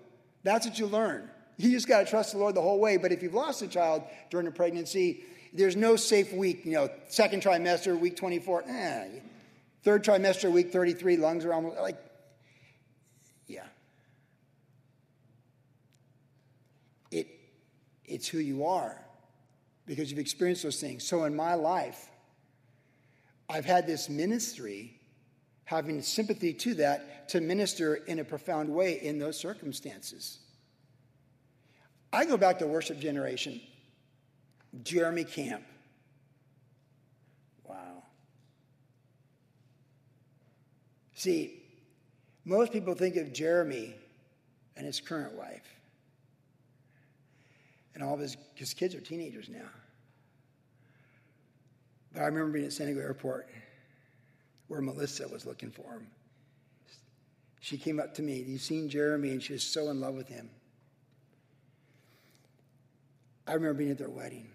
That's 0.43 0.65
what 0.67 0.77
you 0.77 0.87
learn. 0.87 1.29
You 1.57 1.71
just 1.71 1.87
got 1.87 1.99
to 1.99 2.05
trust 2.05 2.33
the 2.33 2.37
Lord 2.39 2.55
the 2.55 2.61
whole 2.61 2.79
way. 2.79 2.97
But 2.97 3.11
if 3.11 3.23
you've 3.23 3.33
lost 3.33 3.61
a 3.61 3.67
child 3.67 4.03
during 4.29 4.47
a 4.47 4.51
pregnancy, 4.51 5.23
there's 5.53 5.75
no 5.75 5.95
safe 5.95 6.33
week. 6.33 6.65
You 6.65 6.73
know, 6.73 6.89
second 7.07 7.43
trimester, 7.43 7.97
week 7.97 8.15
24, 8.15 8.63
eh. 8.67 9.07
Third 9.83 10.03
trimester, 10.03 10.51
week 10.51 10.71
33, 10.71 11.17
lungs 11.17 11.45
are 11.45 11.53
almost 11.53 11.77
like, 11.77 11.97
yeah. 13.47 13.65
It, 17.11 17.27
it's 18.05 18.27
who 18.27 18.39
you 18.39 18.65
are 18.65 19.03
because 19.85 20.09
you've 20.09 20.19
experienced 20.19 20.63
those 20.63 20.79
things. 20.79 21.05
So 21.05 21.25
in 21.25 21.35
my 21.35 21.55
life, 21.55 22.09
I've 23.49 23.65
had 23.65 23.85
this 23.85 24.09
ministry, 24.09 24.99
having 25.65 26.01
sympathy 26.01 26.53
to 26.53 26.73
that, 26.75 27.29
to 27.29 27.41
minister 27.41 27.95
in 27.95 28.19
a 28.19 28.23
profound 28.23 28.69
way 28.69 29.01
in 29.01 29.19
those 29.19 29.37
circumstances. 29.37 30.39
I 32.11 32.25
go 32.25 32.37
back 32.37 32.59
to 32.59 32.67
worship 32.67 32.99
generation, 32.99 33.59
Jeremy 34.83 35.23
Camp. 35.23 35.63
Wow. 37.63 38.03
See, 41.15 41.63
most 42.45 42.71
people 42.71 42.93
think 42.93 43.15
of 43.15 43.33
Jeremy 43.33 43.95
and 44.75 44.85
his 44.85 44.99
current 44.99 45.33
wife. 45.33 45.72
And 47.93 48.03
all 48.03 48.13
of 48.13 48.19
his, 48.19 48.37
his 48.55 48.73
kids 48.73 48.95
are 48.95 49.01
teenagers 49.01 49.49
now. 49.49 49.69
But 52.11 52.21
I 52.21 52.25
remember 52.25 52.51
being 52.51 52.65
at 52.65 52.73
San 52.73 52.87
Diego 52.87 53.01
Airport 53.01 53.49
where 54.67 54.81
Melissa 54.81 55.27
was 55.27 55.45
looking 55.45 55.71
for 55.71 55.93
him. 55.93 56.07
She 57.59 57.77
came 57.77 57.99
up 57.99 58.13
to 58.15 58.21
me, 58.21 58.43
You've 58.45 58.61
seen 58.61 58.89
Jeremy, 58.89 59.29
and 59.29 59.41
she 59.41 59.53
was 59.53 59.63
so 59.63 59.89
in 59.89 59.99
love 60.01 60.15
with 60.15 60.27
him. 60.27 60.49
I 63.47 63.53
remember 63.53 63.75
being 63.75 63.91
at 63.91 63.97
their 63.97 64.09
wedding. 64.09 64.49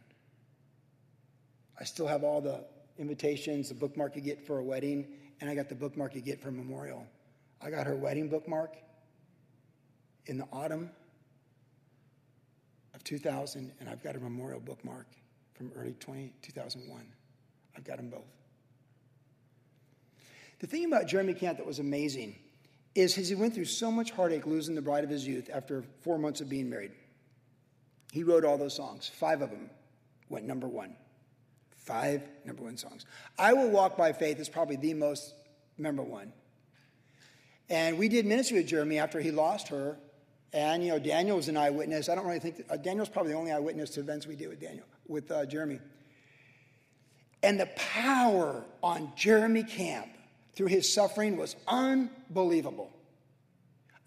I 1.80 1.84
still 1.84 2.06
have 2.06 2.24
all 2.24 2.40
the 2.40 2.64
invitations, 2.98 3.68
the 3.68 3.74
bookmark 3.74 4.16
you 4.16 4.22
get 4.22 4.46
for 4.46 4.58
a 4.58 4.62
wedding, 4.64 5.06
and 5.40 5.48
I 5.48 5.54
got 5.54 5.68
the 5.68 5.74
bookmark 5.74 6.14
you 6.14 6.20
get 6.20 6.40
for 6.40 6.48
a 6.48 6.52
memorial. 6.52 7.06
I 7.60 7.70
got 7.70 7.86
her 7.86 7.96
wedding 7.96 8.28
bookmark 8.28 8.76
in 10.26 10.38
the 10.38 10.46
autumn 10.52 10.90
2000, 13.08 13.72
and 13.80 13.88
I've 13.88 14.02
got 14.02 14.16
a 14.16 14.20
memorial 14.20 14.60
bookmark 14.60 15.06
from 15.54 15.72
early 15.74 15.94
20, 15.98 16.30
2001. 16.42 17.06
I've 17.74 17.84
got 17.84 17.96
them 17.96 18.10
both. 18.10 18.28
The 20.58 20.66
thing 20.66 20.84
about 20.84 21.06
Jeremy 21.06 21.32
Camp 21.32 21.56
that 21.56 21.66
was 21.66 21.78
amazing 21.78 22.36
is 22.94 23.14
he 23.14 23.34
went 23.34 23.54
through 23.54 23.64
so 23.64 23.90
much 23.90 24.10
heartache 24.10 24.46
losing 24.46 24.74
the 24.74 24.82
bride 24.82 25.04
of 25.04 25.10
his 25.10 25.26
youth 25.26 25.48
after 25.50 25.84
four 26.02 26.18
months 26.18 26.42
of 26.42 26.50
being 26.50 26.68
married. 26.68 26.90
He 28.12 28.24
wrote 28.24 28.44
all 28.44 28.58
those 28.58 28.74
songs. 28.76 29.08
Five 29.08 29.40
of 29.40 29.50
them 29.50 29.70
went 30.28 30.46
number 30.46 30.68
one. 30.68 30.94
Five 31.76 32.28
number 32.44 32.64
one 32.64 32.76
songs. 32.76 33.06
I 33.38 33.54
Will 33.54 33.70
Walk 33.70 33.96
by 33.96 34.12
Faith 34.12 34.38
is 34.38 34.50
probably 34.50 34.76
the 34.76 34.92
most 34.92 35.32
number 35.78 36.02
one. 36.02 36.30
And 37.70 37.96
we 37.96 38.08
did 38.08 38.26
ministry 38.26 38.58
with 38.58 38.66
Jeremy 38.66 38.98
after 38.98 39.18
he 39.18 39.30
lost 39.30 39.68
her. 39.68 39.98
And, 40.52 40.82
you 40.82 40.90
know, 40.90 40.98
Daniel 40.98 41.36
was 41.36 41.48
an 41.48 41.56
eyewitness. 41.56 42.08
I 42.08 42.14
don't 42.14 42.26
really 42.26 42.38
think, 42.38 42.56
that, 42.56 42.70
uh, 42.70 42.76
Daniel's 42.76 43.08
probably 43.08 43.32
the 43.32 43.38
only 43.38 43.52
eyewitness 43.52 43.90
to 43.90 44.00
events 44.00 44.26
we 44.26 44.34
did 44.34 44.48
with 44.48 44.60
Daniel, 44.60 44.86
with 45.06 45.30
uh, 45.30 45.44
Jeremy. 45.44 45.78
And 47.42 47.60
the 47.60 47.68
power 47.76 48.64
on 48.82 49.12
Jeremy 49.14 49.62
Camp 49.62 50.08
through 50.54 50.68
his 50.68 50.92
suffering 50.92 51.36
was 51.36 51.54
unbelievable. 51.66 52.90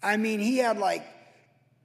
I 0.02 0.16
mean, 0.16 0.40
he 0.40 0.58
had 0.58 0.78
like 0.78 1.04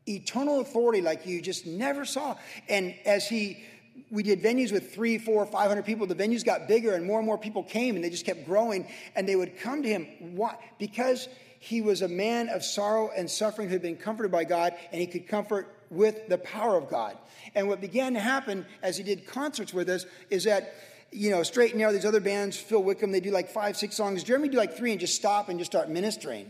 eternal 0.07 0.59
authority 0.61 1.01
like 1.01 1.27
you 1.27 1.41
just 1.41 1.67
never 1.67 2.03
saw. 2.03 2.35
And 2.67 2.95
as 3.05 3.27
he, 3.27 3.63
we 4.09 4.23
did 4.23 4.41
venues 4.41 4.71
with 4.71 4.93
three, 4.93 5.17
four, 5.17 5.45
five 5.45 5.67
hundred 5.67 5.85
people. 5.85 6.07
The 6.07 6.15
venues 6.15 6.43
got 6.43 6.67
bigger, 6.67 6.93
and 6.93 7.05
more 7.05 7.19
and 7.19 7.25
more 7.25 7.37
people 7.37 7.63
came, 7.63 7.95
and 7.95 8.03
they 8.03 8.09
just 8.09 8.25
kept 8.25 8.45
growing. 8.45 8.87
And 9.15 9.27
they 9.27 9.35
would 9.35 9.59
come 9.59 9.83
to 9.83 9.89
him 9.89 10.07
why? 10.35 10.55
because 10.79 11.27
he 11.67 11.81
was 11.81 12.01
a 12.01 12.07
man 12.07 12.47
of 12.47 12.63
sorrow 12.63 13.11
and 13.15 13.29
suffering 13.29 13.67
who 13.67 13.73
had 13.73 13.81
been 13.81 13.97
comforted 13.97 14.31
by 14.31 14.45
God, 14.45 14.73
and 14.91 15.01
he 15.01 15.07
could 15.07 15.27
comfort 15.27 15.75
with 15.89 16.29
the 16.29 16.37
power 16.37 16.77
of 16.77 16.89
God. 16.89 17.17
And 17.55 17.67
what 17.67 17.81
began 17.81 18.13
to 18.13 18.21
happen 18.21 18.65
as 18.81 18.95
he 18.95 19.03
did 19.03 19.27
concerts 19.27 19.73
with 19.73 19.89
us 19.89 20.05
is 20.29 20.45
that 20.45 20.73
you 21.11 21.29
know, 21.29 21.43
Straight 21.43 21.71
and 21.71 21.79
Narrow, 21.79 21.91
these 21.91 22.05
other 22.05 22.19
bands, 22.19 22.57
Phil 22.57 22.81
Wickham, 22.83 23.11
they 23.11 23.19
do 23.19 23.31
like 23.31 23.49
five, 23.49 23.77
six 23.77 23.95
songs. 23.95 24.23
Jeremy 24.23 24.49
do 24.49 24.57
like 24.57 24.77
three 24.77 24.91
and 24.91 24.99
just 24.99 25.15
stop 25.15 25.49
and 25.49 25.59
just 25.59 25.71
start 25.71 25.89
ministering. 25.89 26.49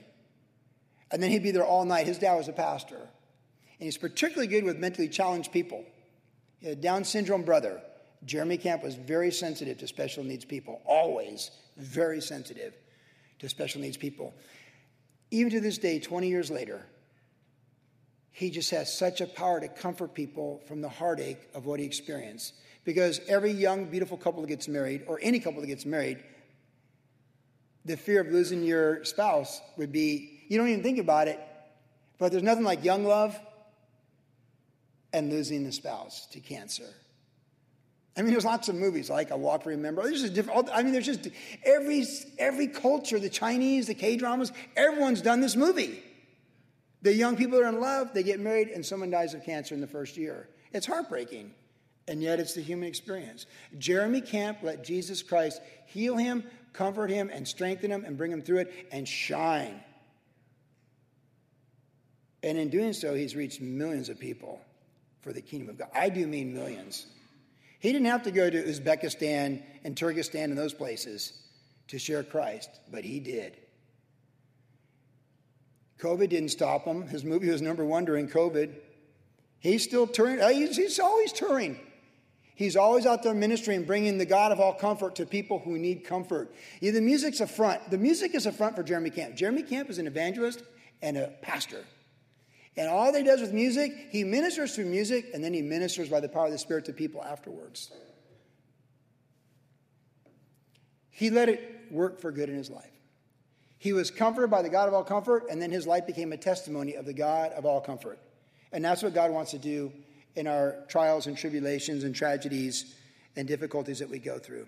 And 1.11 1.21
then 1.21 1.31
he'd 1.31 1.43
be 1.43 1.51
there 1.51 1.65
all 1.65 1.85
night. 1.85 2.07
His 2.07 2.17
dad 2.17 2.35
was 2.35 2.47
a 2.47 2.53
pastor. 2.53 2.97
And 2.97 3.85
he's 3.85 3.97
particularly 3.97 4.47
good 4.47 4.63
with 4.63 4.77
mentally 4.77 5.09
challenged 5.09 5.51
people. 5.51 5.83
He 6.59 6.69
had 6.69 6.77
a 6.77 6.81
Down 6.81 7.03
syndrome 7.03 7.43
brother. 7.43 7.81
Jeremy 8.25 8.57
Camp 8.57 8.83
was 8.83 8.95
very 8.95 9.31
sensitive 9.31 9.77
to 9.77 9.87
special 9.87 10.23
needs 10.23 10.43
people, 10.43 10.81
always 10.85 11.51
very 11.77 12.19
sensitive 12.19 12.75
to 13.39 13.49
special 13.49 13.81
needs 13.81 13.97
people. 13.97 14.33
Even 15.31 15.51
to 15.51 15.59
this 15.59 15.77
day, 15.77 15.99
20 15.99 16.27
years 16.27 16.49
later, 16.49 16.85
he 18.31 18.49
just 18.49 18.71
has 18.71 18.95
such 18.95 19.19
a 19.19 19.25
power 19.25 19.59
to 19.59 19.67
comfort 19.67 20.13
people 20.13 20.61
from 20.67 20.81
the 20.81 20.89
heartache 20.89 21.49
of 21.53 21.65
what 21.65 21.79
he 21.79 21.85
experienced. 21.85 22.53
Because 22.85 23.19
every 23.27 23.51
young, 23.51 23.85
beautiful 23.85 24.17
couple 24.17 24.41
that 24.41 24.47
gets 24.47 24.67
married, 24.67 25.03
or 25.07 25.19
any 25.21 25.39
couple 25.39 25.59
that 25.61 25.67
gets 25.67 25.85
married, 25.85 26.23
the 27.83 27.97
fear 27.97 28.21
of 28.21 28.27
losing 28.27 28.63
your 28.63 29.03
spouse 29.05 29.61
would 29.77 29.91
be 29.91 30.43
you 30.49 30.57
don't 30.57 30.67
even 30.67 30.83
think 30.83 30.99
about 30.99 31.27
it, 31.27 31.39
but 32.17 32.31
there's 32.31 32.43
nothing 32.43 32.63
like 32.63 32.83
young 32.83 33.05
love 33.05 33.37
and 35.13 35.29
losing 35.29 35.63
the 35.63 35.71
spouse 35.71 36.27
to 36.27 36.39
cancer. 36.39 36.87
I 38.17 38.23
mean, 38.23 38.31
there's 38.31 38.45
lots 38.45 38.67
of 38.67 38.75
movies 38.75 39.11
like 39.11 39.29
A 39.29 39.37
Walk 39.37 39.63
to 39.63 39.69
Remember. 39.69 40.01
There's 40.01 40.21
just 40.21 40.33
different. 40.33 40.69
I 40.73 40.81
mean, 40.81 40.91
there's 40.91 41.05
just 41.05 41.29
every 41.63 42.03
every 42.39 42.67
culture, 42.67 43.19
the 43.19 43.29
Chinese, 43.29 43.85
the 43.85 43.93
K 43.93 44.17
dramas. 44.17 44.51
Everyone's 44.75 45.21
done 45.21 45.39
this 45.39 45.55
movie. 45.55 46.03
The 47.03 47.13
young 47.13 47.37
people 47.37 47.59
are 47.59 47.67
in 47.67 47.79
love, 47.79 48.13
they 48.13 48.23
get 48.23 48.39
married, 48.39 48.69
and 48.69 48.83
someone 48.83 49.11
dies 49.11 49.35
of 49.35 49.43
cancer 49.43 49.75
in 49.75 49.81
the 49.81 49.87
first 49.87 50.17
year. 50.17 50.49
It's 50.73 50.87
heartbreaking, 50.87 51.53
and 52.07 52.23
yet 52.23 52.39
it's 52.39 52.55
the 52.55 52.61
human 52.61 52.87
experience. 52.87 53.45
Jeremy 53.77 54.19
Camp 54.19 54.57
let 54.63 54.83
Jesus 54.83 55.21
Christ 55.21 55.61
heal 55.85 56.17
him, 56.17 56.43
comfort 56.73 57.11
him, 57.11 57.29
and 57.31 57.47
strengthen 57.47 57.91
him, 57.91 58.03
and 58.03 58.17
bring 58.17 58.31
him 58.31 58.41
through 58.41 58.59
it, 58.59 58.87
and 58.91 59.07
shine. 59.07 59.79
And 62.41 62.57
in 62.57 62.69
doing 62.69 62.93
so, 62.93 63.13
he's 63.13 63.35
reached 63.35 63.61
millions 63.61 64.09
of 64.09 64.19
people 64.19 64.59
for 65.21 65.31
the 65.31 65.41
kingdom 65.41 65.69
of 65.69 65.77
God. 65.77 65.89
I 65.93 66.09
do 66.09 66.25
mean 66.25 66.53
millions. 66.53 67.05
He 67.79 67.91
didn't 67.91 68.07
have 68.07 68.23
to 68.23 68.31
go 68.31 68.49
to 68.49 68.63
Uzbekistan 68.63 69.61
and 69.83 69.95
Turkestan 69.95 70.49
and 70.49 70.57
those 70.57 70.73
places 70.73 71.33
to 71.87 71.99
share 71.99 72.23
Christ, 72.23 72.69
but 72.91 73.03
he 73.03 73.19
did. 73.19 73.57
COVID 75.99 76.29
didn't 76.29 76.49
stop 76.49 76.85
him. 76.85 77.07
His 77.07 77.23
movie 77.23 77.49
was 77.49 77.61
number 77.61 77.83
one 77.85 78.05
during 78.05 78.27
COVID. 78.27 78.73
He's 79.59 79.83
still 79.83 80.05
touring. 80.05 80.39
He's, 80.53 80.77
he's 80.77 80.99
always 80.99 81.31
touring. 81.31 81.79
He's 82.53 82.75
always 82.75 83.05
out 83.05 83.21
there 83.21 83.35
ministering, 83.35 83.83
bringing 83.83 84.17
the 84.17 84.25
God 84.25 84.51
of 84.51 84.59
all 84.59 84.73
comfort 84.73 85.15
to 85.15 85.25
people 85.25 85.59
who 85.59 85.77
need 85.77 86.03
comfort. 86.03 86.53
Yeah, 86.81 86.91
the 86.91 87.01
music's 87.01 87.39
a 87.39 87.47
front. 87.47 87.91
The 87.91 87.97
music 87.99 88.33
is 88.33 88.47
a 88.47 88.51
front 88.51 88.75
for 88.75 88.83
Jeremy 88.83 89.11
Camp. 89.11 89.35
Jeremy 89.35 89.61
Camp 89.61 89.89
is 89.91 89.99
an 89.99 90.07
evangelist 90.07 90.63
and 91.01 91.17
a 91.17 91.27
pastor. 91.41 91.83
And 92.77 92.87
all 92.87 93.11
that 93.11 93.17
he 93.17 93.25
does 93.25 93.41
with 93.41 93.53
music, 93.53 93.91
he 94.11 94.23
ministers 94.23 94.75
through 94.75 94.85
music, 94.85 95.31
and 95.33 95.43
then 95.43 95.53
he 95.53 95.63
ministers 95.63 96.09
by 96.09 96.19
the 96.19 96.29
power 96.29 96.45
of 96.45 96.51
the 96.51 96.59
Spirit 96.59 96.85
to 96.85 96.93
people 96.93 97.23
afterwards. 97.23 97.91
He 101.09 101.31
let 101.31 101.49
it 101.49 101.87
work 101.89 102.21
for 102.21 102.31
good 102.31 102.49
in 102.49 102.55
his 102.55 102.69
life. 102.69 102.91
He 103.79 103.93
was 103.93 104.11
comforted 104.11 104.51
by 104.51 104.61
the 104.61 104.69
God 104.69 104.87
of 104.87 104.93
all 104.93 105.03
comfort, 105.03 105.45
and 105.49 105.59
then 105.59 105.71
his 105.71 105.87
life 105.87 106.05
became 106.05 106.31
a 106.31 106.37
testimony 106.37 106.93
of 106.93 107.05
the 107.05 107.13
God 107.13 107.51
of 107.53 107.65
all 107.65 107.81
comfort. 107.81 108.19
And 108.71 108.85
that's 108.85 109.01
what 109.01 109.15
God 109.15 109.31
wants 109.31 109.51
to 109.51 109.57
do 109.57 109.91
in 110.35 110.45
our 110.45 110.75
trials 110.87 111.25
and 111.25 111.35
tribulations 111.35 112.03
and 112.03 112.13
tragedies 112.13 112.95
and 113.35 113.47
difficulties 113.47 113.97
that 113.99 114.09
we 114.09 114.19
go 114.19 114.37
through. 114.37 114.67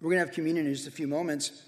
We're 0.00 0.10
going 0.10 0.20
to 0.20 0.26
have 0.26 0.34
communion 0.34 0.66
in 0.66 0.74
just 0.74 0.88
a 0.88 0.90
few 0.90 1.06
moments. 1.06 1.62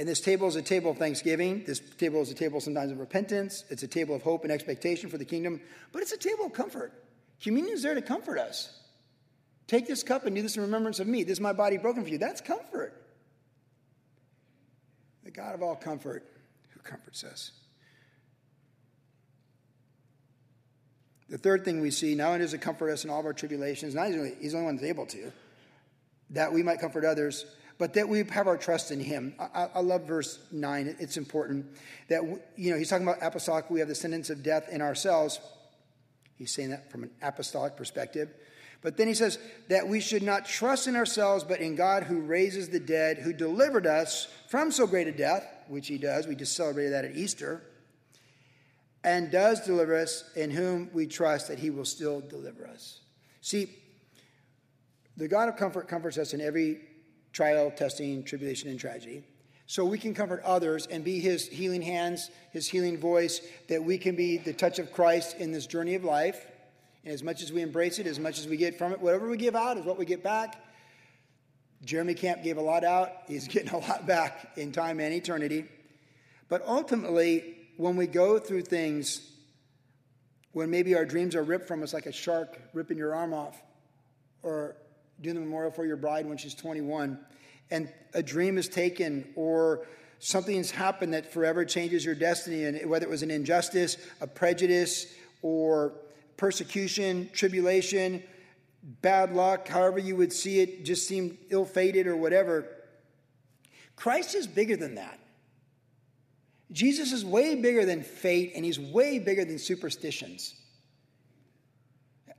And 0.00 0.08
this 0.08 0.22
table 0.22 0.48
is 0.48 0.56
a 0.56 0.62
table 0.62 0.92
of 0.92 0.96
thanksgiving. 0.96 1.62
This 1.66 1.78
table 1.78 2.22
is 2.22 2.30
a 2.30 2.34
table 2.34 2.58
sometimes 2.58 2.90
of 2.90 2.98
repentance. 2.98 3.64
It's 3.68 3.82
a 3.82 3.86
table 3.86 4.14
of 4.14 4.22
hope 4.22 4.44
and 4.44 4.50
expectation 4.50 5.10
for 5.10 5.18
the 5.18 5.26
kingdom, 5.26 5.60
but 5.92 6.00
it's 6.00 6.12
a 6.12 6.16
table 6.16 6.46
of 6.46 6.54
comfort. 6.54 6.94
Communion 7.38 7.74
is 7.74 7.82
there 7.82 7.94
to 7.94 8.00
comfort 8.00 8.38
us. 8.38 8.80
Take 9.66 9.86
this 9.86 10.02
cup 10.02 10.24
and 10.24 10.34
do 10.34 10.40
this 10.40 10.56
in 10.56 10.62
remembrance 10.62 11.00
of 11.00 11.06
me. 11.06 11.22
This 11.22 11.34
is 11.34 11.40
my 11.40 11.52
body 11.52 11.76
broken 11.76 12.02
for 12.02 12.08
you. 12.08 12.16
That's 12.16 12.40
comfort. 12.40 12.94
The 15.22 15.32
God 15.32 15.54
of 15.54 15.62
all 15.62 15.76
comfort 15.76 16.24
who 16.70 16.80
comforts 16.80 17.22
us. 17.22 17.52
The 21.28 21.36
third 21.36 21.62
thing 21.62 21.82
we 21.82 21.90
see, 21.90 22.14
not 22.14 22.28
only 22.28 22.38
does 22.38 22.54
it 22.54 22.62
comfort 22.62 22.88
us 22.88 23.04
in 23.04 23.10
all 23.10 23.20
of 23.20 23.26
our 23.26 23.34
tribulations, 23.34 23.94
not 23.94 24.06
only 24.06 24.32
he's 24.40 24.52
the 24.52 24.56
only 24.56 24.64
one 24.64 24.76
that's 24.76 24.88
able 24.88 25.04
to, 25.04 25.30
that 26.30 26.54
we 26.54 26.62
might 26.62 26.80
comfort 26.80 27.04
others, 27.04 27.44
but 27.80 27.94
that 27.94 28.06
we 28.06 28.22
have 28.22 28.46
our 28.46 28.58
trust 28.58 28.90
in 28.90 29.00
him. 29.00 29.34
I, 29.40 29.70
I 29.76 29.80
love 29.80 30.02
verse 30.02 30.38
9. 30.52 30.96
It's 31.00 31.16
important 31.16 31.64
that, 32.08 32.22
you 32.54 32.70
know, 32.70 32.76
he's 32.76 32.90
talking 32.90 33.08
about 33.08 33.22
apostolic, 33.22 33.70
we 33.70 33.80
have 33.80 33.88
the 33.88 33.94
sentence 33.94 34.28
of 34.28 34.42
death 34.42 34.68
in 34.70 34.82
ourselves. 34.82 35.40
He's 36.36 36.52
saying 36.54 36.70
that 36.70 36.92
from 36.92 37.04
an 37.04 37.10
apostolic 37.22 37.78
perspective. 37.78 38.34
But 38.82 38.98
then 38.98 39.08
he 39.08 39.14
says 39.14 39.38
that 39.68 39.88
we 39.88 40.00
should 40.00 40.22
not 40.22 40.44
trust 40.44 40.88
in 40.88 40.94
ourselves, 40.94 41.42
but 41.42 41.60
in 41.60 41.74
God 41.74 42.02
who 42.02 42.20
raises 42.20 42.68
the 42.68 42.80
dead, 42.80 43.16
who 43.16 43.32
delivered 43.32 43.86
us 43.86 44.28
from 44.48 44.70
so 44.70 44.86
great 44.86 45.06
a 45.06 45.12
death, 45.12 45.46
which 45.66 45.88
he 45.88 45.96
does. 45.96 46.26
We 46.26 46.34
just 46.34 46.54
celebrated 46.54 46.92
that 46.92 47.06
at 47.06 47.16
Easter. 47.16 47.62
And 49.02 49.30
does 49.30 49.64
deliver 49.64 49.96
us, 49.96 50.30
in 50.36 50.50
whom 50.50 50.90
we 50.92 51.06
trust 51.06 51.48
that 51.48 51.58
he 51.58 51.70
will 51.70 51.86
still 51.86 52.20
deliver 52.20 52.66
us. 52.66 53.00
See, 53.40 53.74
the 55.16 55.28
God 55.28 55.48
of 55.48 55.56
comfort 55.56 55.88
comforts 55.88 56.18
us 56.18 56.34
in 56.34 56.42
every 56.42 56.80
trial, 57.32 57.70
testing, 57.70 58.24
tribulation, 58.24 58.70
and 58.70 58.78
tragedy. 58.78 59.22
So 59.66 59.84
we 59.84 59.98
can 59.98 60.14
comfort 60.14 60.42
others 60.44 60.86
and 60.86 61.04
be 61.04 61.20
his 61.20 61.46
healing 61.46 61.82
hands, 61.82 62.28
his 62.52 62.66
healing 62.66 62.98
voice, 62.98 63.40
that 63.68 63.84
we 63.84 63.98
can 63.98 64.16
be 64.16 64.36
the 64.36 64.52
touch 64.52 64.80
of 64.80 64.92
Christ 64.92 65.36
in 65.36 65.52
this 65.52 65.66
journey 65.66 65.94
of 65.94 66.02
life. 66.02 66.44
And 67.04 67.14
as 67.14 67.22
much 67.22 67.40
as 67.40 67.52
we 67.52 67.62
embrace 67.62 68.00
it, 68.00 68.06
as 68.06 68.18
much 68.18 68.40
as 68.40 68.48
we 68.48 68.56
get 68.56 68.76
from 68.76 68.92
it, 68.92 69.00
whatever 69.00 69.30
we 69.30 69.36
give 69.36 69.54
out 69.54 69.78
is 69.78 69.84
what 69.84 69.96
we 69.96 70.04
get 70.04 70.24
back. 70.24 70.60
Jeremy 71.84 72.14
Camp 72.14 72.42
gave 72.42 72.56
a 72.56 72.60
lot 72.60 72.82
out. 72.82 73.12
He's 73.28 73.46
getting 73.48 73.70
a 73.70 73.78
lot 73.78 74.06
back 74.06 74.52
in 74.56 74.72
time 74.72 74.98
and 74.98 75.14
eternity. 75.14 75.66
But 76.48 76.66
ultimately, 76.66 77.56
when 77.76 77.96
we 77.96 78.06
go 78.08 78.38
through 78.38 78.62
things, 78.62 79.30
when 80.52 80.68
maybe 80.68 80.96
our 80.96 81.04
dreams 81.04 81.36
are 81.36 81.44
ripped 81.44 81.68
from 81.68 81.82
us 81.82 81.94
like 81.94 82.06
a 82.06 82.12
shark 82.12 82.60
ripping 82.74 82.98
your 82.98 83.14
arm 83.14 83.32
off, 83.32 83.62
or 84.42 84.76
doing 85.20 85.34
the 85.34 85.40
memorial 85.40 85.70
for 85.70 85.84
your 85.86 85.96
bride 85.96 86.26
when 86.26 86.38
she's 86.38 86.54
21, 86.54 87.18
and 87.70 87.92
a 88.14 88.22
dream 88.22 88.58
is 88.58 88.68
taken, 88.68 89.32
or 89.36 89.86
something's 90.18 90.70
happened 90.70 91.14
that 91.14 91.32
forever 91.32 91.64
changes 91.64 92.04
your 92.04 92.14
destiny, 92.14 92.64
and 92.64 92.88
whether 92.88 93.06
it 93.06 93.10
was 93.10 93.22
an 93.22 93.30
injustice, 93.30 93.96
a 94.20 94.26
prejudice, 94.26 95.06
or 95.42 95.92
persecution, 96.36 97.30
tribulation, 97.32 98.22
bad 98.82 99.34
luck, 99.34 99.68
however 99.68 99.98
you 99.98 100.16
would 100.16 100.32
see 100.32 100.60
it, 100.60 100.84
just 100.84 101.06
seem 101.06 101.38
ill 101.50 101.64
fated 101.64 102.06
or 102.06 102.16
whatever. 102.16 102.66
Christ 103.96 104.34
is 104.34 104.46
bigger 104.46 104.76
than 104.76 104.94
that. 104.94 105.18
Jesus 106.72 107.12
is 107.12 107.24
way 107.24 107.56
bigger 107.56 107.84
than 107.84 108.02
fate, 108.02 108.52
and 108.54 108.64
he's 108.64 108.78
way 108.78 109.18
bigger 109.18 109.44
than 109.44 109.58
superstitions. 109.58 110.54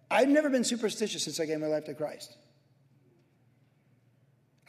I've 0.10 0.30
never 0.30 0.50
been 0.50 0.64
superstitious 0.64 1.24
since 1.24 1.40
I 1.40 1.46
gave 1.46 1.60
my 1.60 1.68
life 1.68 1.86
to 1.86 1.94
Christ. 1.94 2.36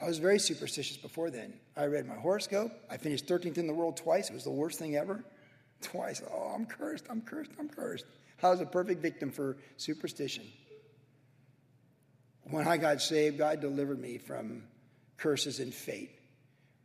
I 0.03 0.07
was 0.07 0.19
very 0.19 0.41
superstitious 0.41 0.97
before 0.97 1.31
then. 1.31 1.55
I 1.77 1.85
read 1.85 2.09
my 2.09 2.17
horoscope. 2.17 2.73
I 2.91 2.97
finished 2.97 3.29
13th 3.29 3.57
in 3.57 3.69
the 3.69 3.73
world 3.73 3.97
twice. 3.97 4.31
It 4.31 4.35
was 4.35 4.43
the 4.43 4.51
worst 4.51 4.79
thing 4.81 4.97
ever. 4.97 5.25
Twice. 5.81 6.23
Oh, 6.33 6.53
I'm 6.55 6.67
cursed. 6.67 7.07
I'm 7.09 7.23
cursed. 7.23 7.51
I'm 7.59 7.69
cursed. 7.69 8.05
I 8.43 8.51
was 8.51 8.61
a 8.61 8.67
perfect 8.67 9.01
victim 9.01 9.31
for 9.31 9.57
superstition. 9.77 10.45
When 12.45 12.67
I 12.67 12.77
got 12.77 13.01
saved, 13.01 13.39
God 13.39 13.61
delivered 13.61 14.01
me 14.01 14.19
from 14.19 14.65
curses 15.17 15.61
and 15.61 15.73
fate. 15.73 16.11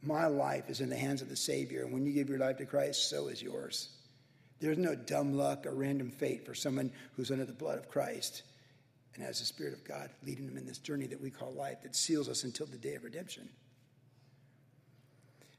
My 0.03 0.27
life 0.27 0.69
is 0.69 0.81
in 0.81 0.89
the 0.89 0.95
hands 0.95 1.21
of 1.23 1.29
the 1.29 1.35
Savior, 1.35 1.83
and 1.83 1.93
when 1.93 2.05
you 2.05 2.13
give 2.13 2.29
your 2.29 2.37
life 2.37 2.57
to 2.57 2.65
Christ, 2.65 3.09
so 3.09 3.27
is 3.27 3.41
yours. 3.41 3.89
There's 4.59 4.77
no 4.77 4.95
dumb 4.95 5.33
luck 5.33 5.65
or 5.65 5.73
random 5.73 6.11
fate 6.11 6.45
for 6.45 6.53
someone 6.53 6.91
who's 7.15 7.31
under 7.31 7.45
the 7.45 7.53
blood 7.53 7.77
of 7.79 7.89
Christ 7.89 8.43
and 9.17 9.25
has 9.25 9.39
the 9.39 9.45
Spirit 9.45 9.73
of 9.73 9.83
God 9.83 10.11
leading 10.25 10.45
them 10.45 10.57
in 10.57 10.65
this 10.65 10.77
journey 10.77 11.07
that 11.07 11.19
we 11.19 11.31
call 11.31 11.51
life 11.51 11.81
that 11.81 11.95
seals 11.95 12.29
us 12.29 12.43
until 12.43 12.67
the 12.67 12.77
day 12.77 12.93
of 12.93 13.03
redemption. 13.03 13.49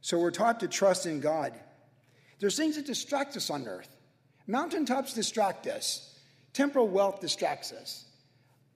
So 0.01 0.19
we're 0.19 0.31
taught 0.31 0.61
to 0.61 0.69
trust 0.69 1.07
in 1.07 1.21
God. 1.21 1.53
There's 2.39 2.57
things 2.57 2.77
that 2.77 2.87
distract 2.87 3.37
us 3.37 3.51
on 3.51 3.67
earth. 3.67 3.89
Mountaintops 4.47 5.13
distract 5.13 5.67
us, 5.67 6.19
temporal 6.53 6.89
wealth 6.89 7.21
distracts 7.21 7.73
us, 7.73 8.05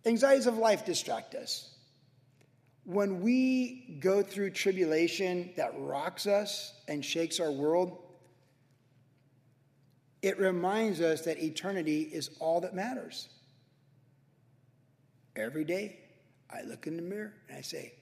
anxieties 0.05 0.47
of 0.47 0.59
life 0.59 0.85
distract 0.85 1.37
us. 1.37 1.70
When 2.85 3.22
we 3.22 3.99
go 4.01 4.22
through 4.22 4.51
tribulation 4.51 5.53
that 5.57 5.78
rocks 5.78 6.26
us 6.26 6.74
and 6.89 7.05
shakes 7.05 7.39
our 7.39 7.53
world, 7.53 8.03
it 10.22 10.41
reminds 10.41 11.01
us 11.01 11.22
that 11.22 11.41
eternity 11.41 12.03
is 12.03 12.30
all 12.41 12.61
that 12.62 12.74
matters. 12.74 13.28
Every 15.35 15.64
day, 15.64 15.99
I 16.51 16.62
look 16.62 16.87
in 16.87 16.97
the 16.97 17.03
mirror 17.03 17.33
and 17.49 17.59
I 17.59 17.62
say, 17.62 17.95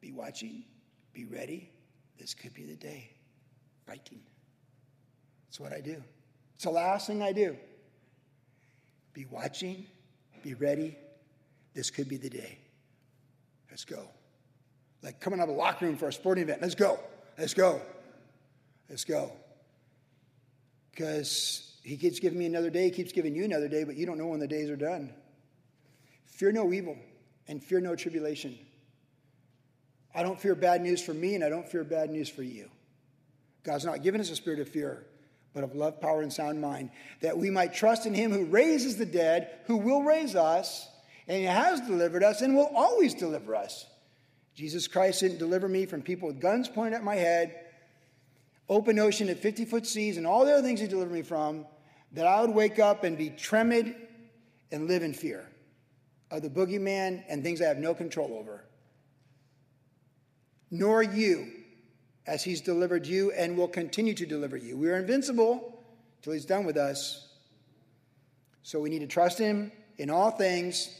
Be 0.00 0.12
watching, 0.12 0.64
be 1.12 1.24
ready. 1.24 1.70
This 2.18 2.34
could 2.34 2.52
be 2.52 2.64
the 2.64 2.76
day. 2.76 3.10
Fighting. 3.86 4.20
That's 5.48 5.58
what 5.58 5.72
I 5.72 5.80
do. 5.80 6.02
It's 6.54 6.64
the 6.64 6.70
last 6.70 7.06
thing 7.06 7.22
I 7.22 7.32
do. 7.32 7.56
Be 9.14 9.24
watching, 9.24 9.86
be 10.42 10.54
ready. 10.54 10.96
This 11.74 11.90
could 11.90 12.08
be 12.08 12.16
the 12.16 12.28
day. 12.28 12.58
Let's 13.70 13.84
go. 13.84 14.08
Like 15.02 15.20
coming 15.20 15.40
out 15.40 15.48
of 15.48 15.54
a 15.54 15.58
locker 15.58 15.86
room 15.86 15.96
for 15.96 16.08
a 16.08 16.12
sporting 16.12 16.44
event. 16.44 16.60
Let's 16.60 16.74
go. 16.74 17.00
Let's 17.38 17.54
go. 17.54 17.80
Let's 18.88 19.04
go. 19.04 19.32
Because 20.90 21.78
he 21.82 21.96
keeps 21.96 22.18
giving 22.18 22.38
me 22.38 22.46
another 22.46 22.70
day, 22.70 22.84
he 22.84 22.90
keeps 22.90 23.12
giving 23.12 23.34
you 23.34 23.44
another 23.44 23.68
day, 23.68 23.84
but 23.84 23.96
you 23.96 24.04
don't 24.04 24.18
know 24.18 24.26
when 24.26 24.40
the 24.40 24.48
days 24.48 24.68
are 24.68 24.76
done. 24.76 25.12
Fear 26.30 26.52
no 26.52 26.72
evil 26.72 26.96
and 27.48 27.62
fear 27.62 27.80
no 27.80 27.94
tribulation. 27.94 28.58
I 30.14 30.22
don't 30.22 30.40
fear 30.40 30.54
bad 30.54 30.82
news 30.82 31.02
for 31.02 31.14
me, 31.14 31.34
and 31.34 31.44
I 31.44 31.48
don't 31.48 31.68
fear 31.68 31.84
bad 31.84 32.10
news 32.10 32.28
for 32.28 32.42
you. 32.42 32.70
God's 33.62 33.84
not 33.84 34.02
given 34.02 34.20
us 34.20 34.30
a 34.30 34.36
spirit 34.36 34.60
of 34.60 34.68
fear, 34.68 35.06
but 35.52 35.64
of 35.64 35.74
love, 35.74 36.00
power, 36.00 36.22
and 36.22 36.32
sound 36.32 36.60
mind, 36.60 36.90
that 37.20 37.38
we 37.38 37.50
might 37.50 37.74
trust 37.74 38.06
in 38.06 38.14
Him 38.14 38.32
who 38.32 38.46
raises 38.46 38.96
the 38.96 39.06
dead, 39.06 39.50
who 39.66 39.76
will 39.76 40.02
raise 40.02 40.34
us, 40.34 40.88
and 41.28 41.44
has 41.44 41.80
delivered 41.82 42.24
us 42.24 42.40
and 42.40 42.56
will 42.56 42.70
always 42.74 43.14
deliver 43.14 43.54
us. 43.54 43.86
Jesus 44.54 44.88
Christ 44.88 45.20
didn't 45.20 45.38
deliver 45.38 45.68
me 45.68 45.86
from 45.86 46.02
people 46.02 46.28
with 46.28 46.40
guns 46.40 46.68
pointed 46.68 46.94
at 46.94 47.04
my 47.04 47.14
head, 47.16 47.54
open 48.68 48.98
ocean 48.98 49.28
at 49.28 49.38
50 49.38 49.64
foot 49.64 49.86
seas, 49.86 50.16
and 50.16 50.26
all 50.26 50.44
the 50.44 50.52
other 50.52 50.62
things 50.62 50.80
He 50.80 50.88
delivered 50.88 51.12
me 51.12 51.22
from, 51.22 51.66
that 52.12 52.26
I 52.26 52.40
would 52.40 52.50
wake 52.50 52.78
up 52.78 53.04
and 53.04 53.16
be 53.16 53.30
tremid 53.30 53.94
and 54.72 54.88
live 54.88 55.02
in 55.02 55.14
fear 55.14 55.46
of 56.30 56.42
the 56.42 56.50
boogeyman 56.50 57.24
and 57.28 57.42
things 57.42 57.60
I 57.60 57.66
have 57.66 57.78
no 57.78 57.94
control 57.94 58.36
over. 58.38 58.64
Nor 60.70 61.02
you, 61.02 61.50
as 62.26 62.44
he's 62.44 62.60
delivered 62.60 63.06
you 63.06 63.32
and 63.32 63.56
will 63.56 63.68
continue 63.68 64.14
to 64.14 64.26
deliver 64.26 64.56
you. 64.56 64.76
We 64.76 64.88
are 64.90 64.96
invincible 64.96 65.82
till 66.22 66.32
he's 66.32 66.44
done 66.44 66.64
with 66.64 66.76
us. 66.76 67.28
So 68.62 68.78
we 68.78 68.90
need 68.90 69.00
to 69.00 69.06
trust 69.06 69.38
him 69.38 69.72
in 69.98 70.10
all 70.10 70.30
things. 70.30 70.96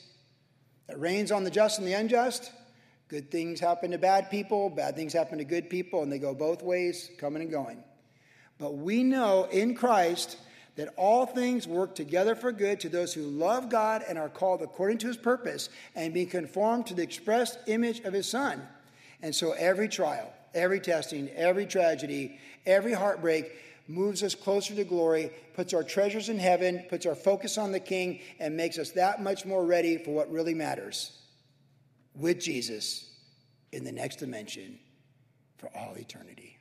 That 0.88 0.98
rains 0.98 1.30
on 1.30 1.44
the 1.44 1.50
just 1.50 1.78
and 1.78 1.86
the 1.86 1.92
unjust. 1.92 2.50
Good 3.06 3.30
things 3.30 3.60
happen 3.60 3.92
to 3.92 3.98
bad 3.98 4.30
people, 4.30 4.70
bad 4.70 4.96
things 4.96 5.12
happen 5.12 5.38
to 5.38 5.44
good 5.44 5.70
people, 5.70 6.02
and 6.02 6.10
they 6.10 6.18
go 6.18 6.34
both 6.34 6.62
ways, 6.62 7.10
coming 7.18 7.42
and 7.42 7.50
going. 7.50 7.84
But 8.58 8.76
we 8.76 9.04
know 9.04 9.48
in 9.50 9.74
Christ 9.74 10.36
that 10.76 10.94
all 10.96 11.26
things 11.26 11.66
work 11.66 11.94
together 11.94 12.34
for 12.34 12.52
good 12.52 12.80
to 12.80 12.88
those 12.88 13.12
who 13.12 13.22
love 13.22 13.68
God 13.68 14.02
and 14.08 14.18
are 14.18 14.28
called 14.28 14.62
according 14.62 14.98
to 14.98 15.08
his 15.08 15.16
purpose 15.16 15.68
and 15.94 16.14
be 16.14 16.26
conformed 16.26 16.86
to 16.86 16.94
the 16.94 17.02
expressed 17.02 17.58
image 17.66 18.00
of 18.00 18.12
his 18.12 18.28
Son. 18.28 18.62
And 19.22 19.34
so 19.34 19.52
every 19.52 19.88
trial, 19.88 20.32
every 20.54 20.80
testing, 20.80 21.28
every 21.30 21.66
tragedy, 21.66 22.38
every 22.64 22.92
heartbreak 22.92 23.52
moves 23.88 24.22
us 24.22 24.34
closer 24.34 24.74
to 24.74 24.84
glory, 24.84 25.32
puts 25.54 25.74
our 25.74 25.82
treasures 25.82 26.28
in 26.28 26.38
heaven, 26.38 26.84
puts 26.88 27.06
our 27.06 27.14
focus 27.14 27.58
on 27.58 27.72
the 27.72 27.80
King, 27.80 28.20
and 28.38 28.56
makes 28.56 28.78
us 28.78 28.92
that 28.92 29.22
much 29.22 29.44
more 29.44 29.64
ready 29.64 29.98
for 29.98 30.12
what 30.12 30.30
really 30.30 30.54
matters 30.54 31.18
with 32.14 32.40
Jesus 32.40 33.10
in 33.72 33.84
the 33.84 33.92
next 33.92 34.16
dimension 34.16 34.78
for 35.58 35.68
all 35.76 35.94
eternity. 35.96 36.59